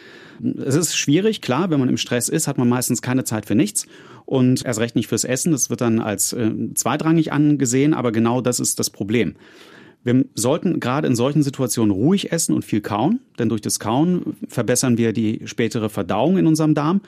Es 0.65 0.77
ist 0.77 0.97
schwierig, 0.97 1.41
klar, 1.41 1.71
wenn 1.71 1.81
man 1.81 1.89
im 1.89 1.97
Stress 1.97 2.29
ist, 2.29 2.47
hat 2.47 2.59
man 2.59 2.69
meistens 2.69 3.03
keine 3.03 3.25
Zeit 3.25 3.47
für 3.47 3.55
nichts 3.55 3.87
und 4.25 4.65
erst 4.65 4.81
recht 4.81 4.95
nicht 4.95 5.09
fürs 5.09 5.25
Essen. 5.25 5.53
Das 5.53 5.69
wird 5.69 5.81
dann 5.81 5.99
als 5.99 6.33
äh, 6.33 6.53
zweitrangig 6.75 7.33
angesehen, 7.33 7.93
aber 7.93 8.13
genau 8.13 8.41
das 8.41 8.61
ist 8.61 8.79
das 8.79 8.89
Problem. 8.89 9.35
Wir 10.05 10.25
sollten 10.35 10.81
gerade 10.81 11.07
in 11.07 11.15
solchen 11.15 11.43
Situationen 11.43 11.93
ruhig 11.93 12.33
essen 12.33 12.55
und 12.55 12.65
viel 12.65 12.81
kauen, 12.81 13.21
denn 13.39 13.49
durch 13.49 13.61
das 13.61 13.79
Kauen 13.79 14.37
verbessern 14.49 14.99
wir 14.99 15.13
die 15.13 15.43
spätere 15.45 15.89
Verdauung 15.89 16.39
in 16.39 16.47
unserem 16.47 16.75
Darm 16.75 17.03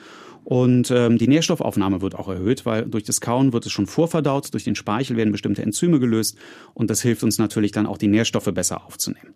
und 0.45 0.91
ähm, 0.91 1.17
die 1.17 1.27
Nährstoffaufnahme 1.27 2.01
wird 2.01 2.13
auch 2.13 2.29
erhöht, 2.29 2.67
weil 2.67 2.85
durch 2.85 3.03
das 3.03 3.19
Kauen 3.19 3.51
wird 3.51 3.65
es 3.65 3.71
schon 3.71 3.87
vorverdaut, 3.87 4.53
durch 4.53 4.63
den 4.63 4.75
Speichel 4.75 5.17
werden 5.17 5.31
bestimmte 5.31 5.63
Enzyme 5.63 5.99
gelöst 5.99 6.37
und 6.75 6.91
das 6.91 7.01
hilft 7.01 7.23
uns 7.23 7.39
natürlich 7.39 7.71
dann 7.71 7.87
auch 7.87 7.97
die 7.97 8.07
Nährstoffe 8.07 8.51
besser 8.53 8.85
aufzunehmen. 8.85 9.33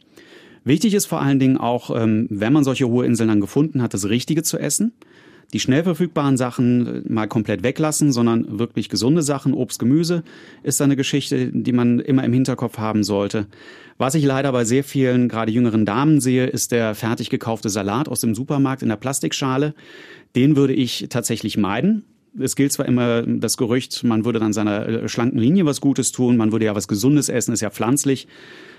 Wichtig 0.64 0.94
ist 0.94 1.08
vor 1.08 1.20
allen 1.20 1.40
Dingen 1.40 1.58
auch, 1.58 1.90
ähm, 2.00 2.28
wenn 2.30 2.54
man 2.54 2.64
solche 2.64 2.86
Ruheinseln 2.86 3.28
dann 3.28 3.42
gefunden 3.42 3.82
hat, 3.82 3.96
das 3.96 4.08
Richtige 4.08 4.44
zu 4.44 4.60
essen. 4.60 4.94
Die 5.54 5.60
schnell 5.60 5.84
verfügbaren 5.84 6.38
Sachen 6.38 7.04
mal 7.12 7.28
komplett 7.28 7.64
weglassen, 7.64 8.12
sondern 8.12 8.60
wirklich 8.60 8.90
gesunde 8.90 9.24
Sachen, 9.24 9.54
Obst, 9.54 9.80
Gemüse 9.80 10.24
ist 10.64 10.82
eine 10.82 10.96
Geschichte, 10.96 11.52
die 11.52 11.72
man 11.72 12.00
immer 12.00 12.24
im 12.24 12.34
Hinterkopf 12.34 12.78
haben 12.78 13.04
sollte. 13.04 13.48
Was 13.98 14.16
ich 14.16 14.24
leider 14.24 14.52
bei 14.52 14.64
sehr 14.64 14.84
vielen, 14.84 15.28
gerade 15.28 15.52
jüngeren 15.52 15.86
Damen 15.86 16.22
sehe, 16.22 16.46
ist 16.46 16.72
der 16.72 16.96
fertig 16.96 17.30
gekaufte 17.30 17.70
Salat 17.70 18.08
aus 18.08 18.22
dem 18.22 18.36
Supermarkt 18.36 18.82
in 18.82 18.90
der 18.90 18.96
Plastikschale. 18.96 19.74
Den 20.36 20.56
würde 20.56 20.74
ich 20.74 21.08
tatsächlich 21.10 21.58
meiden 21.58 22.06
es 22.38 22.56
gilt 22.56 22.72
zwar 22.72 22.86
immer 22.86 23.24
das 23.24 23.58
Gerücht, 23.58 24.04
man 24.04 24.26
würde 24.26 24.40
dann 24.40 24.54
seiner 24.54 24.88
äh, 24.88 25.10
schlanken 25.10 25.40
Linie 25.40 25.66
was 25.66 25.82
Gutes 25.82 26.12
tun, 26.12 26.38
man 26.38 26.52
würde 26.52 26.66
ja 26.66 26.76
was 26.76 26.88
Gesundes 26.88 27.30
essen, 27.30 27.54
ist 27.54 27.62
ja 27.62 27.70
pflanzlich. 27.70 28.28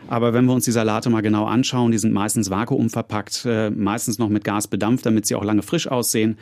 Aber 0.08 0.32
wenn 0.32 0.44
wir 0.46 0.54
uns 0.54 0.64
die 0.64 0.72
Salate 0.72 1.10
mal 1.10 1.20
genau 1.20 1.46
anschauen, 1.46 1.92
die 1.92 1.98
sind 1.98 2.12
meistens 2.12 2.50
vakuumverpackt, 2.50 3.44
äh, 3.46 3.70
meistens 3.70 4.18
noch 4.18 4.28
mit 4.28 4.44
Gas 4.44 4.68
bedampft, 4.68 5.06
damit 5.06 5.26
sie 5.26 5.34
auch 5.34 5.44
lange 5.44 5.62
frisch 5.62 5.88
aussehen. 5.88 6.38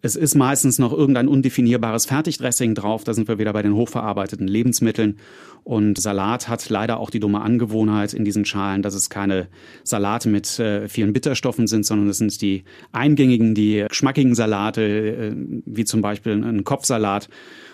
Es 0.00 0.14
ist 0.14 0.36
meistens 0.36 0.78
noch 0.78 0.92
irgendein 0.92 1.26
undefinierbares 1.26 2.06
Fertigdressing 2.06 2.74
drauf. 2.74 3.02
Da 3.02 3.14
sind 3.14 3.26
wir 3.26 3.38
wieder 3.38 3.52
bei 3.52 3.62
den 3.62 3.74
hochverarbeiteten 3.74 4.46
Lebensmitteln. 4.46 5.18
Und 5.64 6.00
Salat 6.00 6.48
hat 6.48 6.68
leider 6.70 7.00
auch 7.00 7.10
die 7.10 7.18
dumme 7.18 7.40
Angewohnheit 7.40 8.14
in 8.14 8.24
diesen 8.24 8.44
Schalen, 8.44 8.82
dass 8.82 8.94
es 8.94 9.10
keine 9.10 9.48
Salate 9.82 10.28
mit 10.28 10.58
äh, 10.60 10.88
vielen 10.88 11.12
Bitterstoffen 11.12 11.66
sind, 11.66 11.84
sondern 11.84 12.08
es 12.08 12.18
sind 12.18 12.40
die 12.40 12.64
eingängigen, 12.92 13.54
die 13.54 13.84
geschmackigen 13.88 14.34
Salate, 14.36 14.82
äh, 14.82 15.32
wie 15.66 15.84
zum 15.84 16.00
Beispiel 16.00 16.32
ein 16.32 16.62
Kopfsalat. 16.62 17.28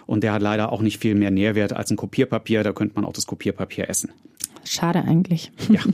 Und 0.06 0.24
der 0.24 0.32
hat 0.32 0.42
leider 0.42 0.72
auch 0.72 0.80
nicht 0.80 1.00
viel 1.00 1.14
mehr 1.14 1.30
Nährwert 1.30 1.74
als 1.74 1.90
ein 1.90 1.96
Kopierpapier. 1.96 2.62
Da 2.62 2.72
könnte 2.72 2.94
man 2.94 3.04
auch 3.04 3.12
das 3.12 3.26
Kopierpapier 3.26 3.88
essen. 3.90 4.10
Schade 4.64 5.04
eigentlich. 5.04 5.52
Ja. 5.68 5.82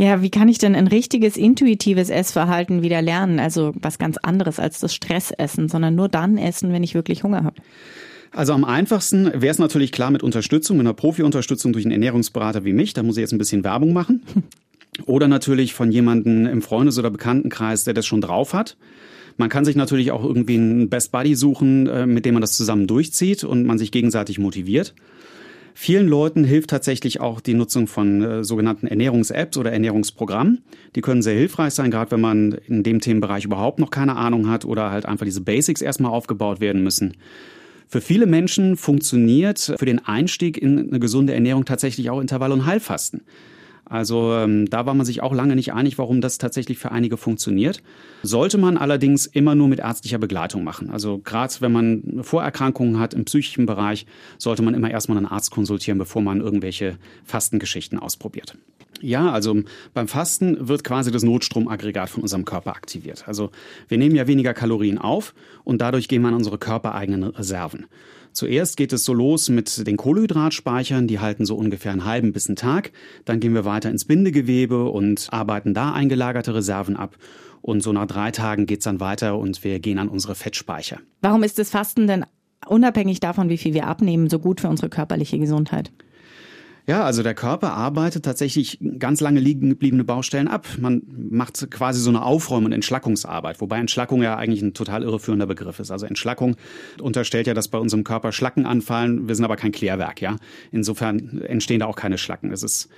Ja, 0.00 0.22
wie 0.22 0.30
kann 0.30 0.48
ich 0.48 0.56
denn 0.56 0.74
ein 0.74 0.86
richtiges 0.86 1.36
intuitives 1.36 2.08
Essverhalten 2.08 2.80
wieder 2.80 3.02
lernen? 3.02 3.38
Also 3.38 3.74
was 3.74 3.98
ganz 3.98 4.16
anderes 4.16 4.58
als 4.58 4.80
das 4.80 4.94
Stressessen, 4.94 5.68
sondern 5.68 5.94
nur 5.94 6.08
dann 6.08 6.38
essen, 6.38 6.72
wenn 6.72 6.82
ich 6.82 6.94
wirklich 6.94 7.22
Hunger 7.22 7.44
habe. 7.44 7.60
Also 8.32 8.54
am 8.54 8.64
einfachsten 8.64 9.26
wäre 9.26 9.48
es 9.48 9.58
natürlich 9.58 9.92
klar 9.92 10.10
mit 10.10 10.22
Unterstützung, 10.22 10.78
mit 10.78 10.86
einer 10.86 10.94
Profi-Unterstützung 10.94 11.74
durch 11.74 11.84
einen 11.84 11.92
Ernährungsberater 11.92 12.64
wie 12.64 12.72
mich. 12.72 12.94
Da 12.94 13.02
muss 13.02 13.18
ich 13.18 13.20
jetzt 13.20 13.32
ein 13.32 13.38
bisschen 13.38 13.62
Werbung 13.62 13.92
machen. 13.92 14.22
Oder 15.04 15.28
natürlich 15.28 15.74
von 15.74 15.92
jemandem 15.92 16.46
im 16.46 16.62
Freundes- 16.62 16.98
oder 16.98 17.10
Bekanntenkreis, 17.10 17.84
der 17.84 17.94
das 17.94 18.06
schon 18.06 18.20
drauf 18.20 18.54
hat. 18.54 18.76
Man 19.36 19.48
kann 19.48 19.64
sich 19.64 19.76
natürlich 19.76 20.12
auch 20.12 20.24
irgendwie 20.24 20.54
einen 20.56 20.88
Best 20.88 21.12
Buddy 21.12 21.34
suchen, 21.34 21.86
äh, 21.86 22.06
mit 22.06 22.24
dem 22.24 22.34
man 22.34 22.40
das 22.40 22.56
zusammen 22.56 22.86
durchzieht 22.86 23.44
und 23.44 23.66
man 23.66 23.78
sich 23.78 23.92
gegenseitig 23.92 24.38
motiviert. 24.38 24.94
Vielen 25.82 26.08
Leuten 26.08 26.44
hilft 26.44 26.68
tatsächlich 26.68 27.22
auch 27.22 27.40
die 27.40 27.54
Nutzung 27.54 27.86
von 27.86 28.20
äh, 28.20 28.44
sogenannten 28.44 28.86
Ernährungs-Apps 28.86 29.56
oder 29.56 29.72
Ernährungsprogrammen. 29.72 30.62
Die 30.94 31.00
können 31.00 31.22
sehr 31.22 31.32
hilfreich 31.32 31.72
sein, 31.72 31.90
gerade 31.90 32.10
wenn 32.10 32.20
man 32.20 32.52
in 32.66 32.82
dem 32.82 33.00
Themenbereich 33.00 33.46
überhaupt 33.46 33.78
noch 33.78 33.90
keine 33.90 34.16
Ahnung 34.16 34.50
hat 34.50 34.66
oder 34.66 34.90
halt 34.90 35.06
einfach 35.06 35.24
diese 35.24 35.40
Basics 35.40 35.80
erstmal 35.80 36.12
aufgebaut 36.12 36.60
werden 36.60 36.82
müssen. 36.82 37.16
Für 37.88 38.02
viele 38.02 38.26
Menschen 38.26 38.76
funktioniert 38.76 39.74
für 39.78 39.86
den 39.86 40.04
Einstieg 40.04 40.58
in 40.58 40.90
eine 40.90 41.00
gesunde 41.00 41.32
Ernährung 41.32 41.64
tatsächlich 41.64 42.10
auch 42.10 42.20
Intervall- 42.20 42.52
und 42.52 42.66
Heilfasten. 42.66 43.22
Also 43.90 44.34
ähm, 44.34 44.70
da 44.70 44.86
war 44.86 44.94
man 44.94 45.04
sich 45.04 45.20
auch 45.20 45.34
lange 45.34 45.56
nicht 45.56 45.72
einig, 45.72 45.98
warum 45.98 46.20
das 46.20 46.38
tatsächlich 46.38 46.78
für 46.78 46.92
einige 46.92 47.16
funktioniert. 47.16 47.82
Sollte 48.22 48.56
man 48.56 48.78
allerdings 48.78 49.26
immer 49.26 49.56
nur 49.56 49.66
mit 49.66 49.80
ärztlicher 49.80 50.18
Begleitung 50.18 50.62
machen. 50.62 50.90
Also 50.90 51.18
gerade 51.18 51.52
wenn 51.58 51.72
man 51.72 52.20
Vorerkrankungen 52.22 53.00
hat 53.00 53.14
im 53.14 53.24
psychischen 53.24 53.66
Bereich, 53.66 54.06
sollte 54.38 54.62
man 54.62 54.74
immer 54.74 54.92
erstmal 54.92 55.18
einen 55.18 55.26
Arzt 55.26 55.50
konsultieren, 55.50 55.98
bevor 55.98 56.22
man 56.22 56.40
irgendwelche 56.40 56.98
Fastengeschichten 57.24 57.98
ausprobiert. 57.98 58.56
Ja, 59.00 59.32
also 59.32 59.56
beim 59.92 60.06
Fasten 60.06 60.68
wird 60.68 60.84
quasi 60.84 61.10
das 61.10 61.24
Notstromaggregat 61.24 62.10
von 62.10 62.22
unserem 62.22 62.44
Körper 62.44 62.76
aktiviert. 62.76 63.26
Also 63.26 63.50
wir 63.88 63.98
nehmen 63.98 64.14
ja 64.14 64.28
weniger 64.28 64.54
Kalorien 64.54 64.98
auf 64.98 65.34
und 65.64 65.80
dadurch 65.80 66.06
gehen 66.06 66.22
wir 66.22 66.28
an 66.28 66.34
unsere 66.34 66.58
körpereigenen 66.58 67.24
Reserven. 67.24 67.86
Zuerst 68.32 68.76
geht 68.76 68.92
es 68.92 69.04
so 69.04 69.12
los 69.12 69.48
mit 69.48 69.86
den 69.86 69.96
Kohlenhydratspeichern, 69.96 71.06
die 71.06 71.18
halten 71.18 71.44
so 71.44 71.56
ungefähr 71.56 71.92
einen 71.92 72.04
halben 72.04 72.32
bis 72.32 72.48
einen 72.48 72.56
Tag. 72.56 72.92
Dann 73.24 73.40
gehen 73.40 73.54
wir 73.54 73.64
weiter 73.64 73.90
ins 73.90 74.04
Bindegewebe 74.04 74.84
und 74.88 75.28
arbeiten 75.30 75.74
da 75.74 75.92
eingelagerte 75.92 76.54
Reserven 76.54 76.96
ab. 76.96 77.16
Und 77.62 77.82
so 77.82 77.92
nach 77.92 78.06
drei 78.06 78.30
Tagen 78.30 78.66
geht's 78.66 78.84
dann 78.84 79.00
weiter 79.00 79.38
und 79.38 79.62
wir 79.64 79.80
gehen 79.80 79.98
an 79.98 80.08
unsere 80.08 80.34
Fettspeicher. 80.34 80.98
Warum 81.20 81.42
ist 81.42 81.58
das 81.58 81.70
Fasten 81.70 82.06
denn 82.06 82.24
unabhängig 82.66 83.20
davon, 83.20 83.48
wie 83.48 83.58
viel 83.58 83.74
wir 83.74 83.86
abnehmen, 83.86 84.30
so 84.30 84.38
gut 84.38 84.60
für 84.60 84.68
unsere 84.68 84.88
körperliche 84.88 85.38
Gesundheit? 85.38 85.90
Ja, 86.86 87.04
also 87.04 87.22
der 87.22 87.34
Körper 87.34 87.72
arbeitet 87.72 88.24
tatsächlich 88.24 88.78
ganz 88.98 89.20
lange 89.20 89.40
liegen 89.40 89.68
gebliebene 89.68 90.04
Baustellen 90.04 90.48
ab. 90.48 90.66
Man 90.78 91.02
macht 91.30 91.70
quasi 91.70 92.00
so 92.00 92.10
eine 92.10 92.22
Aufräum- 92.22 92.64
und 92.64 92.72
Entschlackungsarbeit, 92.72 93.60
wobei 93.60 93.78
Entschlackung 93.78 94.22
ja 94.22 94.36
eigentlich 94.36 94.62
ein 94.62 94.74
total 94.74 95.02
irreführender 95.02 95.46
Begriff 95.46 95.78
ist. 95.78 95.90
Also 95.90 96.06
Entschlackung 96.06 96.56
unterstellt 97.00 97.46
ja, 97.46 97.54
dass 97.54 97.68
bei 97.68 97.78
unserem 97.78 98.04
Körper 98.04 98.32
Schlacken 98.32 98.66
anfallen. 98.66 99.28
Wir 99.28 99.34
sind 99.34 99.44
aber 99.44 99.56
kein 99.56 99.72
Klärwerk, 99.72 100.20
ja. 100.20 100.36
Insofern 100.72 101.42
entstehen 101.42 101.80
da 101.80 101.86
auch 101.86 101.96
keine 101.96 102.18
Schlacken. 102.18 102.52
Es 102.52 102.62
ist 102.62 102.88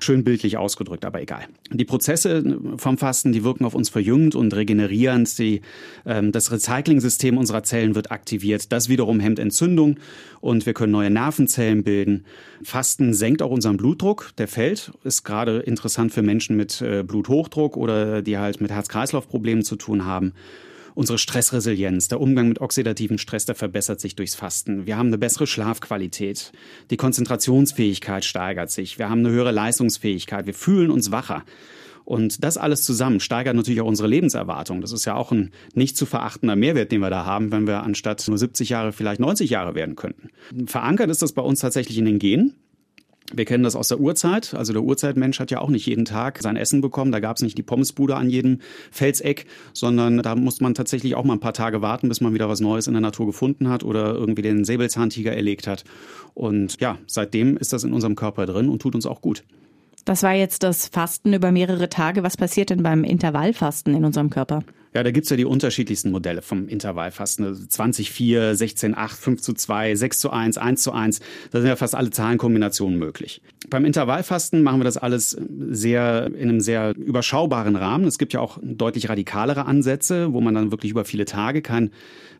schön 0.00 0.24
bildlich 0.24 0.56
ausgedrückt, 0.56 1.04
aber 1.04 1.20
egal. 1.20 1.46
Die 1.70 1.84
Prozesse 1.84 2.58
vom 2.76 2.98
Fasten, 2.98 3.32
die 3.32 3.44
wirken 3.44 3.64
auf 3.64 3.74
uns 3.74 3.88
verjüngend 3.88 4.34
und 4.34 4.54
regenerierend. 4.54 5.38
Die, 5.38 5.62
ähm, 6.06 6.32
das 6.32 6.52
Recycling-System 6.52 7.36
unserer 7.36 7.62
Zellen 7.62 7.94
wird 7.94 8.10
aktiviert. 8.10 8.72
Das 8.72 8.88
wiederum 8.88 9.20
hemmt 9.20 9.38
Entzündung 9.38 9.96
und 10.40 10.66
wir 10.66 10.74
können 10.74 10.92
neue 10.92 11.10
Nervenzellen 11.10 11.82
bilden. 11.84 12.24
Fasten 12.62 13.14
senkt 13.14 13.31
auch 13.40 13.50
unseren 13.50 13.78
Blutdruck, 13.78 14.32
der 14.36 14.48
fällt. 14.48 14.92
Ist 15.04 15.22
gerade 15.24 15.60
interessant 15.60 16.12
für 16.12 16.22
Menschen 16.22 16.56
mit 16.56 16.82
äh, 16.82 17.02
Bluthochdruck 17.02 17.78
oder 17.78 18.20
die 18.20 18.36
halt 18.36 18.60
mit 18.60 18.70
Herz-Kreislauf-Problemen 18.70 19.62
zu 19.62 19.76
tun 19.76 20.04
haben. 20.04 20.34
Unsere 20.94 21.16
Stressresilienz, 21.16 22.08
der 22.08 22.20
Umgang 22.20 22.48
mit 22.48 22.60
oxidativen 22.60 23.16
Stress, 23.16 23.46
der 23.46 23.54
verbessert 23.54 24.00
sich 24.00 24.14
durchs 24.14 24.34
Fasten. 24.34 24.86
Wir 24.86 24.98
haben 24.98 25.06
eine 25.06 25.16
bessere 25.16 25.46
Schlafqualität. 25.46 26.52
Die 26.90 26.98
Konzentrationsfähigkeit 26.98 28.26
steigert 28.26 28.70
sich. 28.70 28.98
Wir 28.98 29.08
haben 29.08 29.20
eine 29.20 29.30
höhere 29.30 29.52
Leistungsfähigkeit. 29.52 30.44
Wir 30.44 30.52
fühlen 30.52 30.90
uns 30.90 31.10
wacher. 31.10 31.44
Und 32.04 32.42
das 32.44 32.58
alles 32.58 32.82
zusammen 32.82 33.20
steigert 33.20 33.56
natürlich 33.56 33.80
auch 33.80 33.86
unsere 33.86 34.08
Lebenserwartung. 34.08 34.80
Das 34.80 34.92
ist 34.92 35.04
ja 35.04 35.14
auch 35.14 35.32
ein 35.32 35.50
nicht 35.74 35.96
zu 35.96 36.04
verachtender 36.04 36.56
Mehrwert, 36.56 36.92
den 36.92 37.00
wir 37.00 37.10
da 37.10 37.24
haben, 37.24 37.52
wenn 37.52 37.66
wir 37.66 37.82
anstatt 37.82 38.26
nur 38.28 38.38
70 38.38 38.68
Jahre 38.68 38.92
vielleicht 38.92 39.20
90 39.20 39.50
Jahre 39.50 39.74
werden 39.74 39.96
könnten. 39.96 40.30
Verankert 40.66 41.10
ist 41.10 41.22
das 41.22 41.32
bei 41.32 41.42
uns 41.42 41.60
tatsächlich 41.60 41.98
in 41.98 42.04
den 42.04 42.18
Genen. 42.18 42.54
Wir 43.34 43.44
kennen 43.44 43.64
das 43.64 43.76
aus 43.76 43.88
der 43.88 44.00
Urzeit. 44.00 44.54
Also 44.54 44.72
der 44.72 44.82
Urzeitmensch 44.82 45.40
hat 45.40 45.50
ja 45.50 45.60
auch 45.60 45.68
nicht 45.68 45.86
jeden 45.86 46.04
Tag 46.04 46.40
sein 46.42 46.56
Essen 46.56 46.80
bekommen. 46.80 47.12
Da 47.12 47.20
gab 47.20 47.36
es 47.36 47.42
nicht 47.42 47.56
die 47.56 47.62
Pommesbude 47.62 48.16
an 48.16 48.28
jedem 48.28 48.60
Felseck, 48.90 49.46
sondern 49.72 50.18
da 50.18 50.34
musste 50.34 50.62
man 50.62 50.74
tatsächlich 50.74 51.14
auch 51.14 51.24
mal 51.24 51.34
ein 51.34 51.40
paar 51.40 51.54
Tage 51.54 51.82
warten, 51.82 52.08
bis 52.08 52.20
man 52.20 52.34
wieder 52.34 52.48
was 52.48 52.60
Neues 52.60 52.86
in 52.86 52.94
der 52.94 53.00
Natur 53.00 53.26
gefunden 53.26 53.68
hat 53.68 53.84
oder 53.84 54.14
irgendwie 54.14 54.42
den 54.42 54.64
Säbelzahntiger 54.64 55.32
erlegt 55.32 55.66
hat. 55.66 55.84
Und 56.34 56.80
ja, 56.80 56.98
seitdem 57.06 57.56
ist 57.56 57.72
das 57.72 57.84
in 57.84 57.92
unserem 57.92 58.16
Körper 58.16 58.46
drin 58.46 58.68
und 58.68 58.82
tut 58.82 58.94
uns 58.94 59.06
auch 59.06 59.20
gut. 59.20 59.44
Das 60.04 60.22
war 60.22 60.34
jetzt 60.34 60.62
das 60.62 60.88
Fasten 60.88 61.32
über 61.32 61.52
mehrere 61.52 61.88
Tage. 61.88 62.22
Was 62.22 62.36
passiert 62.36 62.70
denn 62.70 62.82
beim 62.82 63.04
Intervallfasten 63.04 63.94
in 63.94 64.04
unserem 64.04 64.30
Körper? 64.30 64.64
Ja, 64.94 65.02
da 65.02 65.10
gibt's 65.10 65.30
ja 65.30 65.36
die 65.36 65.46
unterschiedlichsten 65.46 66.10
Modelle 66.10 66.42
vom 66.42 66.68
Intervallfasten. 66.68 67.68
20, 67.68 68.10
4, 68.10 68.54
16, 68.54 68.94
8, 68.94 69.16
5 69.16 69.40
zu 69.40 69.54
2, 69.54 69.94
6 69.94 70.18
zu 70.20 70.30
1, 70.30 70.58
1 70.58 70.82
zu 70.82 70.92
1. 70.92 71.20
Da 71.50 71.60
sind 71.60 71.68
ja 71.68 71.76
fast 71.76 71.94
alle 71.94 72.10
Zahlenkombinationen 72.10 72.98
möglich. 72.98 73.40
Beim 73.70 73.86
Intervallfasten 73.86 74.62
machen 74.62 74.80
wir 74.80 74.84
das 74.84 74.98
alles 74.98 75.36
sehr 75.70 76.26
in 76.26 76.48
einem 76.48 76.60
sehr 76.60 76.94
überschaubaren 76.96 77.76
Rahmen. 77.76 78.04
Es 78.04 78.18
gibt 78.18 78.34
ja 78.34 78.40
auch 78.40 78.58
deutlich 78.62 79.08
radikalere 79.08 79.64
Ansätze, 79.64 80.34
wo 80.34 80.42
man 80.42 80.54
dann 80.54 80.72
wirklich 80.72 80.90
über 80.90 81.06
viele 81.06 81.24
Tage 81.24 81.62
kein, 81.62 81.90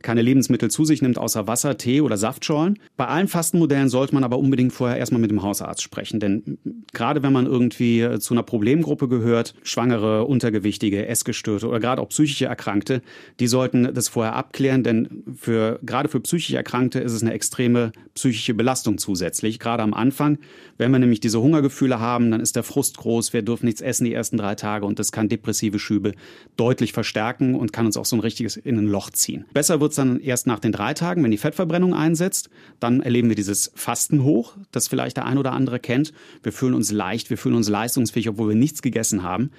keine 0.03 0.21
Lebensmittel 0.21 0.71
zu 0.71 0.85
sich 0.85 1.01
nimmt, 1.01 1.17
außer 1.17 1.47
Wasser, 1.47 1.79
Tee 1.79 2.03
oder 2.03 2.19
Saftschorlen. 2.19 2.79
Bei 2.99 3.07
allen 3.07 3.29
Fastenmodellen 3.29 3.88
sollte 3.88 4.15
man 4.15 4.25
aber 4.25 4.38
unbedingt 4.38 4.75
vorher 4.75 4.99
erstmal 4.99 5.23
mit 5.23 5.31
dem 5.31 5.43
Hausarzt 5.43 5.81
sprechen. 5.81 6.21
Denn 6.21 6.59
gerade 6.93 7.23
wenn 7.23 7.33
man 7.33 7.47
irgendwie 7.47 8.19
zu 8.19 8.35
einer 8.35 8.43
Problemgruppe 8.43 9.09
gehört, 9.09 9.55
Schwangere, 9.62 10.27
Untergewichtige, 10.27 11.07
Essgestörte 11.07 11.67
oder 11.67 11.81
gerade 11.81 12.03
auch 12.03 12.09
psychische 12.09 12.41
psychische 12.42 12.46
Erkrankte, 12.46 13.02
die 13.40 13.46
sollten 13.46 13.94
das 13.94 14.09
vorher 14.09 14.35
abklären, 14.35 14.83
denn 14.83 15.22
für, 15.38 15.78
gerade 15.83 16.09
für 16.09 16.20
psychisch 16.20 16.55
Erkrankte 16.55 17.00
ist 17.00 17.12
es 17.12 17.22
eine 17.22 17.33
extreme 17.33 17.92
psychische 18.14 18.55
Belastung 18.55 18.98
zusätzlich, 18.98 19.59
gerade 19.59 19.83
am 19.83 19.94
Anfang. 19.94 20.38
Wenn 20.78 20.90
wir 20.90 20.98
nämlich 20.98 21.20
diese 21.20 21.40
Hungergefühle 21.40 22.00
haben, 22.00 22.31
dann 22.31 22.40
ist 22.40 22.57
der 22.57 22.62
Frust 22.62 22.98
groß, 22.98 23.33
wir 23.33 23.42
dürfen 23.42 23.66
nichts 23.66 23.81
essen 23.81 24.05
die 24.05 24.12
ersten 24.12 24.37
drei 24.37 24.55
Tage 24.55 24.87
und 24.87 24.98
das 24.98 25.12
kann 25.12 25.28
depressive 25.28 25.78
Schübe 25.78 26.12
deutlich 26.57 26.92
verstärken 26.92 27.55
und 27.55 27.72
kann 27.72 27.87
uns 27.87 27.96
auch 27.96 28.05
so 28.05 28.16
ein 28.16 28.20
richtiges 28.20 28.57
in 28.57 28.78
ein 28.78 28.87
Loch 28.87 29.11
ziehen. 29.11 29.44
Besser 29.52 29.81
wird's 29.81 29.96
dann 29.96 30.20
erst 30.20 30.46
nach 30.46 30.59
den 30.59 30.72
drei 30.72 30.94
Tagen, 30.94 31.22
wenn 31.22 31.31
die 31.31 31.38
Fettverbrennung 31.38 31.94
einsetzt. 31.94 32.50
Dann 32.81 33.00
erleben 33.00 33.28
wir 33.28 33.37
dieses 33.37 33.72
Fasten 33.74 34.24
hoch, 34.24 34.55
das 34.72 34.88
vielleicht 34.88 35.16
der 35.16 35.26
ein 35.26 35.38
oder 35.38 35.52
andere 35.52 35.78
kennt. 35.78 36.12
Wir 36.42 36.52
fühlen 36.52 36.74
uns 36.74 36.90
leicht, 36.90 37.31
wir 37.31 37.38
fühlen 37.38 37.55
uns 37.55 37.68
leistungsfähig, 37.68 38.28
obwohl 38.28 38.50
wir 38.50 38.57
nichts 38.57 38.83
gegessen 38.83 39.22
haben. 39.22 39.50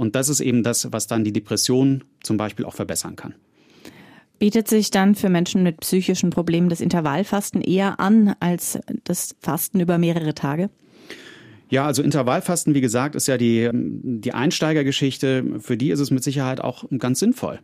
Und 0.00 0.16
das 0.16 0.30
ist 0.30 0.40
eben 0.40 0.62
das, 0.62 0.90
was 0.92 1.08
dann 1.08 1.24
die 1.24 1.32
Depression 1.34 2.04
zum 2.22 2.38
Beispiel 2.38 2.64
auch 2.64 2.72
verbessern 2.72 3.16
kann. 3.16 3.34
Bietet 4.38 4.66
sich 4.66 4.90
dann 4.90 5.14
für 5.14 5.28
Menschen 5.28 5.62
mit 5.62 5.80
psychischen 5.80 6.30
Problemen 6.30 6.70
das 6.70 6.80
Intervallfasten 6.80 7.60
eher 7.60 8.00
an 8.00 8.34
als 8.40 8.78
das 9.04 9.36
Fasten 9.40 9.78
über 9.78 9.98
mehrere 9.98 10.32
Tage? 10.32 10.70
Ja, 11.68 11.84
also 11.84 12.02
Intervallfasten, 12.02 12.72
wie 12.72 12.80
gesagt, 12.80 13.14
ist 13.14 13.28
ja 13.28 13.36
die, 13.36 13.68
die 13.74 14.32
Einsteigergeschichte. 14.32 15.60
Für 15.60 15.76
die 15.76 15.90
ist 15.90 16.00
es 16.00 16.10
mit 16.10 16.24
Sicherheit 16.24 16.62
auch 16.62 16.84
ganz 16.96 17.20
sinnvoll. 17.20 17.60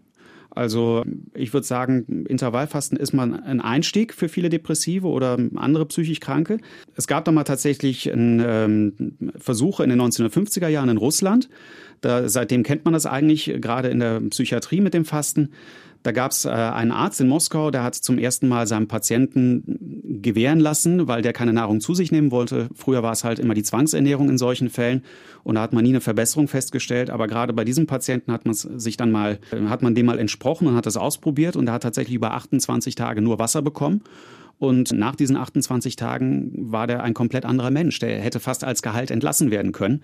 Also 0.51 1.05
ich 1.35 1.53
würde 1.53 1.67
sagen, 1.67 2.25
Intervallfasten 2.27 2.99
ist 2.99 3.13
mal 3.13 3.41
ein 3.45 3.61
Einstieg 3.61 4.15
für 4.15 4.29
viele 4.29 4.49
Depressive 4.49 5.07
oder 5.07 5.39
andere 5.57 5.87
psychisch 5.87 6.21
Kranke. 6.21 6.59
Es 6.95 7.07
gab 7.07 7.25
da 7.25 7.33
mal 7.33 7.45
tatsächlich 7.45 8.07
ein, 8.07 8.43
ähm, 8.45 9.33
Versuche 9.37 9.85
in 9.85 9.91
den 9.91 10.01
1950er 10.01 10.69
Jahren 10.69 10.89
in 10.89 10.97
Russland. 10.97 11.49
Da, 12.01 12.29
seitdem 12.29 12.63
kennt 12.63 12.85
man 12.85 12.95
das 12.95 13.07
eigentlich, 13.07 13.53
gerade 13.61 13.89
in 13.89 14.01
der 14.01 14.21
Psychiatrie 14.21 14.81
mit 14.81 14.95
dem 14.95 15.05
Fasten. 15.05 15.51
Da 16.07 16.13
gab 16.13 16.31
es 16.31 16.45
äh, 16.45 16.51
einen 16.51 16.93
Arzt 16.93 17.21
in 17.21 17.27
Moskau, 17.27 17.73
der 17.73 17.83
hat 17.83 17.97
zum 17.97 18.17
ersten 18.17 18.47
Mal 18.47 18.69
seinem 18.69 18.87
Patienten 18.87 20.21
gewähren 20.23 20.61
lassen, 20.61 21.09
weil 21.09 21.21
der 21.21 21.33
keine 21.33 21.53
Nahrung 21.53 21.81
zu 21.81 21.95
sich 21.95 22.13
nehmen 22.13 22.31
wollte. 22.31 22.69
Früher 22.77 23.03
war 23.03 23.11
es 23.11 23.25
halt 23.25 23.41
immer 23.41 23.55
die 23.55 23.65
Zwangsernährung 23.65 24.29
in 24.29 24.39
solchen 24.39 24.71
Fällen 24.71 25.03
und 25.43 25.57
da 25.57 25.63
hat 25.63 25.73
man 25.73 25.83
nie 25.83 25.91
eine 25.91 26.01
Verbesserung 26.01 26.47
festgestellt. 26.47 27.11
Aber 27.11 27.27
gerade 27.27 27.53
bei 27.53 27.65
diesem 27.65 27.89
Patienten 27.89 28.31
hat 28.31 28.45
man 28.45 28.55
sich 28.55 28.97
dann 28.97 29.11
mal, 29.11 29.41
äh, 29.51 29.67
hat 29.67 29.83
man 29.83 29.97
dem 29.97 30.07
mal 30.07 30.21
entsprochen 30.21 30.69
und 30.69 30.77
hat 30.77 30.87
das 30.87 30.97
ausprobiert 30.97 31.57
und 31.57 31.67
er 31.67 31.73
hat 31.73 31.83
tatsächlich 31.83 32.15
über 32.15 32.35
28 32.35 32.95
Tage 32.95 33.21
nur 33.21 33.41
Wasser 33.41 33.61
bekommen. 33.61 34.03
Und 34.61 34.93
nach 34.93 35.17
diesen 35.17 35.37
28 35.37 35.97
Tagen 35.97 36.53
war 36.71 36.87
der 36.87 37.03
ein 37.03 37.15
komplett 37.15 37.45
anderer 37.45 37.73
Mensch. 37.73 37.99
Der 37.99 38.21
hätte 38.21 38.39
fast 38.39 38.63
als 38.63 38.81
Gehalt 38.81 39.11
entlassen 39.11 39.51
werden 39.51 39.73
können. 39.73 40.03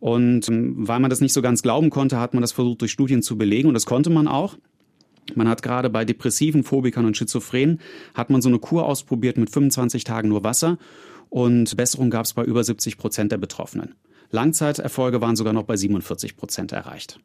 Und 0.00 0.48
ähm, 0.48 0.88
weil 0.88 1.00
man 1.00 1.10
das 1.10 1.20
nicht 1.20 1.34
so 1.34 1.42
ganz 1.42 1.60
glauben 1.60 1.90
konnte, 1.90 2.18
hat 2.18 2.32
man 2.32 2.40
das 2.40 2.52
versucht 2.52 2.80
durch 2.80 2.92
Studien 2.92 3.20
zu 3.20 3.36
belegen 3.36 3.68
und 3.68 3.74
das 3.74 3.84
konnte 3.84 4.08
man 4.08 4.26
auch. 4.26 4.56
Man 5.36 5.48
hat 5.48 5.62
gerade 5.62 5.90
bei 5.90 6.04
depressiven 6.04 6.64
Phobikern 6.64 7.04
und 7.04 7.16
Schizophrenen 7.16 7.80
hat 8.14 8.30
man 8.30 8.42
so 8.42 8.48
eine 8.48 8.58
Kur 8.58 8.86
ausprobiert 8.86 9.36
mit 9.36 9.50
25 9.50 10.04
Tagen 10.04 10.28
nur 10.28 10.44
Wasser 10.44 10.78
und 11.30 11.76
Besserung 11.76 12.10
gab 12.10 12.24
es 12.24 12.32
bei 12.32 12.44
über 12.44 12.64
70 12.64 12.98
Prozent 12.98 13.32
der 13.32 13.38
Betroffenen. 13.38 13.94
Langzeiterfolge 14.30 15.20
waren 15.20 15.36
sogar 15.36 15.52
noch 15.52 15.64
bei 15.64 15.76
47 15.76 16.36
Prozent 16.36 16.72
erreicht. 16.72 17.18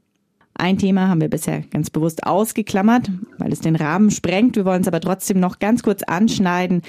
Ein 0.55 0.77
Thema 0.77 1.07
haben 1.07 1.19
wir 1.19 1.29
bisher 1.29 1.61
ganz 1.61 1.89
bewusst 1.89 2.25
ausgeklammert, 2.25 3.09
weil 3.39 3.51
es 3.51 3.59
den 3.59 3.75
Rahmen 3.75 4.11
sprengt. 4.11 4.55
Wir 4.55 4.65
wollen 4.65 4.81
es 4.81 4.87
aber 4.87 5.01
trotzdem 5.01 5.39
noch 5.39 5.59
ganz 5.59 5.81
kurz 5.81 6.03
anschneiden. 6.03 6.83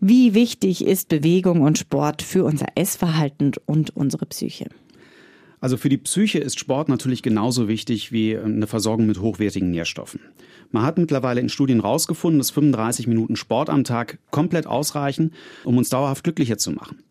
Wie 0.00 0.34
wichtig 0.34 0.86
ist 0.86 1.08
Bewegung 1.08 1.62
und 1.62 1.78
Sport 1.78 2.22
für 2.22 2.44
unser 2.44 2.66
Essverhalten 2.76 3.52
und 3.66 3.94
unsere 3.96 4.26
Psyche? 4.26 4.66
Also 5.60 5.76
für 5.76 5.88
die 5.88 5.98
Psyche 5.98 6.38
ist 6.38 6.58
Sport 6.58 6.88
natürlich 6.88 7.22
genauso 7.22 7.68
wichtig 7.68 8.12
wie 8.12 8.32
ähm, 8.32 8.56
eine 8.56 8.66
Versorgung 8.66 9.06
mit 9.06 9.20
hochwertigen 9.20 9.70
Nährstoffen. 9.70 10.20
Man 10.70 10.82
hat 10.84 10.98
mittlerweile 10.98 11.40
in 11.40 11.48
Studien 11.48 11.82
herausgefunden, 11.82 12.38
dass 12.38 12.50
35 12.50 13.06
Minuten 13.06 13.36
Sport 13.36 13.70
am 13.70 13.84
Tag 13.84 14.18
komplett 14.30 14.66
ausreichen, 14.66 15.32
um 15.64 15.78
uns 15.78 15.88
dauerhaft 15.88 16.24
glücklicher 16.24 16.58
zu 16.58 16.72
machen. 16.72 17.02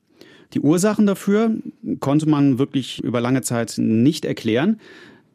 Die 0.54 0.62
Ursachen 0.62 1.06
dafür 1.06 1.56
konnte 2.00 2.30
man 2.30 2.58
wirklich 2.58 3.04
über 3.04 3.20
lange 3.20 3.42
Zeit 3.42 3.76
nicht 3.78 4.24
erklären. 4.24 4.80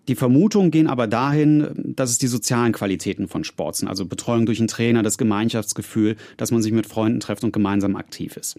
Die 0.09 0.17
Vermutungen 0.17 0.73
gehen 0.73 0.89
aber 0.89 1.07
dahin, 1.07 1.95
dass 1.97 2.11
es 2.11 2.19
die 2.19 2.27
sozialen 2.27 2.73
Qualitäten 2.73 3.29
von 3.29 3.45
Sport 3.45 3.77
sind, 3.77 3.89
also 3.89 4.05
Betreuung 4.05 4.47
durch 4.47 4.59
einen 4.59 4.67
Trainer, 4.67 5.05
das 5.05 5.17
Gemeinschaftsgefühl, 5.17 6.17
dass 6.37 6.51
man 6.51 6.61
sich 6.61 6.73
mit 6.73 6.87
Freunden 6.87 7.21
trifft 7.21 7.45
und 7.45 7.53
gemeinsam 7.53 7.95
aktiv 7.95 8.37
ist. 8.37 8.59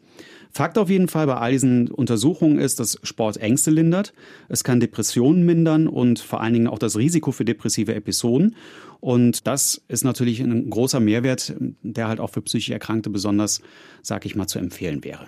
Fakt 0.52 0.78
auf 0.78 0.90
jeden 0.90 1.10
Fall 1.10 1.28
bei 1.28 1.36
all 1.36 1.52
diesen 1.52 1.90
Untersuchungen 1.90 2.60
ist, 2.60 2.80
dass 2.80 2.98
Sport 3.04 3.38
Ängste 3.38 3.72
lindert, 3.72 4.14
es 4.48 4.64
kann 4.64 4.80
Depressionen 4.80 5.46
mindern 5.46 5.88
und 5.88 6.20
vor 6.20 6.40
allen 6.40 6.54
Dingen 6.54 6.68
auch 6.68 6.80
das 6.80 6.98
Risiko 6.98 7.32
für 7.32 7.44
depressive 7.44 7.94
Episoden. 7.94 8.56
Und 9.02 9.46
das 9.46 9.82
ist 9.90 10.06
natürlich 10.06 10.40
ein 10.40 10.70
großer 10.70 11.02
Mehrwert, 11.02 11.56
der 11.82 12.08
halt 12.08 12.22
auch 12.22 12.30
für 12.30 12.42
psychisch 12.42 12.70
Erkrankte 12.70 13.10
besonders, 13.10 13.62
sag 14.02 14.26
ich 14.26 14.36
mal, 14.36 14.48
zu 14.48 14.60
empfehlen 14.60 15.04
wäre. 15.04 15.26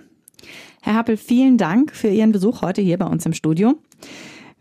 Herr 0.81 0.93
Happel, 0.93 1.17
vielen 1.17 1.57
Dank 1.57 1.93
für 1.93 2.07
Ihren 2.07 2.31
Besuch 2.31 2.61
heute 2.61 2.81
hier 2.81 2.97
bei 2.97 3.07
uns 3.07 3.25
im 3.25 3.33
Studio. 3.33 3.77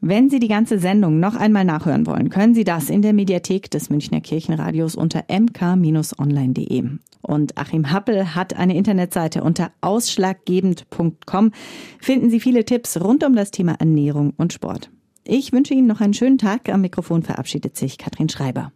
Wenn 0.06 0.28
Sie 0.28 0.38
die 0.38 0.48
ganze 0.48 0.78
Sendung 0.78 1.18
noch 1.18 1.34
einmal 1.34 1.64
nachhören 1.64 2.06
wollen, 2.06 2.28
können 2.28 2.54
Sie 2.54 2.64
das 2.64 2.90
in 2.90 3.00
der 3.00 3.14
Mediathek 3.14 3.70
des 3.70 3.88
Münchner 3.88 4.20
Kirchenradios 4.20 4.96
unter 4.96 5.24
mk-online.de. 5.28 6.84
Und 7.22 7.56
Achim 7.56 7.90
Happel 7.90 8.34
hat 8.34 8.54
eine 8.54 8.76
Internetseite 8.76 9.42
unter 9.42 9.72
ausschlaggebend.com. 9.80 11.52
Finden 11.98 12.28
Sie 12.28 12.38
viele 12.38 12.66
Tipps 12.66 13.00
rund 13.00 13.24
um 13.24 13.34
das 13.34 13.50
Thema 13.50 13.76
Ernährung 13.78 14.34
und 14.36 14.52
Sport. 14.52 14.90
Ich 15.24 15.52
wünsche 15.52 15.72
Ihnen 15.72 15.86
noch 15.86 16.02
einen 16.02 16.12
schönen 16.12 16.36
Tag. 16.36 16.68
Am 16.68 16.82
Mikrofon 16.82 17.22
verabschiedet 17.22 17.78
sich 17.78 17.96
Katrin 17.96 18.28
Schreiber. 18.28 18.72